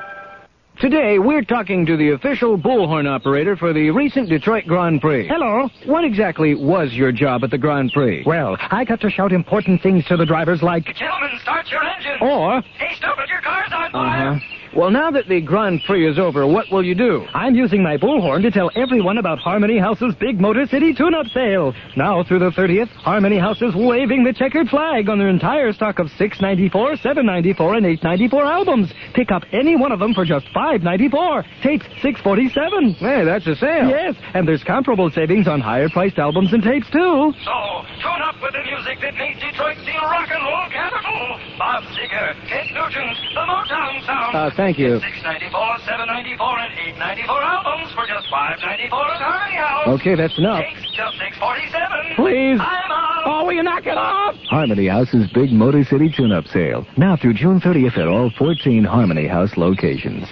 Today, 0.84 1.18
we're 1.18 1.40
talking 1.40 1.86
to 1.86 1.96
the 1.96 2.10
official 2.10 2.58
bullhorn 2.58 3.08
operator 3.08 3.56
for 3.56 3.72
the 3.72 3.88
recent 3.90 4.28
Detroit 4.28 4.64
Grand 4.66 5.00
Prix. 5.00 5.26
Hello. 5.26 5.70
What 5.86 6.04
exactly 6.04 6.54
was 6.54 6.92
your 6.92 7.10
job 7.10 7.42
at 7.42 7.50
the 7.50 7.56
Grand 7.56 7.90
Prix? 7.94 8.22
Well, 8.26 8.58
I 8.60 8.84
got 8.84 9.00
to 9.00 9.08
shout 9.08 9.32
important 9.32 9.80
things 9.80 10.04
to 10.08 10.18
the 10.18 10.26
drivers 10.26 10.60
like, 10.62 10.84
Gentlemen, 10.84 11.38
start 11.40 11.70
your 11.70 11.82
engine. 11.82 12.18
Or, 12.20 12.60
Hey, 12.76 12.94
stupid, 12.96 13.30
your 13.30 13.40
car's 13.40 13.72
on 13.72 13.92
fire. 13.92 14.28
uh-huh. 14.32 14.40
Well, 14.76 14.90
now 14.90 15.08
that 15.12 15.28
the 15.28 15.40
Grand 15.40 15.82
Prix 15.86 16.10
is 16.10 16.18
over, 16.18 16.48
what 16.48 16.66
will 16.72 16.84
you 16.84 16.96
do? 16.96 17.24
I'm 17.32 17.54
using 17.54 17.80
my 17.80 17.96
bullhorn 17.96 18.42
to 18.42 18.50
tell 18.50 18.72
everyone 18.74 19.18
about 19.18 19.38
Harmony 19.38 19.78
House's 19.78 20.16
big 20.18 20.40
Motor 20.40 20.66
City 20.66 20.92
tune-up 20.92 21.26
sale. 21.28 21.72
Now 21.96 22.24
through 22.24 22.40
the 22.40 22.50
30th, 22.50 22.88
Harmony 22.88 23.38
House 23.38 23.62
is 23.62 23.72
waving 23.76 24.24
the 24.24 24.32
checkered 24.32 24.68
flag 24.68 25.08
on 25.08 25.18
their 25.20 25.28
entire 25.28 25.72
stock 25.72 26.00
of 26.00 26.08
694, 26.18 26.96
794, 26.96 27.74
and 27.74 27.86
894 27.86 28.44
albums. 28.44 28.92
Pick 29.14 29.30
up 29.30 29.44
any 29.52 29.76
one 29.76 29.92
of 29.92 30.00
them 30.00 30.12
for 30.12 30.24
just 30.24 30.46
594. 30.52 31.44
Tapes 31.62 31.86
647. 32.02 32.94
Hey, 32.94 33.22
that's 33.24 33.46
a 33.46 33.54
sale. 33.54 33.88
Yes, 33.88 34.16
and 34.34 34.42
there's 34.46 34.64
comparable 34.64 35.08
savings 35.10 35.46
on 35.46 35.60
higher-priced 35.60 36.18
albums 36.18 36.52
and 36.52 36.64
tapes 36.64 36.90
too. 36.90 37.30
So, 37.46 37.54
tune 38.02 38.22
up 38.26 38.42
with 38.42 38.50
the 38.58 38.64
music 38.66 38.98
that 39.06 39.14
made 39.14 39.38
Detroit 39.38 39.78
the 39.86 39.94
rock 40.02 40.26
and 40.34 40.42
roll 40.42 40.66
capital. 40.74 41.38
Bob 41.58 41.84
Seger, 41.94 42.34
Ted 42.50 42.74
Nugent, 42.74 43.14
the 43.38 43.44
Motown 43.46 44.04
sound. 44.04 44.34
Uh, 44.34 44.50
thank 44.64 44.78
you. 44.78 44.96
694, 44.96 45.52
794, 45.84 46.58
and 46.58 46.72
894 46.96 47.42
albums 47.42 47.92
for 47.92 48.06
just 48.08 48.24
594 48.32 48.96
at 48.96 49.20
Harmony 49.20 49.56
House. 49.60 50.00
Okay, 50.00 50.14
that's 50.16 50.38
enough. 50.38 50.64
Tapes 50.64 50.88
just 50.96 51.20
647. 51.20 52.16
Please. 52.16 52.56
I'm 52.60 52.90
out. 52.90 53.22
Oh, 53.26 53.44
will 53.44 53.52
you 53.52 53.62
knock 53.62 53.84
it 53.84 53.98
off? 53.98 54.34
Harmony 54.48 54.88
House's 54.88 55.30
big 55.32 55.52
Motor 55.52 55.84
City 55.84 56.08
tune-up 56.08 56.46
sale. 56.46 56.86
Now 56.96 57.16
through 57.16 57.34
June 57.34 57.60
30th 57.60 57.98
at 57.98 58.08
all 58.08 58.30
14 58.38 58.84
Harmony 58.84 59.26
House 59.26 59.56
locations. 59.56 60.24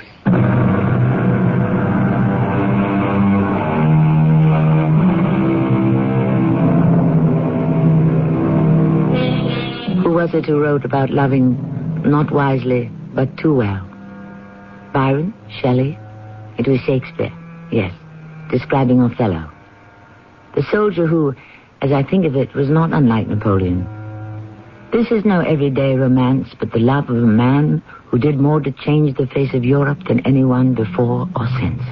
Who 10.03 10.12
was 10.12 10.33
it 10.35 10.47
who 10.47 10.61
wrote 10.61 10.85
about 10.85 11.11
loving 11.11 11.57
not 12.05 12.31
wisely, 12.31 12.90
but 13.14 13.37
too 13.37 13.55
well? 13.55 13.91
Byron? 14.92 15.35
Shelley? 15.61 15.98
It 16.59 16.68
was 16.68 16.81
Shakespeare, 16.81 17.33
yes, 17.70 17.92
describing 18.50 19.00
Othello. 19.00 19.50
The 20.55 20.62
soldier 20.70 21.07
who, 21.07 21.35
as 21.81 21.92
I 21.92 22.02
think 22.02 22.26
of 22.26 22.37
it, 22.37 22.55
was 22.55 22.68
not 22.68 22.92
unlike 22.92 23.26
Napoleon. 23.28 23.87
This 24.92 25.11
is 25.11 25.24
no 25.24 25.40
everyday 25.40 25.96
romance, 25.96 26.48
but 26.61 26.72
the 26.72 26.78
love 26.78 27.09
of 27.09 27.16
a 27.16 27.26
man 27.26 27.83
who 28.07 28.18
did 28.18 28.38
more 28.38 28.61
to 28.61 28.70
change 28.70 29.16
the 29.16 29.26
face 29.26 29.55
of 29.55 29.64
Europe 29.64 30.00
than 30.07 30.20
anyone 30.26 30.74
before 30.74 31.26
or 31.34 31.49
since. 31.59 31.82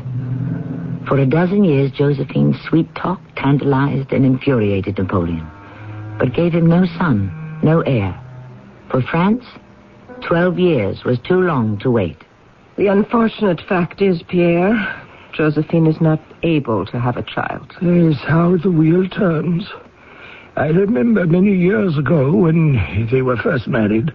For 1.09 1.19
a 1.19 1.27
dozen 1.27 1.65
years, 1.65 1.91
Josephine's 1.93 2.61
sweet 2.69 2.95
talk 2.95 3.21
tantalized 3.37 4.13
and 4.13 4.27
infuriated 4.27 4.99
Napoleon, 4.99 5.49
but 6.19 6.35
gave 6.35 6.53
him 6.53 6.67
no 6.67 6.85
son, 6.99 7.33
no 7.63 7.81
heir. 7.81 8.21
For 8.91 9.01
France, 9.01 9.45
twelve 10.21 10.59
years 10.59 11.03
was 11.05 11.19
too 11.21 11.41
long 11.41 11.79
to 11.79 11.91
wait. 11.91 12.19
The 12.81 12.87
unfortunate 12.87 13.61
fact 13.69 14.01
is, 14.01 14.23
Pierre, 14.23 14.73
Josephine 15.35 15.87
is 15.87 16.01
not 16.01 16.19
able 16.43 16.87
to 16.87 16.99
have 16.99 17.19
a 17.19 17.23
child. 17.23 17.71
Is 17.83 18.17
how 18.27 18.57
the 18.57 18.71
wheel 18.71 19.07
turns. 19.07 19.69
I 20.57 20.69
remember 20.69 21.27
many 21.27 21.55
years 21.55 21.99
ago 21.99 22.35
when 22.35 23.09
they 23.13 23.21
were 23.21 23.37
first 23.37 23.69
married, 23.69 24.11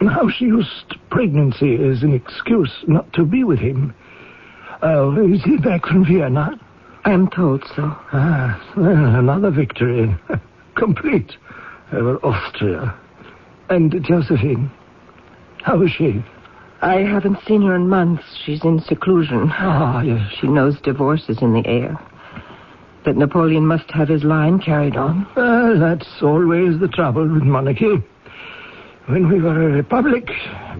how 0.00 0.30
she 0.30 0.44
used 0.44 0.94
pregnancy 1.10 1.74
as 1.74 2.04
an 2.04 2.14
excuse 2.14 2.84
not 2.86 3.12
to 3.14 3.24
be 3.24 3.42
with 3.42 3.58
him. 3.58 3.92
Oh, 4.80 5.16
is 5.28 5.42
he 5.42 5.56
back 5.56 5.84
from 5.84 6.04
Vienna? 6.04 6.52
I 7.04 7.10
am 7.10 7.28
told 7.30 7.64
so. 7.74 7.82
Ah, 8.12 8.62
well, 8.76 9.16
another 9.16 9.50
victory. 9.50 10.16
Complete 10.76 11.32
over 11.92 12.18
Austria. 12.18 12.94
And 13.70 13.92
Josephine, 14.04 14.70
How 15.64 15.82
is 15.82 15.90
she? 15.90 16.22
I 16.84 17.00
haven't 17.00 17.38
seen 17.48 17.62
her 17.62 17.74
in 17.74 17.88
months. 17.88 18.24
She's 18.44 18.62
in 18.62 18.78
seclusion. 18.78 19.50
Ah, 19.54 20.02
yes. 20.02 20.30
She 20.38 20.48
knows 20.48 20.78
divorce 20.82 21.30
is 21.30 21.40
in 21.40 21.54
the 21.54 21.66
air. 21.66 21.98
That 23.06 23.16
Napoleon 23.16 23.66
must 23.66 23.90
have 23.92 24.08
his 24.08 24.22
line 24.22 24.58
carried 24.58 24.94
on. 24.94 25.26
Well, 25.34 25.78
that's 25.80 26.06
always 26.20 26.78
the 26.78 26.88
trouble 26.88 27.26
with 27.26 27.42
monarchy. 27.42 28.02
When 29.06 29.30
we 29.30 29.40
were 29.40 29.62
a 29.62 29.72
republic, 29.72 30.30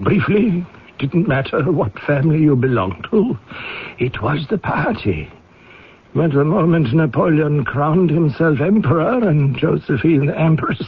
briefly, 0.02 0.66
it 0.88 0.98
didn't 0.98 1.26
matter 1.26 1.72
what 1.72 1.98
family 2.00 2.42
you 2.42 2.54
belonged 2.54 3.06
to. 3.10 3.38
It 3.98 4.20
was 4.20 4.46
the 4.50 4.58
party. 4.58 5.30
But 6.14 6.32
the 6.32 6.44
moment 6.44 6.92
Napoleon 6.92 7.64
crowned 7.64 8.10
himself 8.10 8.60
emperor 8.60 9.26
and 9.26 9.56
Josephine 9.56 10.30
empress, 10.30 10.84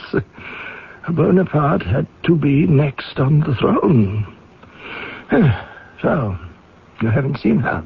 Bonaparte 1.08 1.84
had 1.84 2.06
to 2.24 2.36
be 2.36 2.66
next 2.66 3.18
on 3.18 3.40
the 3.40 3.54
throne. 3.54 4.35
So, 6.02 6.36
you 7.00 7.08
haven't 7.08 7.38
seen 7.38 7.58
her? 7.60 7.82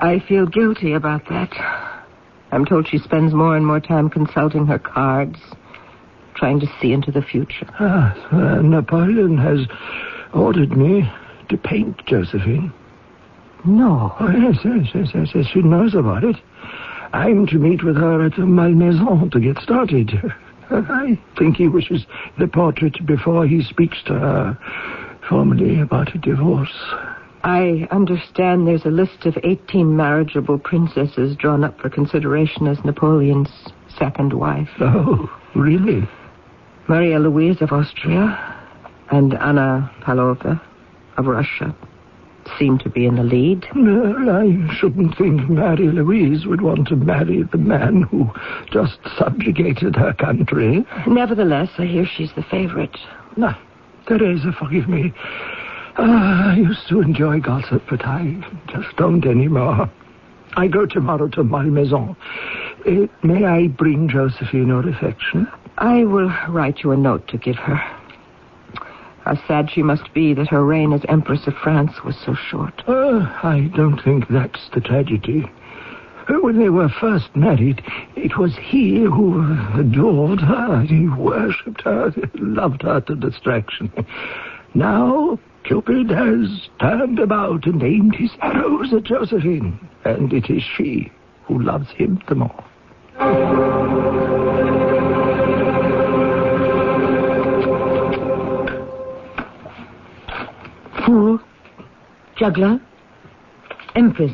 I 0.00 0.20
feel 0.26 0.44
guilty 0.44 0.92
about 0.92 1.22
that. 1.28 1.50
I'm 2.50 2.64
told 2.64 2.88
she 2.88 2.98
spends 2.98 3.32
more 3.32 3.56
and 3.56 3.64
more 3.64 3.78
time 3.78 4.10
consulting 4.10 4.66
her 4.66 4.78
cards, 4.78 5.38
trying 6.34 6.58
to 6.60 6.66
see 6.80 6.92
into 6.92 7.12
the 7.12 7.22
future. 7.22 7.68
Ah, 7.78 8.12
uh, 8.32 8.60
Napoleon 8.60 9.38
has 9.38 9.68
ordered 10.34 10.76
me 10.76 11.08
to 11.48 11.56
paint 11.56 12.04
Josephine. 12.06 12.72
No. 13.64 14.14
Oh, 14.18 14.30
yes, 14.30 14.58
yes, 14.64 14.88
yes, 14.94 15.08
yes, 15.14 15.28
yes. 15.32 15.46
She 15.52 15.62
knows 15.62 15.94
about 15.94 16.24
it. 16.24 16.36
I'm 17.12 17.46
to 17.46 17.58
meet 17.58 17.84
with 17.84 17.96
her 17.96 18.26
at 18.26 18.36
Malmaison 18.36 19.30
to 19.30 19.40
get 19.40 19.58
started. 19.58 20.10
I 20.70 21.18
think 21.38 21.56
he 21.56 21.68
wishes 21.68 22.04
the 22.38 22.48
portrait 22.48 23.06
before 23.06 23.46
he 23.46 23.62
speaks 23.62 23.98
to 24.06 24.14
her 24.14 24.58
formally 25.28 25.80
about 25.80 26.14
a 26.14 26.18
divorce. 26.18 26.74
I 27.42 27.86
understand 27.90 28.66
there's 28.66 28.86
a 28.86 28.90
list 28.90 29.26
of 29.26 29.36
18 29.42 29.96
marriageable 29.96 30.58
princesses 30.58 31.36
drawn 31.36 31.62
up 31.62 31.78
for 31.78 31.90
consideration 31.90 32.66
as 32.66 32.82
Napoleon's 32.84 33.50
second 33.98 34.32
wife. 34.32 34.70
Oh, 34.80 35.30
really? 35.54 36.08
Maria 36.88 37.18
Louise 37.18 37.60
of 37.60 37.72
Austria 37.72 38.56
and 39.10 39.34
Anna 39.34 39.90
Pavlovna 40.00 40.60
of 41.16 41.26
Russia 41.26 41.74
seem 42.58 42.78
to 42.78 42.90
be 42.90 43.06
in 43.06 43.16
the 43.16 43.22
lead. 43.22 43.66
Well, 43.74 44.30
I 44.30 44.74
shouldn't 44.74 45.16
think 45.16 45.48
Mary 45.48 45.88
Louise 45.88 46.46
would 46.46 46.60
want 46.60 46.88
to 46.88 46.96
marry 46.96 47.42
the 47.42 47.58
man 47.58 48.02
who 48.02 48.30
just 48.70 48.98
subjugated 49.18 49.96
her 49.96 50.12
country. 50.12 50.84
Nevertheless, 51.06 51.70
I 51.78 51.86
hear 51.86 52.06
she's 52.06 52.32
the 52.34 52.42
favorite. 52.42 52.96
No, 53.36 53.54
Teresa, 54.06 54.52
forgive 54.52 54.88
me. 54.88 55.12
Ah, 55.96 56.52
I 56.52 56.56
used 56.56 56.88
to 56.88 57.00
enjoy 57.00 57.40
gossip, 57.40 57.82
but 57.88 58.04
I 58.04 58.36
just 58.68 58.96
don't 58.96 59.24
anymore. 59.24 59.90
I 60.56 60.68
go 60.68 60.86
tomorrow 60.86 61.28
to 61.28 61.44
Malmaison. 61.44 62.16
Uh, 62.86 63.06
may 63.22 63.44
I 63.44 63.68
bring 63.68 64.08
Josephine 64.08 64.68
your 64.68 64.88
affection? 64.88 65.48
I 65.78 66.04
will 66.04 66.32
write 66.48 66.82
you 66.82 66.92
a 66.92 66.96
note 66.96 67.26
to 67.28 67.38
give 67.38 67.56
her. 67.56 67.76
How 69.24 69.36
sad 69.48 69.70
she 69.70 69.82
must 69.82 70.12
be 70.12 70.34
that 70.34 70.48
her 70.48 70.64
reign 70.64 70.92
as 70.92 71.00
Empress 71.08 71.46
of 71.46 71.54
France 71.54 72.04
was 72.04 72.14
so 72.24 72.34
short. 72.34 72.82
Uh, 72.86 73.20
I 73.42 73.70
don't 73.74 74.00
think 74.02 74.28
that's 74.28 74.68
the 74.74 74.80
tragedy. 74.80 75.50
When 76.28 76.58
they 76.58 76.70
were 76.70 76.88
first 76.88 77.34
married, 77.34 77.82
it 78.16 78.38
was 78.38 78.56
he 78.56 79.00
who 79.02 79.42
adored 79.78 80.40
her. 80.40 80.82
He 80.82 81.08
worshipped 81.08 81.82
her, 81.82 82.12
loved 82.34 82.82
her 82.82 83.00
to 83.02 83.14
distraction. 83.14 83.90
Now, 84.74 85.38
Cupid 85.64 86.10
has 86.10 86.68
turned 86.80 87.18
about 87.18 87.66
and 87.66 87.82
aimed 87.82 88.14
his 88.14 88.30
arrows 88.42 88.92
at 88.92 89.04
Josephine, 89.04 89.78
and 90.04 90.32
it 90.32 90.50
is 90.50 90.62
she 90.62 91.10
who 91.44 91.62
loves 91.62 91.90
him 91.90 92.20
the 92.28 92.34
more. 92.34 92.64
Fool, 101.06 101.40
juggler, 102.36 102.80
empress, 103.94 104.32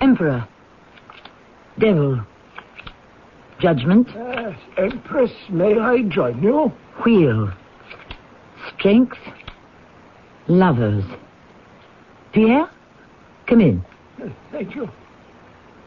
emperor, 0.00 0.46
devil, 1.78 2.20
judgment, 3.58 4.08
Uh, 4.16 4.52
Empress, 4.78 5.30
may 5.50 5.78
I 5.78 6.02
join 6.02 6.42
you? 6.42 6.72
wheel, 7.04 7.50
strength, 8.76 9.18
lovers. 10.48 11.04
Pierre, 12.32 12.68
come 13.46 13.60
in. 13.60 13.84
Thank 14.52 14.74
you. 14.74 14.88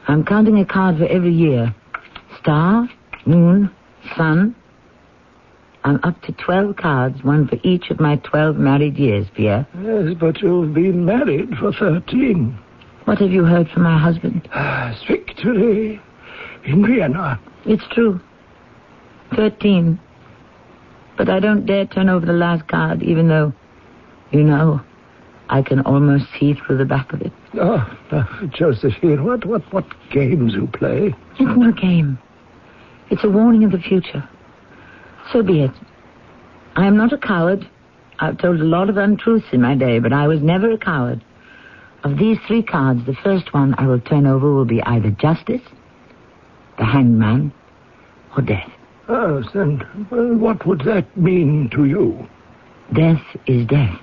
I'm 0.07 0.23
counting 0.23 0.59
a 0.59 0.65
card 0.65 0.97
for 0.97 1.05
every 1.05 1.33
year. 1.33 1.73
Star, 2.39 2.87
moon, 3.25 3.69
sun. 4.15 4.55
I'm 5.83 5.99
up 6.03 6.21
to 6.23 6.31
12 6.33 6.75
cards, 6.75 7.23
one 7.23 7.47
for 7.47 7.57
each 7.63 7.89
of 7.89 7.99
my 7.99 8.17
12 8.17 8.57
married 8.57 8.97
years, 8.97 9.27
Pierre. 9.35 9.65
Yes, 9.81 10.13
but 10.19 10.41
you've 10.41 10.73
been 10.73 11.05
married 11.05 11.55
for 11.57 11.71
13. 11.73 12.57
What 13.09 13.17
have 13.17 13.31
you 13.31 13.43
heard 13.43 13.67
from 13.69 13.81
my 13.81 13.97
husband? 13.97 14.47
Ah, 14.53 14.95
victory 15.07 15.99
in 16.63 16.85
Vienna. 16.85 17.39
It's 17.65 17.83
true. 17.91 18.21
13. 19.35 19.99
But 21.17 21.27
I 21.27 21.39
don't 21.39 21.65
dare 21.65 21.87
turn 21.87 22.07
over 22.07 22.23
the 22.23 22.33
last 22.33 22.67
card, 22.67 23.01
even 23.01 23.27
though, 23.27 23.51
you 24.29 24.43
know, 24.43 24.79
I 25.49 25.63
can 25.63 25.79
almost 25.79 26.25
see 26.39 26.53
through 26.53 26.77
the 26.77 26.85
back 26.85 27.11
of 27.11 27.21
it. 27.21 27.33
Oh, 27.55 27.83
uh, 28.11 28.25
Josephine, 28.53 29.25
what, 29.25 29.43
what, 29.43 29.63
what 29.73 29.85
games 30.11 30.53
you 30.53 30.67
play? 30.67 31.15
It's 31.39 31.57
no 31.57 31.71
game. 31.71 32.19
It's 33.09 33.23
a 33.23 33.29
warning 33.29 33.63
of 33.63 33.71
the 33.71 33.79
future. 33.79 34.29
So 35.33 35.41
be 35.41 35.63
it. 35.63 35.71
I 36.75 36.85
am 36.85 36.95
not 36.95 37.11
a 37.11 37.17
coward. 37.17 37.67
I've 38.19 38.37
told 38.37 38.59
a 38.59 38.65
lot 38.65 38.87
of 38.87 38.97
untruths 38.97 39.47
in 39.51 39.63
my 39.63 39.73
day, 39.73 39.97
but 39.97 40.13
I 40.13 40.27
was 40.27 40.43
never 40.43 40.71
a 40.71 40.77
coward. 40.77 41.25
Of 42.03 42.17
these 42.17 42.37
three 42.47 42.63
cards, 42.63 43.05
the 43.05 43.15
first 43.15 43.53
one 43.53 43.75
I 43.77 43.85
will 43.85 43.99
turn 43.99 44.25
over 44.25 44.53
will 44.53 44.65
be 44.65 44.81
either 44.83 45.11
justice, 45.11 45.61
the 46.77 46.85
hanged 46.85 47.19
man, 47.19 47.51
or 48.37 48.41
death. 48.41 48.69
Oh, 49.09 49.43
then, 49.53 50.07
well, 50.09 50.35
what 50.35 50.65
would 50.65 50.81
that 50.85 51.17
mean 51.17 51.69
to 51.71 51.85
you? 51.85 52.27
Death 52.93 53.21
is 53.47 53.65
death. 53.67 53.99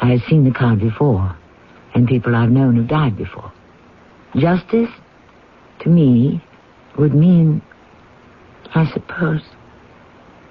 I 0.00 0.12
have 0.12 0.22
seen 0.28 0.44
the 0.44 0.50
card 0.50 0.80
before, 0.80 1.36
and 1.94 2.08
people 2.08 2.34
I've 2.34 2.50
known 2.50 2.76
have 2.76 2.88
died 2.88 3.16
before. 3.16 3.52
Justice, 4.34 4.90
to 5.80 5.88
me, 5.88 6.42
would 6.98 7.14
mean, 7.14 7.62
I 8.74 8.90
suppose, 8.92 9.42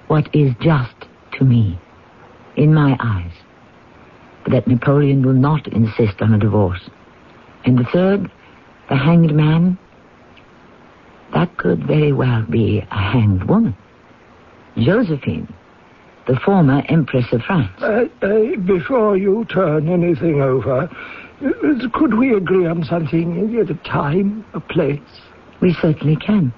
what 0.06 0.34
is 0.34 0.52
just 0.60 0.94
to 1.32 1.44
me, 1.44 1.78
in 2.56 2.72
my 2.72 2.96
eyes. 3.00 3.32
That 4.50 4.66
Napoleon 4.66 5.24
will 5.24 5.34
not 5.34 5.66
insist 5.68 6.20
on 6.20 6.34
a 6.34 6.38
divorce. 6.38 6.90
And 7.64 7.78
the 7.78 7.84
third, 7.84 8.30
the 8.88 8.96
hanged 8.96 9.34
man, 9.34 9.78
that 11.32 11.56
could 11.56 11.86
very 11.86 12.12
well 12.12 12.42
be 12.42 12.80
a 12.90 12.98
hanged 12.98 13.44
woman. 13.44 13.76
Josephine, 14.76 15.52
the 16.26 16.38
former 16.44 16.82
Empress 16.88 17.26
of 17.32 17.42
France. 17.42 17.70
Uh, 17.80 18.04
uh, 18.22 18.56
before 18.66 19.16
you 19.16 19.44
turn 19.46 19.88
anything 19.88 20.40
over, 20.40 20.90
uh, 21.44 21.88
could 21.92 22.14
we 22.14 22.34
agree 22.34 22.66
on 22.66 22.84
something 22.84 23.58
at 23.58 23.70
a 23.70 23.74
time, 23.88 24.44
a 24.54 24.60
place? 24.60 25.00
We 25.60 25.74
certainly 25.74 26.16
can. 26.16 26.52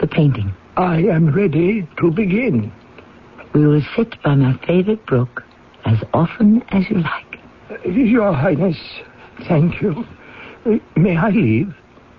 The 0.00 0.06
painting. 0.06 0.52
I 0.76 0.98
am 1.02 1.32
ready 1.32 1.88
to 2.00 2.10
begin. 2.10 2.72
We 3.54 3.66
will 3.66 3.82
sit 3.96 4.20
by 4.22 4.34
my 4.34 4.58
favorite 4.66 5.04
brook 5.06 5.42
as 5.84 5.98
often 6.12 6.62
as 6.70 6.84
you 6.90 6.98
like. 7.00 7.38
Uh, 7.70 7.88
Your 7.88 8.32
Highness, 8.32 8.78
thank 9.48 9.80
you. 9.80 10.04
Uh, 10.66 10.76
may 10.96 11.16
I 11.16 11.30
leave? 11.30 11.74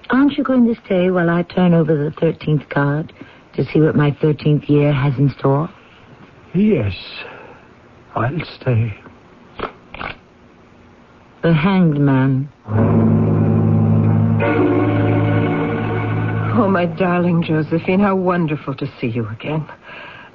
Aren't 0.09 0.37
you 0.37 0.43
going 0.43 0.65
to 0.73 0.79
stay 0.85 1.09
while 1.09 1.29
I 1.29 1.43
turn 1.43 1.73
over 1.73 1.95
the 1.95 2.11
13th 2.11 2.69
card 2.69 3.13
to 3.55 3.63
see 3.65 3.79
what 3.79 3.95
my 3.95 4.11
13th 4.11 4.67
year 4.69 4.91
has 4.91 5.17
in 5.17 5.29
store? 5.37 5.69
Yes, 6.53 6.93
I'll 8.15 8.39
stay. 8.59 8.93
The 11.43 11.53
hanged 11.53 11.99
man. 11.99 12.49
Oh, 16.53 16.67
my 16.69 16.85
darling 16.85 17.41
Josephine, 17.41 17.99
how 18.01 18.15
wonderful 18.15 18.75
to 18.75 18.85
see 18.99 19.07
you 19.07 19.27
again. 19.29 19.65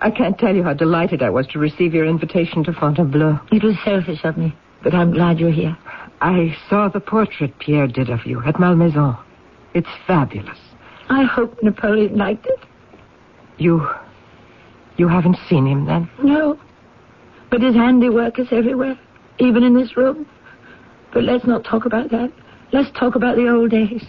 I 0.01 0.11
can't 0.11 0.39
tell 0.39 0.55
you 0.55 0.63
how 0.63 0.75
delighted 0.75 1.23
I 1.23 1.31
was 1.31 1.47
to 1.49 1.59
receive 1.59 1.95
your 1.95 2.07
invitation 2.07 2.63
to 2.65 2.73
Fontainebleau. 2.73 3.41
It 3.51 3.63
was 3.63 3.77
selfish 3.85 4.25
of 4.25 4.37
me, 4.37 4.55
but 4.83 4.95
I'm 4.95 5.13
glad 5.13 5.39
you're 5.41 5.51
here. 5.51 5.77
I 6.21 6.57
saw 6.69 6.89
the 6.89 7.01
portrait 7.01 7.59
Pierre 7.59 7.87
did 7.87 8.11
of 8.11 8.27
you 8.27 8.43
at 8.45 8.61
Malmaison. 8.61 9.17
It's 9.75 9.89
fabulous. 10.07 10.59
I 11.09 11.25
hope 11.25 11.63
Napoleon 11.63 12.17
liked 12.17 12.47
it. 12.47 12.61
You. 13.59 13.89
You 14.97 15.09
haven't 15.09 15.39
seen 15.49 15.67
him 15.67 15.87
then? 15.87 16.11
No. 16.23 16.59
But 17.51 17.63
his 17.63 17.75
handiwork 17.75 18.39
is 18.39 18.49
everywhere, 18.51 18.99
even 19.39 19.63
in 19.63 19.75
this 19.75 19.97
room. 19.97 20.27
But 21.13 21.25
let's 21.25 21.47
not 21.47 21.65
talk 21.65 21.87
about 21.87 22.11
that. 22.11 22.33
Let's 22.73 22.91
talk 22.99 23.15
about 23.15 23.37
the 23.37 23.49
old 23.49 23.71
days. 23.71 24.05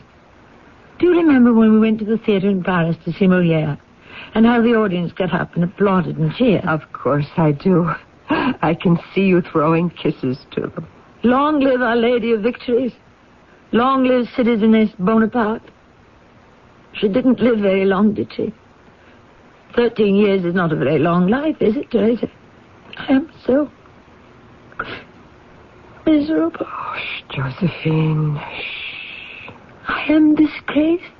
Do 0.99 1.05
you 1.05 1.17
remember 1.17 1.53
when 1.53 1.71
we 1.73 1.79
went 1.79 1.99
to 1.99 2.05
the 2.05 2.17
theater 2.17 2.49
in 2.49 2.63
Paris 2.63 2.97
to 3.05 3.13
see 3.13 3.27
Moliere? 3.27 3.77
And 4.33 4.45
how 4.45 4.61
the 4.61 4.75
audience 4.75 5.11
got 5.11 5.33
up 5.33 5.55
and 5.55 5.63
applauded 5.63 6.17
and 6.17 6.33
cheered? 6.33 6.65
Of 6.65 6.81
course 6.93 7.27
I 7.37 7.51
do. 7.51 7.89
I 8.29 8.75
can 8.79 8.99
see 9.13 9.21
you 9.21 9.41
throwing 9.41 9.89
kisses 9.89 10.45
to 10.51 10.61
them. 10.61 10.87
Long 11.23 11.59
live 11.59 11.81
Our 11.81 11.95
Lady 11.95 12.31
of 12.33 12.41
Victories. 12.41 12.93
Long 13.71 14.03
live 14.03 14.27
Citizeness 14.35 14.93
Bonaparte. 14.97 15.63
She 16.93 17.07
didn't 17.07 17.39
live 17.39 17.59
very 17.59 17.85
long, 17.85 18.13
did 18.13 18.31
she? 18.33 18.53
Thirteen 19.75 20.15
years 20.15 20.43
is 20.45 20.55
not 20.55 20.71
a 20.71 20.75
very 20.75 20.99
long 20.99 21.27
life, 21.27 21.57
is 21.59 21.75
it, 21.75 21.91
Teresa? 21.91 22.29
I 22.97 23.13
am 23.13 23.31
so 23.45 23.69
miserable. 26.05 26.65
Oh, 26.65 26.95
Josephine. 27.29 28.37
I 29.87 30.05
am 30.09 30.35
disgraced. 30.35 31.16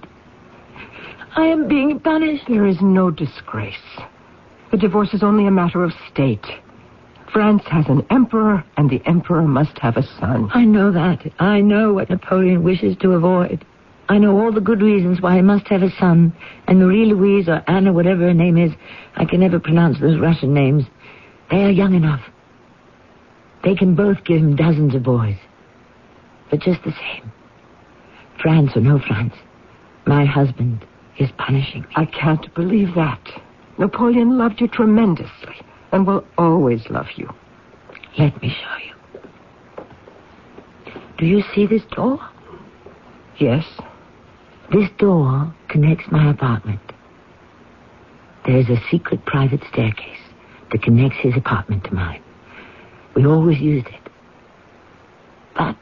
I 1.38 1.45
am 1.45 1.67
being 1.67 1.99
punished. 1.99 2.45
There 2.47 2.65
is 2.65 2.81
no 2.81 3.11
disgrace. 3.11 3.75
The 4.71 4.77
divorce 4.77 5.13
is 5.13 5.21
only 5.21 5.45
a 5.45 5.51
matter 5.51 5.83
of 5.83 5.93
state. 6.11 6.45
France 7.31 7.61
has 7.67 7.85
an 7.89 8.03
emperor, 8.09 8.63
and 8.75 8.89
the 8.89 9.03
emperor 9.05 9.43
must 9.43 9.77
have 9.77 9.97
a 9.97 10.03
son. 10.19 10.49
I 10.51 10.65
know 10.65 10.91
that. 10.91 11.31
I 11.38 11.61
know 11.61 11.93
what 11.93 12.09
Napoleon 12.09 12.63
wishes 12.63 12.97
to 13.01 13.11
avoid. 13.11 13.63
I 14.09 14.17
know 14.17 14.39
all 14.39 14.51
the 14.51 14.61
good 14.61 14.81
reasons 14.81 15.21
why 15.21 15.35
he 15.35 15.43
must 15.43 15.67
have 15.67 15.83
a 15.83 15.95
son. 15.99 16.33
And 16.65 16.79
Marie 16.79 17.05
Louise 17.05 17.47
or 17.47 17.63
Anna, 17.67 17.93
whatever 17.93 18.21
her 18.21 18.33
name 18.33 18.57
is, 18.57 18.71
I 19.15 19.25
can 19.25 19.41
never 19.41 19.59
pronounce 19.59 19.99
those 19.99 20.19
Russian 20.19 20.55
names. 20.55 20.85
They 21.51 21.63
are 21.65 21.69
young 21.69 21.93
enough. 21.93 22.21
They 23.63 23.75
can 23.75 23.93
both 23.93 24.23
give 24.23 24.39
him 24.39 24.55
dozens 24.55 24.95
of 24.95 25.03
boys. 25.03 25.38
But 26.49 26.61
just 26.61 26.83
the 26.83 26.93
same, 26.93 27.31
France 28.41 28.71
or 28.75 28.81
no 28.81 28.97
France, 28.97 29.35
my 30.07 30.25
husband 30.25 30.83
is 31.20 31.30
punishing 31.38 31.82
me. 31.82 31.88
I 31.95 32.05
can't 32.05 32.53
believe 32.53 32.95
that. 32.95 33.20
Napoleon 33.78 34.38
loved 34.38 34.61
you 34.61 34.68
tremendously 34.68 35.55
and 35.91 36.05
will 36.05 36.26
always 36.38 36.89
love 36.89 37.07
you. 37.15 37.30
Let 38.18 38.41
me 38.41 38.49
show 38.49 38.78
you. 38.86 39.24
Do 41.18 41.26
you 41.26 41.43
see 41.53 41.65
this 41.65 41.84
door? 41.91 42.20
Yes. 43.38 43.65
This 44.72 44.89
door 44.97 45.53
connects 45.70 46.11
my 46.11 46.30
apartment. 46.30 46.82
There 48.45 48.57
is 48.57 48.70
a 48.70 48.82
secret 48.89 49.26
private 49.26 49.61
staircase 49.72 50.20
that 50.72 50.82
connects 50.82 51.18
his 51.20 51.36
apartment 51.36 51.84
to 51.86 51.93
mine. 51.93 52.22
We 53.15 53.26
always 53.26 53.59
used 53.59 53.88
it. 53.88 54.11
But 55.55 55.76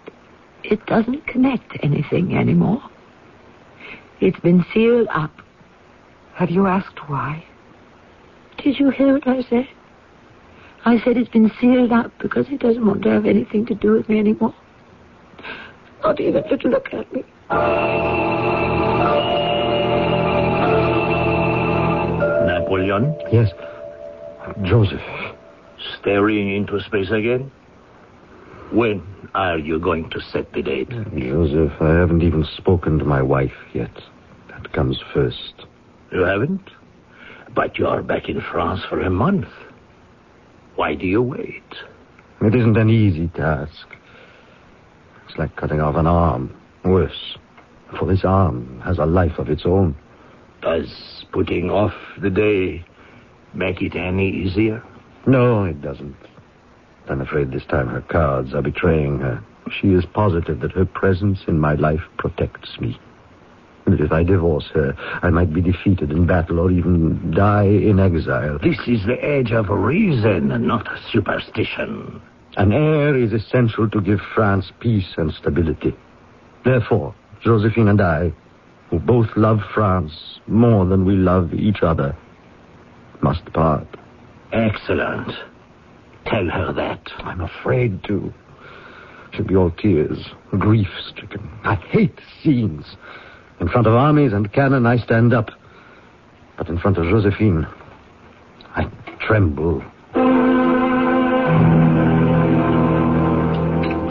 it 0.63 0.86
doesn't 0.86 1.27
connect 1.27 1.77
anything 1.83 2.38
anymore. 2.38 2.81
It's 4.22 4.39
been 4.39 4.66
sealed 4.74 5.07
up. 5.13 5.32
Have 6.36 6.49
you 6.49 6.68
asked 6.68 7.09
why? 7.09 7.43
Did 8.63 8.80
you 8.80 8.89
hear 8.89 9.13
what 9.13 9.28
I 9.28 9.41
said? 9.43 9.68
I 10.86 10.99
said 11.03 11.18
it's 11.18 11.30
been 11.30 11.51
sealed 11.59 11.91
up 11.91 12.11
because 12.20 12.47
he 12.47 12.57
doesn't 12.57 12.86
want 12.86 13.01
to 13.03 13.09
have 13.09 13.26
anything 13.26 13.66
to 13.66 13.76
do 13.76 13.91
with 13.91 14.07
me 14.07 14.20
anymore. 14.20 14.53
Not 16.03 16.20
even 16.20 16.43
to 16.43 16.68
look 16.68 16.93
at 16.93 17.11
me. 17.13 17.24
Napoleon? 22.45 23.18
Yes. 23.32 23.49
Joseph. 24.63 25.01
Staring 25.99 26.55
into 26.55 26.80
space 26.82 27.11
again? 27.11 27.51
When 28.72 29.05
are 29.34 29.57
you 29.57 29.80
going 29.80 30.09
to 30.11 30.22
set 30.22 30.51
the 30.53 30.61
date? 30.61 30.89
Joseph, 30.89 31.74
I 31.82 31.93
haven't 31.99 32.24
even 32.24 32.45
spoken 32.57 32.99
to 32.99 33.05
my 33.05 33.22
wife 33.22 33.53
yet. 33.74 33.91
That 34.49 34.72
comes 34.74 34.99
first. 35.13 35.53
You 36.11 36.22
haven't? 36.22 36.70
But 37.53 37.78
you 37.78 37.88
are 37.88 38.01
back 38.01 38.28
in 38.28 38.41
France 38.41 38.82
for 38.89 39.01
a 39.01 39.09
month. 39.09 39.47
Why 40.76 40.95
do 40.95 41.05
you 41.05 41.22
wait? 41.22 41.63
It 42.41 42.53
isn't 42.55 42.78
an 42.78 42.89
easy 42.89 43.28
task. 43.30 43.88
It's 45.28 45.38
like 45.38 45.55
cutting 45.55 45.80
off 45.80 45.95
an 45.95 46.07
arm. 46.07 46.55
Worse. 46.84 47.38
For 47.97 48.05
this 48.05 48.26
arm 48.26 48.82
has 48.84 48.97
a 48.97 49.05
life 49.05 49.38
of 49.38 49.49
its 49.49 49.66
own. 49.66 49.95
Does 50.61 51.26
putting 51.32 51.70
off 51.70 51.93
the 52.22 52.30
day 52.30 52.84
make 53.53 53.82
it 53.82 53.95
any 53.95 54.30
easier? 54.30 54.84
No, 55.26 55.63
it 55.63 55.82
doesn't. 55.82 56.16
I'm 57.09 57.21
afraid 57.21 57.51
this 57.51 57.65
time 57.65 57.87
her 57.87 58.01
cards 58.01 58.53
are 58.53 58.61
betraying 58.61 59.19
her. 59.19 59.43
She 59.81 59.89
is 59.89 60.05
positive 60.05 60.59
that 60.61 60.71
her 60.73 60.85
presence 60.85 61.39
in 61.47 61.59
my 61.59 61.73
life 61.75 62.01
protects 62.17 62.79
me. 62.79 62.99
And 63.85 63.93
that 63.93 64.03
if 64.03 64.11
I 64.11 64.23
divorce 64.23 64.65
her, 64.73 64.95
I 65.21 65.29
might 65.29 65.53
be 65.53 65.61
defeated 65.61 66.11
in 66.11 66.25
battle 66.25 66.59
or 66.59 66.71
even 66.71 67.31
die 67.31 67.65
in 67.65 67.99
exile. 67.99 68.57
This 68.59 68.79
is 68.87 69.05
the 69.05 69.17
age 69.23 69.51
of 69.51 69.69
reason, 69.69 70.47
not 70.67 70.87
superstition. 71.11 72.21
An 72.57 72.71
heir 72.71 73.15
is 73.15 73.33
essential 73.33 73.89
to 73.89 74.01
give 74.01 74.19
France 74.33 74.71
peace 74.79 75.13
and 75.17 75.31
stability. 75.33 75.95
Therefore, 76.63 77.13
Josephine 77.43 77.89
and 77.89 78.01
I, 78.01 78.33
who 78.89 78.99
both 78.99 79.27
love 79.35 79.59
France 79.73 80.39
more 80.47 80.85
than 80.85 81.05
we 81.05 81.15
love 81.15 81.53
each 81.53 81.83
other, 81.83 82.15
must 83.21 83.45
part. 83.53 83.87
Excellent. 84.51 85.31
Tell 86.26 86.47
her 86.49 86.73
that. 86.73 87.11
I'm 87.19 87.41
afraid 87.41 88.03
to. 88.05 88.34
She'll 89.34 89.45
be 89.45 89.55
all 89.55 89.71
tears, 89.71 90.30
grief 90.57 90.88
stricken. 91.09 91.49
I 91.63 91.76
hate 91.76 92.19
scenes. 92.41 92.95
In 93.59 93.67
front 93.67 93.88
of 93.88 93.93
armies 93.93 94.34
and 94.34 94.51
cannon, 94.51 94.86
I 94.86 94.97
stand 94.97 95.34
up. 95.34 95.49
But 96.57 96.69
in 96.69 96.78
front 96.80 96.97
of 96.97 97.05
Josephine, 97.05 97.67
I 98.76 98.89
tremble. 99.19 99.84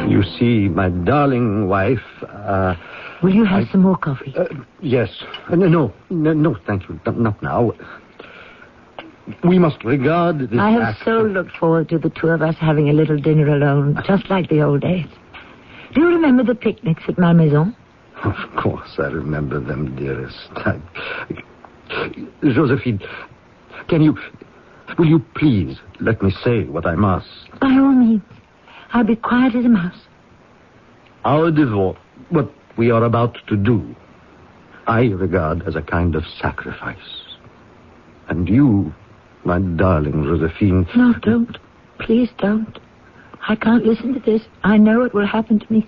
You 0.08 0.22
see, 0.38 0.68
my 0.68 0.90
darling 0.90 1.68
wife. 1.68 1.98
Uh, 2.22 2.74
Will 3.22 3.34
you 3.34 3.44
have 3.44 3.68
I, 3.68 3.72
some 3.72 3.80
more 3.82 3.96
coffee? 3.96 4.34
Uh, 4.36 4.44
yes. 4.80 5.08
Uh, 5.50 5.56
no, 5.56 5.92
no, 6.10 6.32
no, 6.34 6.56
thank 6.66 6.88
you. 6.88 7.00
Not 7.06 7.42
now. 7.42 7.72
We 9.42 9.58
must 9.58 9.82
regard 9.84 10.38
this. 10.38 10.58
I 10.58 10.70
have 10.70 10.96
so 11.04 11.22
looked 11.22 11.56
forward 11.56 11.88
to 11.88 11.98
the 11.98 12.10
two 12.10 12.28
of 12.28 12.42
us 12.42 12.56
having 12.56 12.90
a 12.90 12.92
little 12.92 13.16
dinner 13.16 13.48
alone, 13.48 13.98
just 14.06 14.28
like 14.28 14.48
the 14.50 14.60
old 14.60 14.82
days. 14.82 15.06
Do 15.94 16.00
you 16.02 16.08
remember 16.08 16.42
the 16.42 16.54
picnics 16.54 17.02
at 17.08 17.18
Malmaison? 17.18 17.74
Of 18.22 18.34
course, 18.56 18.96
I 18.98 19.06
remember 19.06 19.60
them, 19.60 19.96
dearest. 19.96 20.50
I... 20.56 20.80
Josephine, 22.42 23.00
can 23.88 24.02
you. 24.02 24.16
Will 24.98 25.06
you 25.06 25.20
please 25.34 25.78
let 26.00 26.22
me 26.22 26.30
say 26.42 26.64
what 26.64 26.86
I 26.86 26.94
must? 26.94 27.28
By 27.60 27.68
all 27.68 27.92
means. 27.92 28.22
I'll 28.92 29.04
be 29.04 29.16
quiet 29.16 29.54
as 29.54 29.64
a 29.64 29.68
mouse. 29.68 29.98
Our 31.24 31.50
divorce, 31.50 31.98
what 32.28 32.52
we 32.76 32.90
are 32.90 33.02
about 33.02 33.38
to 33.48 33.56
do, 33.56 33.94
I 34.86 35.04
regard 35.06 35.66
as 35.66 35.74
a 35.74 35.82
kind 35.82 36.14
of 36.14 36.24
sacrifice. 36.40 36.96
And 38.28 38.48
you, 38.48 38.94
my 39.44 39.58
darling 39.58 40.24
Josephine. 40.24 40.86
No, 40.96 41.14
don't. 41.22 41.56
Please 42.00 42.30
don't. 42.38 42.78
I 43.48 43.56
can't 43.56 43.84
listen 43.84 44.14
to 44.14 44.20
this. 44.20 44.42
I 44.62 44.78
know 44.78 45.02
it 45.02 45.14
will 45.14 45.26
happen 45.26 45.58
to 45.60 45.72
me. 45.72 45.86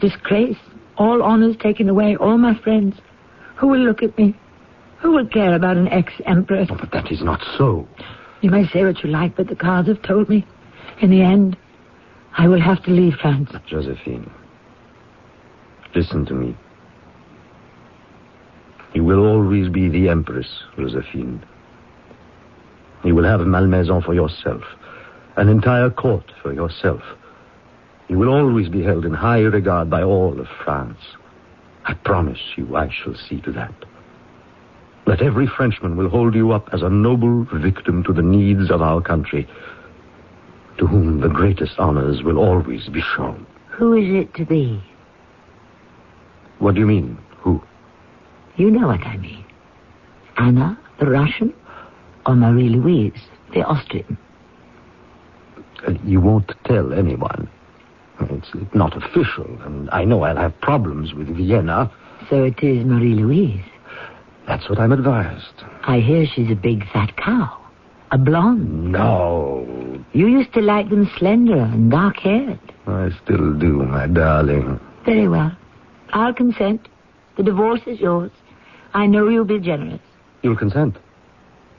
Disgrace, 0.00 0.56
all 0.96 1.22
honors 1.22 1.56
taken 1.60 1.88
away, 1.88 2.16
all 2.16 2.38
my 2.38 2.58
friends. 2.60 2.96
Who 3.56 3.66
will 3.68 3.80
look 3.80 4.02
at 4.02 4.16
me? 4.16 4.36
Who 5.00 5.12
will 5.12 5.26
care 5.26 5.54
about 5.54 5.76
an 5.76 5.88
ex-empress? 5.88 6.68
Oh, 6.70 6.76
but 6.78 6.92
that 6.92 7.10
is 7.10 7.22
not 7.22 7.40
so. 7.56 7.88
You 8.40 8.50
may 8.50 8.66
say 8.68 8.84
what 8.84 9.02
you 9.02 9.10
like, 9.10 9.36
but 9.36 9.48
the 9.48 9.56
cards 9.56 9.88
have 9.88 10.02
told 10.02 10.28
me. 10.28 10.46
In 11.00 11.10
the 11.10 11.22
end, 11.22 11.56
I 12.36 12.46
will 12.46 12.60
have 12.60 12.82
to 12.84 12.90
leave 12.90 13.14
France. 13.14 13.50
Josephine, 13.66 14.30
listen 15.94 16.24
to 16.26 16.34
me. 16.34 16.56
You 18.94 19.04
will 19.04 19.26
always 19.26 19.68
be 19.68 19.88
the 19.88 20.08
Empress, 20.08 20.48
Josephine. 20.76 21.44
You 23.04 23.14
will 23.14 23.24
have 23.24 23.40
Malmaison 23.40 24.02
for 24.02 24.14
yourself, 24.14 24.62
an 25.36 25.48
entire 25.48 25.90
court 25.90 26.32
for 26.42 26.52
yourself. 26.52 27.02
You 28.08 28.18
will 28.18 28.28
always 28.28 28.68
be 28.68 28.82
held 28.82 29.04
in 29.04 29.14
high 29.14 29.40
regard 29.40 29.90
by 29.90 30.02
all 30.02 30.40
of 30.40 30.48
France. 30.64 30.98
I 31.84 31.94
promise 31.94 32.40
you 32.56 32.76
I 32.76 32.90
shall 32.90 33.14
see 33.14 33.40
to 33.42 33.52
that. 33.52 33.74
That 35.06 35.22
every 35.22 35.46
Frenchman 35.46 35.96
will 35.96 36.08
hold 36.08 36.34
you 36.34 36.52
up 36.52 36.68
as 36.72 36.82
a 36.82 36.90
noble 36.90 37.46
victim 37.52 38.02
to 38.04 38.12
the 38.12 38.22
needs 38.22 38.70
of 38.70 38.82
our 38.82 39.00
country, 39.00 39.48
to 40.78 40.86
whom 40.86 41.20
the 41.20 41.28
greatest 41.28 41.78
honors 41.78 42.22
will 42.22 42.38
always 42.38 42.88
be 42.88 43.00
shown. 43.00 43.46
Who 43.70 43.94
is 43.94 44.24
it 44.24 44.34
to 44.34 44.44
be? 44.44 44.82
What 46.58 46.74
do 46.74 46.80
you 46.80 46.86
mean, 46.86 47.16
who? 47.38 47.62
You 48.56 48.70
know 48.70 48.88
what 48.88 49.00
I 49.00 49.16
mean. 49.16 49.44
Anna, 50.36 50.78
the 50.98 51.06
Russian, 51.06 51.54
or 52.28 52.36
Marie 52.36 52.68
Louise, 52.68 53.18
the 53.54 53.62
Austrian. 53.62 54.18
Uh, 55.86 55.92
you 56.04 56.20
won't 56.20 56.52
tell 56.64 56.92
anyone. 56.92 57.48
It's 58.20 58.50
not 58.74 58.94
official, 58.96 59.46
and 59.62 59.88
I 59.90 60.04
know 60.04 60.22
I'll 60.22 60.36
have 60.36 60.60
problems 60.60 61.14
with 61.14 61.34
Vienna. 61.34 61.90
So 62.28 62.44
it 62.44 62.62
is 62.62 62.84
Marie 62.84 63.14
Louise. 63.14 63.64
That's 64.46 64.68
what 64.68 64.78
I'm 64.78 64.92
advised. 64.92 65.64
I 65.84 66.00
hear 66.00 66.26
she's 66.26 66.50
a 66.50 66.54
big 66.54 66.84
fat 66.92 67.16
cow. 67.16 67.56
A 68.10 68.18
blonde. 68.18 68.92
No. 68.92 69.66
You 70.12 70.26
used 70.26 70.52
to 70.54 70.60
like 70.60 70.90
them 70.90 71.10
slender 71.16 71.58
and 71.58 71.90
dark 71.90 72.16
haired. 72.18 72.60
I 72.86 73.10
still 73.24 73.54
do, 73.54 73.84
my 73.84 74.06
darling. 74.06 74.80
Very 75.06 75.28
well. 75.28 75.56
I'll 76.12 76.34
consent. 76.34 76.88
The 77.36 77.42
divorce 77.42 77.82
is 77.86 78.00
yours. 78.00 78.32
I 78.92 79.06
know 79.06 79.28
you'll 79.28 79.44
be 79.44 79.60
generous. 79.60 80.00
You'll 80.42 80.56
consent. 80.56 80.96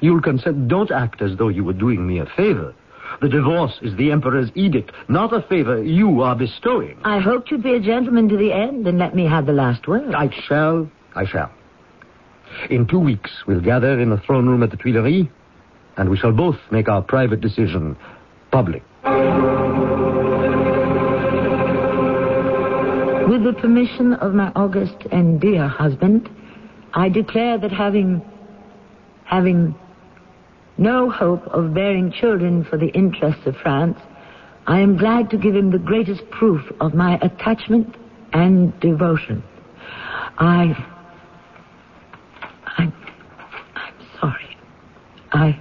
You'll 0.01 0.21
consent. 0.21 0.67
Don't 0.67 0.91
act 0.91 1.21
as 1.21 1.37
though 1.37 1.49
you 1.49 1.63
were 1.63 1.73
doing 1.73 2.05
me 2.07 2.19
a 2.19 2.25
favor. 2.25 2.73
The 3.21 3.29
divorce 3.29 3.73
is 3.81 3.95
the 3.97 4.11
Emperor's 4.11 4.49
edict, 4.55 4.91
not 5.09 5.33
a 5.33 5.41
favor 5.41 5.83
you 5.83 6.21
are 6.21 6.35
bestowing. 6.35 6.99
I 7.03 7.19
hoped 7.19 7.51
you'd 7.51 7.63
be 7.63 7.73
a 7.73 7.79
gentleman 7.79 8.29
to 8.29 8.37
the 8.37 8.53
end 8.53 8.87
and 8.87 8.97
let 8.97 9.15
me 9.15 9.25
have 9.25 9.45
the 9.45 9.51
last 9.51 9.87
word. 9.87 10.13
I 10.13 10.29
shall. 10.47 10.89
I 11.15 11.25
shall. 11.25 11.51
In 12.69 12.87
two 12.87 12.99
weeks, 12.99 13.31
we'll 13.45 13.61
gather 13.61 13.99
in 13.99 14.09
the 14.09 14.17
throne 14.17 14.47
room 14.47 14.63
at 14.63 14.71
the 14.71 14.77
Tuileries, 14.77 15.27
and 15.97 16.09
we 16.09 16.17
shall 16.17 16.31
both 16.31 16.57
make 16.71 16.87
our 16.87 17.01
private 17.01 17.41
decision 17.41 17.97
public. 18.51 18.83
With 23.29 23.43
the 23.43 23.53
permission 23.59 24.13
of 24.13 24.33
my 24.33 24.51
august 24.55 24.95
and 25.11 25.39
dear 25.39 25.67
husband, 25.67 26.29
I 26.93 27.09
declare 27.09 27.57
that 27.59 27.71
having 27.71 28.21
having 29.25 29.75
no 30.79 31.09
hope 31.09 31.45
of 31.47 31.73
bearing 31.73 32.11
children 32.11 32.63
for 32.63 32.77
the 32.77 32.87
interests 32.87 33.45
of 33.45 33.55
France, 33.57 33.99
I 34.65 34.79
am 34.79 34.97
glad 34.97 35.29
to 35.31 35.37
give 35.37 35.55
him 35.55 35.71
the 35.71 35.79
greatest 35.79 36.29
proof 36.31 36.61
of 36.79 36.93
my 36.93 37.17
attachment 37.21 37.95
and 38.33 38.77
devotion. 38.79 39.43
I. 40.37 40.73
I'm. 42.77 42.93
I'm 43.75 43.93
sorry. 44.19 44.57
I. 45.31 45.59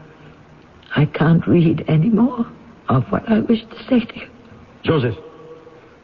I 0.94 1.06
can't 1.06 1.46
read 1.46 1.84
any 1.88 2.10
more 2.10 2.46
of 2.88 3.04
what 3.10 3.28
I 3.28 3.40
wish 3.40 3.60
to 3.62 3.84
say 3.88 4.00
to 4.00 4.20
you. 4.20 4.28
Joseph, 4.84 5.16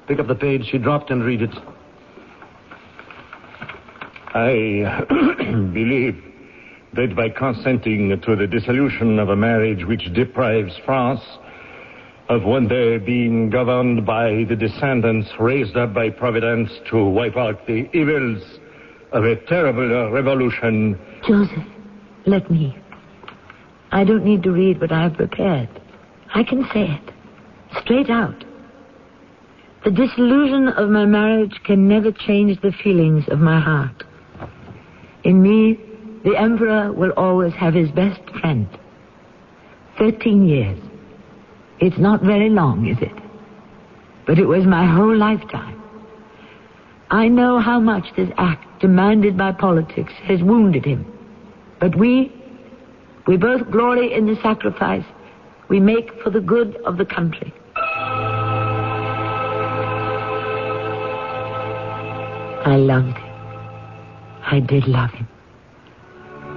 pick 0.08 0.18
up 0.18 0.26
the 0.26 0.34
page 0.34 0.66
she 0.70 0.78
dropped 0.78 1.10
and 1.10 1.22
read 1.24 1.42
it. 1.42 1.54
I 4.34 5.04
believe 5.72 6.33
that 6.94 7.14
by 7.16 7.28
consenting 7.28 8.20
to 8.20 8.36
the 8.36 8.46
dissolution 8.46 9.18
of 9.18 9.28
a 9.28 9.36
marriage 9.36 9.84
which 9.84 10.12
deprives 10.14 10.72
France 10.84 11.20
of 12.28 12.44
one 12.44 12.68
day 12.68 12.98
being 12.98 13.50
governed 13.50 14.06
by 14.06 14.44
the 14.48 14.56
descendants 14.56 15.28
raised 15.38 15.76
up 15.76 15.92
by 15.92 16.08
Providence 16.08 16.70
to 16.90 17.04
wipe 17.04 17.36
out 17.36 17.66
the 17.66 17.88
evils 17.92 18.42
of 19.12 19.24
a 19.24 19.36
terrible 19.46 20.10
revolution. 20.10 20.98
Joseph, 21.26 21.64
let 22.26 22.50
me. 22.50 22.76
I 23.92 24.04
don't 24.04 24.24
need 24.24 24.42
to 24.44 24.50
read 24.50 24.80
what 24.80 24.90
I 24.90 25.04
have 25.04 25.14
prepared. 25.14 25.68
I 26.34 26.42
can 26.42 26.64
say 26.72 26.86
it. 26.86 27.12
Straight 27.82 28.10
out. 28.10 28.44
The 29.84 29.90
disillusion 29.90 30.68
of 30.68 30.88
my 30.88 31.04
marriage 31.04 31.60
can 31.64 31.86
never 31.86 32.10
change 32.10 32.60
the 32.62 32.72
feelings 32.82 33.24
of 33.28 33.38
my 33.38 33.60
heart. 33.60 34.02
In 35.24 35.42
me, 35.42 35.78
the 36.24 36.36
Emperor 36.36 36.92
will 36.92 37.12
always 37.12 37.52
have 37.54 37.74
his 37.74 37.90
best 37.90 38.20
friend. 38.40 38.66
Thirteen 39.98 40.48
years. 40.48 40.78
It's 41.80 41.98
not 41.98 42.22
very 42.22 42.48
long, 42.48 42.86
is 42.86 42.96
it? 43.00 43.12
But 44.26 44.38
it 44.38 44.46
was 44.46 44.64
my 44.64 44.86
whole 44.86 45.14
lifetime. 45.14 45.80
I 47.10 47.28
know 47.28 47.60
how 47.60 47.78
much 47.78 48.04
this 48.16 48.30
act 48.38 48.80
demanded 48.80 49.36
by 49.36 49.52
politics 49.52 50.12
has 50.24 50.42
wounded 50.42 50.84
him. 50.84 51.06
But 51.78 51.96
we, 51.96 52.32
we 53.26 53.36
both 53.36 53.70
glory 53.70 54.14
in 54.14 54.26
the 54.26 54.36
sacrifice 54.42 55.04
we 55.68 55.78
make 55.80 56.10
for 56.22 56.30
the 56.30 56.40
good 56.40 56.76
of 56.86 56.96
the 56.96 57.04
country. 57.04 57.52
I 62.66 62.76
loved 62.76 63.18
him. 63.18 63.30
I 64.46 64.60
did 64.66 64.86
love 64.86 65.10
him. 65.10 65.28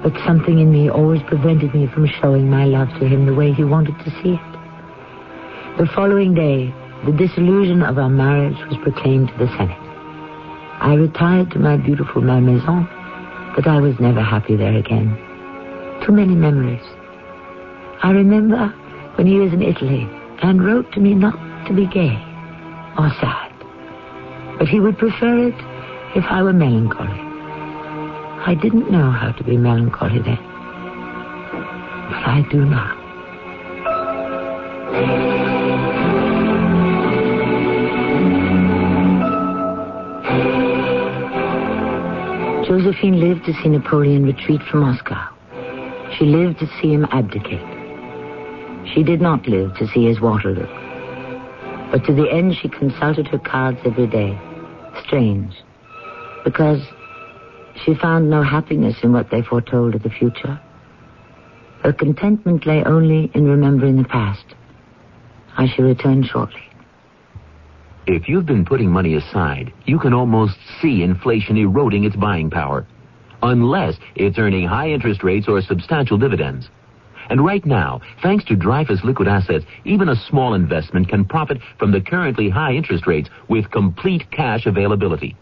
But 0.04 0.14
something 0.26 0.60
in 0.60 0.72
me 0.72 0.90
always 0.90 1.22
prevented 1.24 1.74
me 1.74 1.88
from 1.88 2.08
showing 2.22 2.50
my 2.50 2.66
love 2.66 2.90
to 3.00 3.08
him 3.08 3.26
the 3.26 3.34
way 3.34 3.52
he 3.52 3.64
wanted 3.64 3.98
to 4.00 4.12
see 4.22 4.34
it. 4.34 5.78
The 5.78 5.88
following 5.94 6.34
day, 6.34 6.74
the 7.06 7.12
dissolution 7.12 7.82
of 7.82 7.98
our 7.98 8.10
marriage 8.10 8.58
was 8.70 8.78
proclaimed 8.84 9.30
to 9.30 9.38
the 9.38 9.48
Senate. 9.58 9.78
I 10.80 10.94
retired 10.94 11.52
to 11.52 11.60
my 11.60 11.78
beautiful 11.78 12.22
Malmaison, 12.22 12.88
but 13.56 13.68
I 13.68 13.80
was 13.80 14.00
never 14.00 14.22
happy 14.22 14.56
there 14.56 14.76
again. 14.76 15.18
Too 16.06 16.12
many 16.12 16.36
memories. 16.36 16.84
I 18.04 18.12
remember 18.12 18.68
when 19.16 19.26
he 19.28 19.40
was 19.40 19.54
in 19.54 19.64
Italy 19.64 20.08
and 20.44 20.64
wrote 20.64 20.92
to 20.94 21.00
me 21.00 21.16
not 21.16 21.36
to 21.68 21.74
be 21.74 21.88
gay 21.88 22.14
or 22.98 23.10
sad, 23.20 23.52
but 24.60 24.68
he 24.68 24.80
would 24.80 24.98
prefer 24.98 25.48
it 25.48 25.56
if 26.16 26.24
I 26.30 26.44
were 26.44 26.54
melancholy. 26.54 27.27
I 28.48 28.56
didn't 28.56 28.90
know 28.90 29.12
how 29.12 29.34
to 29.34 29.44
be 29.44 29.58
melancholy 29.58 30.20
then, 30.20 30.38
but 32.08 32.24
I 32.24 32.48
do 32.50 32.64
now. 32.64 32.94
Josephine 42.66 43.20
lived 43.20 43.44
to 43.48 43.54
see 43.62 43.68
Napoleon 43.68 44.24
retreat 44.24 44.62
from 44.72 44.80
Moscow. 44.80 45.28
She 46.18 46.24
lived 46.24 46.60
to 46.60 46.68
see 46.80 46.94
him 46.94 47.06
abdicate. 47.12 47.60
She 48.94 49.04
did 49.04 49.20
not 49.20 49.46
live 49.46 49.76
to 49.76 49.88
see 49.90 50.06
his 50.06 50.22
Waterloo. 50.22 50.68
But 51.92 52.06
to 52.06 52.14
the 52.14 52.32
end 52.32 52.56
she 52.56 52.70
consulted 52.70 53.28
her 53.28 53.40
cards 53.40 53.80
every 53.84 54.08
day. 54.08 54.40
Strange. 55.04 55.54
Because 56.46 56.80
she 57.86 57.96
found 57.96 58.30
no 58.30 58.44
happiness 58.44 58.98
in 59.04 59.14
what 59.14 59.30
they 59.30 59.42
foretold 59.42 59.96
of 59.96 60.04
the 60.04 60.10
future. 60.10 60.60
Her 61.84 61.94
contentment 61.94 62.66
lay 62.66 62.84
only 62.84 63.32
in 63.34 63.48
remembering 63.48 63.98
the 63.98 64.08
past. 64.08 64.46
I 65.58 65.68
shall 65.68 65.86
return 65.86 66.24
shortly. 66.24 66.62
If 68.06 68.30
you've 68.30 68.46
been 68.46 68.66
putting 68.66 68.90
money 68.90 69.16
aside, 69.16 69.74
you 69.86 70.00
can 70.00 70.14
almost 70.14 70.58
see 70.82 71.04
inflation 71.04 71.58
eroding 71.58 72.06
its 72.06 72.16
buying 72.16 72.50
power. 72.50 72.88
Unless 73.44 73.96
it's 74.16 74.40
earning 74.40 74.68
high 74.68 74.90
interest 74.90 75.24
rates 75.24 75.48
or 75.48 75.62
substantial 75.62 76.18
dividends. 76.18 76.70
And 77.30 77.44
right 77.44 77.66
now, 77.66 78.02
thanks 78.24 78.46
to 78.46 78.56
Dreyfus 78.56 79.04
Liquid 79.04 79.28
Assets, 79.28 79.66
even 79.84 80.10
a 80.10 80.16
small 80.16 80.54
investment 80.54 81.10
can 81.10 81.26
profit 81.26 81.58
from 81.78 81.92
the 81.92 82.02
currently 82.02 82.50
high 82.50 82.74
interest 82.74 83.06
rates 83.06 83.30
with 83.50 83.70
complete 83.72 84.32
cash 84.32 84.66
availability. 84.66 85.36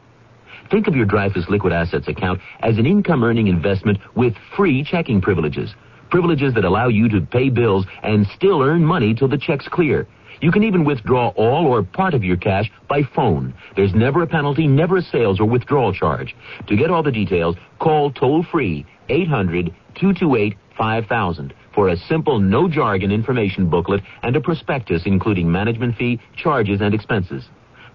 Think 0.71 0.87
of 0.87 0.95
your 0.95 1.05
Dreyfus 1.05 1.47
Liquid 1.47 1.73
Assets 1.73 2.07
account 2.07 2.41
as 2.61 2.77
an 2.77 2.85
income-earning 2.85 3.47
investment 3.47 3.99
with 4.15 4.33
free 4.55 4.83
checking 4.83 5.21
privileges. 5.21 5.75
Privileges 6.09 6.53
that 6.55 6.65
allow 6.65 6.87
you 6.87 7.07
to 7.09 7.21
pay 7.21 7.49
bills 7.49 7.85
and 8.03 8.25
still 8.35 8.61
earn 8.61 8.83
money 8.83 9.13
till 9.13 9.27
the 9.27 9.37
checks 9.37 9.67
clear. 9.67 10.07
You 10.41 10.51
can 10.51 10.63
even 10.63 10.83
withdraw 10.83 11.29
all 11.29 11.67
or 11.67 11.83
part 11.83 12.13
of 12.13 12.23
your 12.23 12.37
cash 12.37 12.71
by 12.89 13.03
phone. 13.15 13.53
There's 13.75 13.93
never 13.93 14.23
a 14.23 14.27
penalty, 14.27 14.67
never 14.67 14.97
a 14.97 15.01
sales 15.01 15.39
or 15.39 15.45
withdrawal 15.45 15.93
charge. 15.93 16.35
To 16.67 16.75
get 16.75 16.89
all 16.89 17.03
the 17.03 17.11
details, 17.11 17.55
call 17.79 18.11
toll-free 18.11 18.85
800-228-5000 19.09 21.51
for 21.73 21.89
a 21.89 21.97
simple 21.97 22.39
no 22.39 22.67
jargon 22.67 23.11
information 23.11 23.69
booklet 23.69 24.01
and 24.23 24.35
a 24.35 24.41
prospectus 24.41 25.03
including 25.05 25.51
management 25.51 25.95
fee, 25.95 26.19
charges, 26.35 26.81
and 26.81 26.93
expenses. 26.93 27.45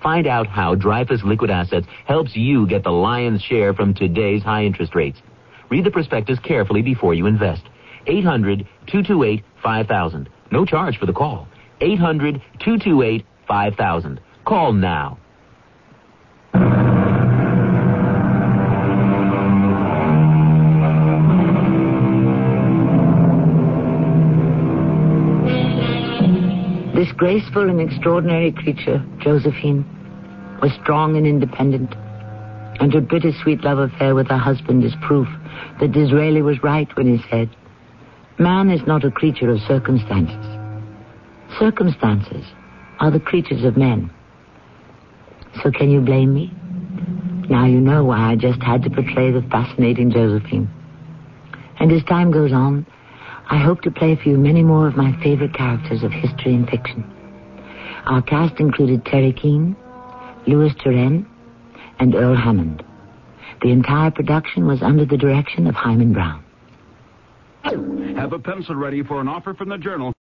Find 0.03 0.27
out 0.27 0.47
how 0.47 0.75
Dreyfus 0.75 1.23
Liquid 1.25 1.51
Assets 1.51 1.87
helps 2.07 2.35
you 2.35 2.67
get 2.67 2.85
the 2.85 2.91
lion's 2.91 3.43
share 3.43 3.75
from 3.75 3.93
today's 3.93 4.43
high 4.43 4.65
interest 4.65 4.95
rates. 4.95 5.21
Read 5.69 5.85
the 5.85 5.91
prospectus 5.91 6.39
carefully 6.39 6.81
before 6.83 7.13
you 7.15 7.27
invest. 7.27 7.63
800-228-5000. 8.07 10.29
No 10.51 10.65
charge 10.65 10.99
for 10.99 11.05
the 11.07 11.13
call. 11.13 11.47
800-228-5000. 11.81 14.19
Call 14.47 14.73
now. 14.73 15.19
This 27.01 27.13
graceful 27.13 27.71
and 27.71 27.81
extraordinary 27.81 28.53
creature, 28.53 29.03
Josephine, 29.21 29.87
was 30.61 30.71
strong 30.83 31.17
and 31.17 31.27
independent, 31.27 31.95
and 32.79 32.93
her 32.93 33.01
bittersweet 33.01 33.65
love 33.65 33.79
affair 33.79 34.15
with 34.15 34.29
her 34.29 34.37
husband 34.37 34.85
is 34.85 34.93
proof 35.01 35.27
that 35.81 35.93
Disraeli 35.93 36.43
was 36.43 36.63
right 36.63 36.95
when 36.99 37.07
he 37.07 37.25
said, 37.31 37.49
Man 38.39 38.69
is 38.69 38.87
not 38.87 39.03
a 39.03 39.11
creature 39.11 39.49
of 39.49 39.61
circumstances. 39.61 40.45
Circumstances 41.59 42.45
are 42.99 43.11
the 43.11 43.19
creatures 43.19 43.65
of 43.65 43.79
men. 43.79 44.11
So 45.63 45.71
can 45.71 45.91
you 45.91 46.03
blame 46.03 46.35
me? 46.35 46.53
Now 47.49 47.65
you 47.65 47.81
know 47.81 48.05
why 48.05 48.33
I 48.33 48.37
just 48.37 48.63
had 48.63 48.83
to 48.83 48.91
portray 48.91 49.31
the 49.31 49.41
fascinating 49.51 50.11
Josephine. 50.11 50.69
And 51.79 51.91
as 51.93 52.05
time 52.05 52.31
goes 52.31 52.53
on, 52.53 52.85
I 53.51 53.59
hope 53.59 53.81
to 53.83 53.91
play 53.91 54.15
for 54.15 54.29
you 54.29 54.39
many 54.39 54.63
more 54.63 54.87
of 54.87 54.97
my 54.97 55.13
favorite 55.23 55.53
characters 55.55 56.05
of 56.05 56.13
history 56.13 56.55
and 56.55 56.69
fiction. 56.69 57.05
Our 58.07 58.23
cast 58.23 58.61
included 58.61 59.05
Teri 59.05 59.37
Keane, 59.37 59.77
Louis 60.47 60.73
Turenne, 60.83 61.27
and 61.99 62.15
Earl 62.15 62.37
Hammond. 62.37 62.85
The 63.63 63.71
entire 63.71 64.13
production 64.13 64.67
was 64.67 64.83
under 64.83 65.05
the 65.05 65.17
direction 65.17 65.67
of 65.67 65.75
Himan 65.75 66.13
Brown. 66.13 66.45
Have 68.17 68.33
a 68.33 68.39
pencil 68.39 68.77
ready 68.77 69.03
for 69.03 69.21
an 69.21 69.29
offer 69.29 69.53
from 69.53 69.69
the 69.69 69.79
Journal. 69.79 70.13